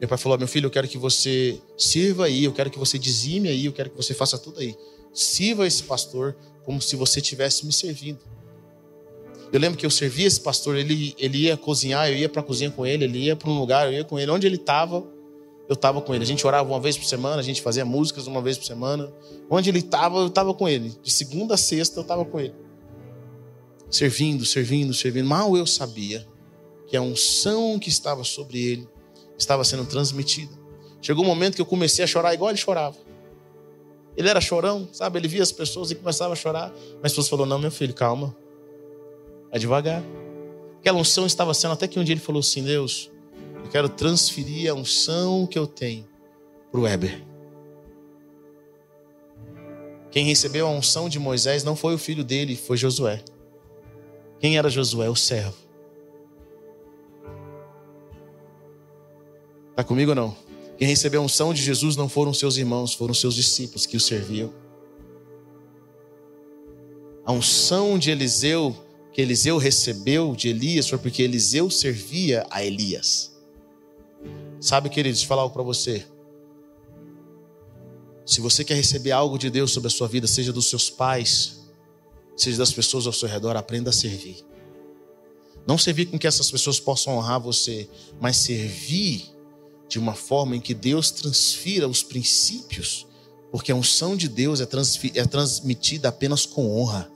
meu 0.00 0.08
pai 0.08 0.16
falou: 0.16 0.38
Meu 0.38 0.48
filho, 0.48 0.66
eu 0.66 0.70
quero 0.70 0.88
que 0.88 0.96
você 0.96 1.60
sirva 1.76 2.24
aí, 2.24 2.44
eu 2.44 2.52
quero 2.52 2.70
que 2.70 2.78
você 2.78 2.98
dizime 2.98 3.50
aí, 3.50 3.66
eu 3.66 3.72
quero 3.72 3.90
que 3.90 3.96
você 3.96 4.14
faça 4.14 4.38
tudo 4.38 4.60
aí. 4.60 4.74
Sirva 5.12 5.66
esse 5.66 5.82
pastor 5.82 6.34
como 6.64 6.80
se 6.80 6.96
você 6.96 7.20
estivesse 7.20 7.66
me 7.66 7.72
servindo. 7.72 8.20
Eu 9.52 9.60
lembro 9.60 9.78
que 9.78 9.84
eu 9.84 9.90
servia 9.90 10.26
esse 10.26 10.40
pastor, 10.40 10.76
ele, 10.76 11.14
ele 11.18 11.38
ia 11.38 11.56
cozinhar, 11.56 12.08
eu 12.08 12.16
ia 12.16 12.30
para 12.30 12.40
a 12.40 12.44
cozinha 12.44 12.70
com 12.70 12.86
ele, 12.86 13.04
ele 13.04 13.18
ia 13.24 13.36
para 13.36 13.50
um 13.50 13.58
lugar, 13.58 13.86
eu 13.86 13.92
ia 13.92 14.04
com 14.04 14.18
ele. 14.18 14.30
Onde 14.30 14.46
ele 14.46 14.56
estava, 14.56 15.04
eu 15.70 15.74
estava 15.74 16.02
com 16.02 16.12
ele. 16.12 16.24
A 16.24 16.26
gente 16.26 16.44
orava 16.44 16.68
uma 16.68 16.80
vez 16.80 16.98
por 16.98 17.04
semana, 17.04 17.36
a 17.36 17.44
gente 17.44 17.62
fazia 17.62 17.84
músicas 17.84 18.26
uma 18.26 18.42
vez 18.42 18.58
por 18.58 18.64
semana. 18.64 19.08
Onde 19.48 19.70
ele 19.70 19.78
estava, 19.78 20.18
eu 20.18 20.26
estava 20.26 20.52
com 20.52 20.68
ele. 20.68 20.92
De 21.00 21.12
segunda 21.12 21.54
a 21.54 21.56
sexta, 21.56 22.00
eu 22.00 22.02
estava 22.02 22.24
com 22.24 22.40
ele. 22.40 22.52
Servindo, 23.88 24.44
servindo, 24.44 24.92
servindo. 24.92 25.28
Mal 25.28 25.56
eu 25.56 25.64
sabia 25.64 26.26
que 26.88 26.96
a 26.96 27.00
unção 27.00 27.78
que 27.78 27.88
estava 27.88 28.24
sobre 28.24 28.58
ele 28.58 28.88
estava 29.38 29.62
sendo 29.62 29.86
transmitida. 29.86 30.52
Chegou 31.00 31.22
um 31.22 31.28
momento 31.28 31.54
que 31.54 31.62
eu 31.62 31.66
comecei 31.66 32.04
a 32.04 32.08
chorar 32.08 32.34
igual 32.34 32.50
ele 32.50 32.58
chorava. 32.58 32.96
Ele 34.16 34.28
era 34.28 34.40
chorão, 34.40 34.88
sabe? 34.92 35.20
Ele 35.20 35.28
via 35.28 35.42
as 35.44 35.52
pessoas 35.52 35.92
e 35.92 35.94
começava 35.94 36.32
a 36.32 36.36
chorar. 36.36 36.72
Mas 36.96 37.04
as 37.04 37.12
pessoas 37.12 37.28
falaram: 37.28 37.48
Não, 37.48 37.60
meu 37.60 37.70
filho, 37.70 37.94
calma. 37.94 38.36
É 39.52 39.58
devagar. 39.58 40.02
Aquela 40.80 40.98
unção 40.98 41.26
estava 41.26 41.54
sendo, 41.54 41.74
até 41.74 41.86
que 41.86 42.00
um 42.00 42.02
dia 42.02 42.14
ele 42.14 42.20
falou 42.20 42.40
assim: 42.40 42.64
Deus, 42.64 43.08
eu 43.70 43.72
quero 43.72 43.88
transferir 43.88 44.68
a 44.68 44.74
unção 44.74 45.46
que 45.46 45.56
eu 45.56 45.64
tenho 45.64 46.04
para 46.72 46.80
o 46.80 46.82
Weber. 46.82 47.24
Quem 50.10 50.24
recebeu 50.24 50.66
a 50.66 50.70
unção 50.70 51.08
de 51.08 51.20
Moisés 51.20 51.62
não 51.62 51.76
foi 51.76 51.94
o 51.94 51.98
filho 51.98 52.24
dele, 52.24 52.56
foi 52.56 52.76
Josué. 52.76 53.22
Quem 54.40 54.58
era 54.58 54.68
Josué? 54.68 55.08
O 55.08 55.14
servo. 55.14 55.54
Está 59.70 59.84
comigo 59.84 60.10
ou 60.10 60.16
não? 60.16 60.36
Quem 60.76 60.88
recebeu 60.88 61.22
a 61.22 61.24
unção 61.24 61.54
de 61.54 61.62
Jesus 61.62 61.94
não 61.94 62.08
foram 62.08 62.34
seus 62.34 62.56
irmãos, 62.56 62.92
foram 62.92 63.14
seus 63.14 63.36
discípulos 63.36 63.86
que 63.86 63.96
o 63.96 64.00
serviam. 64.00 64.52
A 67.24 67.30
unção 67.30 67.96
de 68.00 68.10
Eliseu, 68.10 68.76
que 69.12 69.22
Eliseu 69.22 69.58
recebeu 69.58 70.34
de 70.34 70.48
Elias, 70.48 70.88
foi 70.88 70.98
porque 70.98 71.22
Eliseu 71.22 71.70
servia 71.70 72.44
a 72.50 72.64
Elias. 72.64 73.29
Sabe, 74.60 74.90
queridos, 74.90 75.22
falar 75.22 75.42
algo 75.42 75.54
para 75.54 75.62
você. 75.62 76.06
Se 78.26 78.42
você 78.42 78.62
quer 78.62 78.74
receber 78.74 79.10
algo 79.10 79.38
de 79.38 79.48
Deus 79.48 79.72
sobre 79.72 79.86
a 79.86 79.90
sua 79.90 80.06
vida, 80.06 80.26
seja 80.26 80.52
dos 80.52 80.68
seus 80.68 80.90
pais, 80.90 81.62
seja 82.36 82.58
das 82.58 82.70
pessoas 82.70 83.06
ao 83.06 83.12
seu 83.12 83.26
redor, 83.26 83.56
aprenda 83.56 83.88
a 83.88 83.92
servir. 83.92 84.44
Não 85.66 85.78
servir 85.78 86.06
com 86.06 86.18
que 86.18 86.26
essas 86.26 86.50
pessoas 86.50 86.78
possam 86.78 87.16
honrar 87.16 87.40
você, 87.40 87.88
mas 88.20 88.36
servir 88.36 89.30
de 89.88 89.98
uma 89.98 90.14
forma 90.14 90.54
em 90.54 90.60
que 90.60 90.74
Deus 90.74 91.10
transfira 91.10 91.88
os 91.88 92.02
princípios, 92.02 93.06
porque 93.50 93.72
a 93.72 93.74
unção 93.74 94.14
de 94.14 94.28
Deus 94.28 94.60
é, 94.60 94.68
é 95.14 95.24
transmitida 95.24 96.10
apenas 96.10 96.44
com 96.44 96.70
honra. 96.78 97.10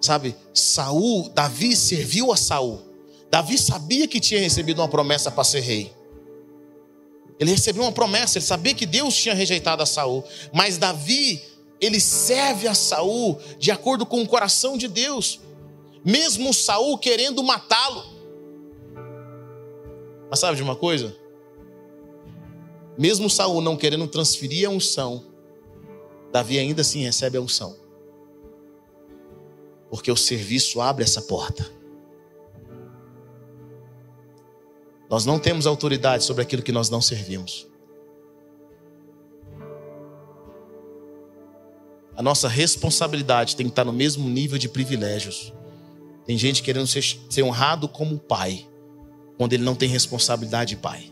Sabe, 0.00 0.36
Saul, 0.54 1.28
Davi 1.30 1.76
serviu 1.76 2.32
a 2.32 2.36
Saul 2.36 2.91
Davi 3.32 3.56
sabia 3.56 4.06
que 4.06 4.20
tinha 4.20 4.38
recebido 4.38 4.82
uma 4.82 4.88
promessa 4.88 5.30
para 5.30 5.42
ser 5.42 5.60
rei. 5.60 5.90
Ele 7.40 7.50
recebeu 7.50 7.82
uma 7.82 7.90
promessa, 7.90 8.36
ele 8.36 8.44
sabia 8.44 8.74
que 8.74 8.84
Deus 8.84 9.16
tinha 9.16 9.34
rejeitado 9.34 9.82
a 9.82 9.86
Saul, 9.86 10.22
mas 10.52 10.76
Davi, 10.76 11.42
ele 11.80 11.98
serve 11.98 12.68
a 12.68 12.74
Saul 12.74 13.40
de 13.58 13.70
acordo 13.70 14.04
com 14.04 14.20
o 14.20 14.28
coração 14.28 14.76
de 14.76 14.86
Deus, 14.86 15.40
mesmo 16.04 16.52
Saul 16.52 16.98
querendo 16.98 17.42
matá-lo. 17.42 18.04
Mas 20.28 20.38
sabe 20.38 20.58
de 20.58 20.62
uma 20.62 20.76
coisa? 20.76 21.16
Mesmo 22.98 23.30
Saul 23.30 23.62
não 23.62 23.78
querendo 23.78 24.06
transferir 24.06 24.68
a 24.68 24.70
unção, 24.70 25.24
Davi 26.30 26.58
ainda 26.58 26.82
assim 26.82 27.02
recebe 27.02 27.38
a 27.38 27.40
unção. 27.40 27.74
Porque 29.88 30.12
o 30.12 30.16
serviço 30.16 30.82
abre 30.82 31.02
essa 31.02 31.22
porta. 31.22 31.81
Nós 35.12 35.26
não 35.26 35.38
temos 35.38 35.66
autoridade 35.66 36.24
sobre 36.24 36.40
aquilo 36.40 36.62
que 36.62 36.72
nós 36.72 36.88
não 36.88 37.02
servimos. 37.02 37.68
A 42.16 42.22
nossa 42.22 42.48
responsabilidade 42.48 43.54
tem 43.54 43.66
que 43.66 43.72
estar 43.72 43.84
no 43.84 43.92
mesmo 43.92 44.26
nível 44.26 44.56
de 44.56 44.70
privilégios. 44.70 45.52
Tem 46.24 46.38
gente 46.38 46.62
querendo 46.62 46.86
ser, 46.86 47.04
ser 47.28 47.42
honrado 47.42 47.88
como 47.88 48.18
pai, 48.18 48.66
quando 49.36 49.52
ele 49.52 49.62
não 49.62 49.74
tem 49.74 49.86
responsabilidade 49.86 50.70
de 50.70 50.76
pai. 50.80 51.11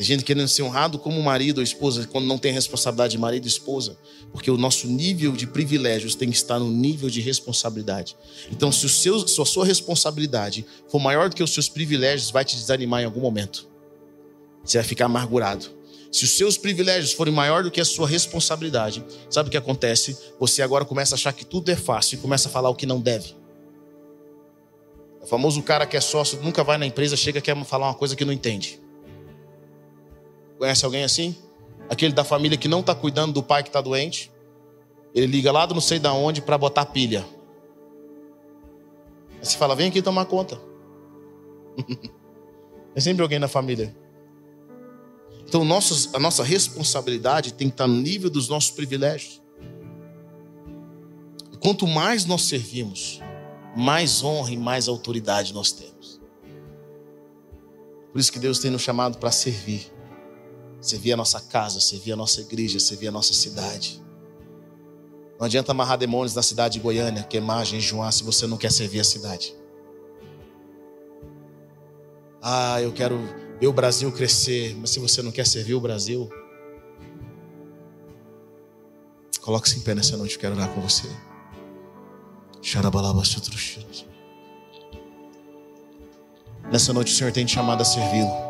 Tem 0.00 0.06
gente 0.06 0.24
querendo 0.24 0.48
ser 0.48 0.62
honrado 0.62 0.98
como 0.98 1.22
marido 1.22 1.58
ou 1.58 1.62
esposa 1.62 2.06
quando 2.06 2.24
não 2.24 2.38
tem 2.38 2.54
responsabilidade 2.54 3.10
de 3.10 3.18
marido 3.18 3.44
e 3.44 3.48
esposa. 3.48 3.98
Porque 4.32 4.50
o 4.50 4.56
nosso 4.56 4.86
nível 4.86 5.32
de 5.32 5.46
privilégios 5.46 6.14
tem 6.14 6.30
que 6.30 6.36
estar 6.36 6.58
no 6.58 6.70
nível 6.70 7.10
de 7.10 7.20
responsabilidade. 7.20 8.16
Então, 8.50 8.72
se, 8.72 8.86
o 8.86 8.88
seu, 8.88 9.28
se 9.28 9.38
a 9.38 9.44
sua 9.44 9.66
responsabilidade 9.66 10.64
for 10.88 10.98
maior 10.98 11.28
do 11.28 11.36
que 11.36 11.42
os 11.42 11.52
seus 11.52 11.68
privilégios, 11.68 12.30
vai 12.30 12.46
te 12.46 12.56
desanimar 12.56 13.02
em 13.02 13.04
algum 13.04 13.20
momento. 13.20 13.68
Você 14.64 14.78
vai 14.78 14.86
ficar 14.86 15.04
amargurado. 15.04 15.66
Se 16.10 16.24
os 16.24 16.30
seus 16.30 16.56
privilégios 16.56 17.12
forem 17.12 17.34
maior 17.34 17.62
do 17.62 17.70
que 17.70 17.78
a 17.78 17.84
sua 17.84 18.08
responsabilidade, 18.08 19.04
sabe 19.28 19.48
o 19.48 19.52
que 19.52 19.58
acontece? 19.58 20.16
Você 20.40 20.62
agora 20.62 20.86
começa 20.86 21.14
a 21.14 21.16
achar 21.16 21.34
que 21.34 21.44
tudo 21.44 21.70
é 21.70 21.76
fácil 21.76 22.16
e 22.16 22.22
começa 22.22 22.48
a 22.48 22.50
falar 22.50 22.70
o 22.70 22.74
que 22.74 22.86
não 22.86 23.02
deve. 23.02 23.36
O 25.20 25.26
famoso 25.26 25.62
cara 25.62 25.84
que 25.84 25.94
é 25.94 26.00
sócio, 26.00 26.40
nunca 26.42 26.64
vai 26.64 26.78
na 26.78 26.86
empresa, 26.86 27.18
chega 27.18 27.38
quer 27.38 27.54
falar 27.66 27.88
uma 27.88 27.94
coisa 27.94 28.16
que 28.16 28.24
não 28.24 28.32
entende. 28.32 28.80
Conhece 30.60 30.84
alguém 30.84 31.04
assim? 31.04 31.34
Aquele 31.88 32.12
da 32.12 32.22
família 32.22 32.58
que 32.58 32.68
não 32.68 32.80
está 32.80 32.94
cuidando 32.94 33.32
do 33.32 33.42
pai 33.42 33.62
que 33.62 33.70
está 33.70 33.80
doente. 33.80 34.30
Ele 35.14 35.26
liga 35.26 35.50
lá 35.50 35.64
do 35.64 35.72
não 35.72 35.80
sei 35.80 35.98
da 35.98 36.12
onde 36.12 36.42
para 36.42 36.58
botar 36.58 36.84
pilha. 36.84 37.24
Aí 39.38 39.46
você 39.46 39.56
fala, 39.56 39.74
vem 39.74 39.88
aqui 39.88 40.02
tomar 40.02 40.26
conta. 40.26 40.60
é 42.94 43.00
sempre 43.00 43.22
alguém 43.22 43.38
na 43.38 43.48
família. 43.48 43.96
Então, 45.48 45.64
nossos, 45.64 46.14
a 46.14 46.18
nossa 46.18 46.44
responsabilidade 46.44 47.54
tem 47.54 47.68
que 47.68 47.74
estar 47.74 47.86
no 47.86 47.96
nível 47.96 48.28
dos 48.28 48.46
nossos 48.46 48.70
privilégios. 48.70 49.40
Quanto 51.58 51.86
mais 51.86 52.26
nós 52.26 52.42
servimos, 52.42 53.18
mais 53.74 54.22
honra 54.22 54.50
e 54.50 54.58
mais 54.58 54.88
autoridade 54.88 55.54
nós 55.54 55.72
temos. 55.72 56.20
Por 58.12 58.20
isso 58.20 58.30
que 58.30 58.38
Deus 58.38 58.58
tem 58.58 58.70
nos 58.70 58.82
chamado 58.82 59.16
para 59.16 59.30
servir. 59.30 59.99
Servir 60.80 61.12
a 61.12 61.16
nossa 61.16 61.40
casa, 61.40 61.80
servir 61.80 62.12
a 62.12 62.16
nossa 62.16 62.40
igreja, 62.40 62.80
servir 62.80 63.08
a 63.08 63.12
nossa 63.12 63.34
cidade. 63.34 64.02
Não 65.38 65.46
adianta 65.46 65.72
amarrar 65.72 65.96
demônios 65.96 66.34
na 66.34 66.42
cidade 66.42 66.74
de 66.74 66.80
Goiânia, 66.80 67.22
queimar, 67.22 67.64
jejuar, 67.64 68.12
se 68.12 68.22
você 68.22 68.46
não 68.46 68.56
quer 68.56 68.70
servir 68.70 69.00
a 69.00 69.04
cidade. 69.04 69.54
Ah, 72.42 72.80
eu 72.80 72.92
quero 72.92 73.18
ver 73.58 73.66
o 73.66 73.72
Brasil 73.72 74.10
crescer, 74.12 74.74
mas 74.76 74.90
se 74.90 74.98
você 74.98 75.22
não 75.22 75.30
quer 75.30 75.46
servir 75.46 75.74
o 75.74 75.80
Brasil, 75.80 76.28
coloque-se 79.40 79.78
em 79.78 79.80
pé 79.80 79.94
nessa 79.94 80.16
noite, 80.16 80.34
eu 80.34 80.40
quero 80.40 80.54
orar 80.54 80.68
com 80.70 80.80
você. 80.80 81.08
Nessa 86.70 86.92
noite 86.92 87.12
o 87.12 87.16
Senhor 87.16 87.32
tem 87.32 87.44
te 87.44 87.54
chamado 87.54 87.80
a 87.80 87.84
servi-lo. 87.84 88.49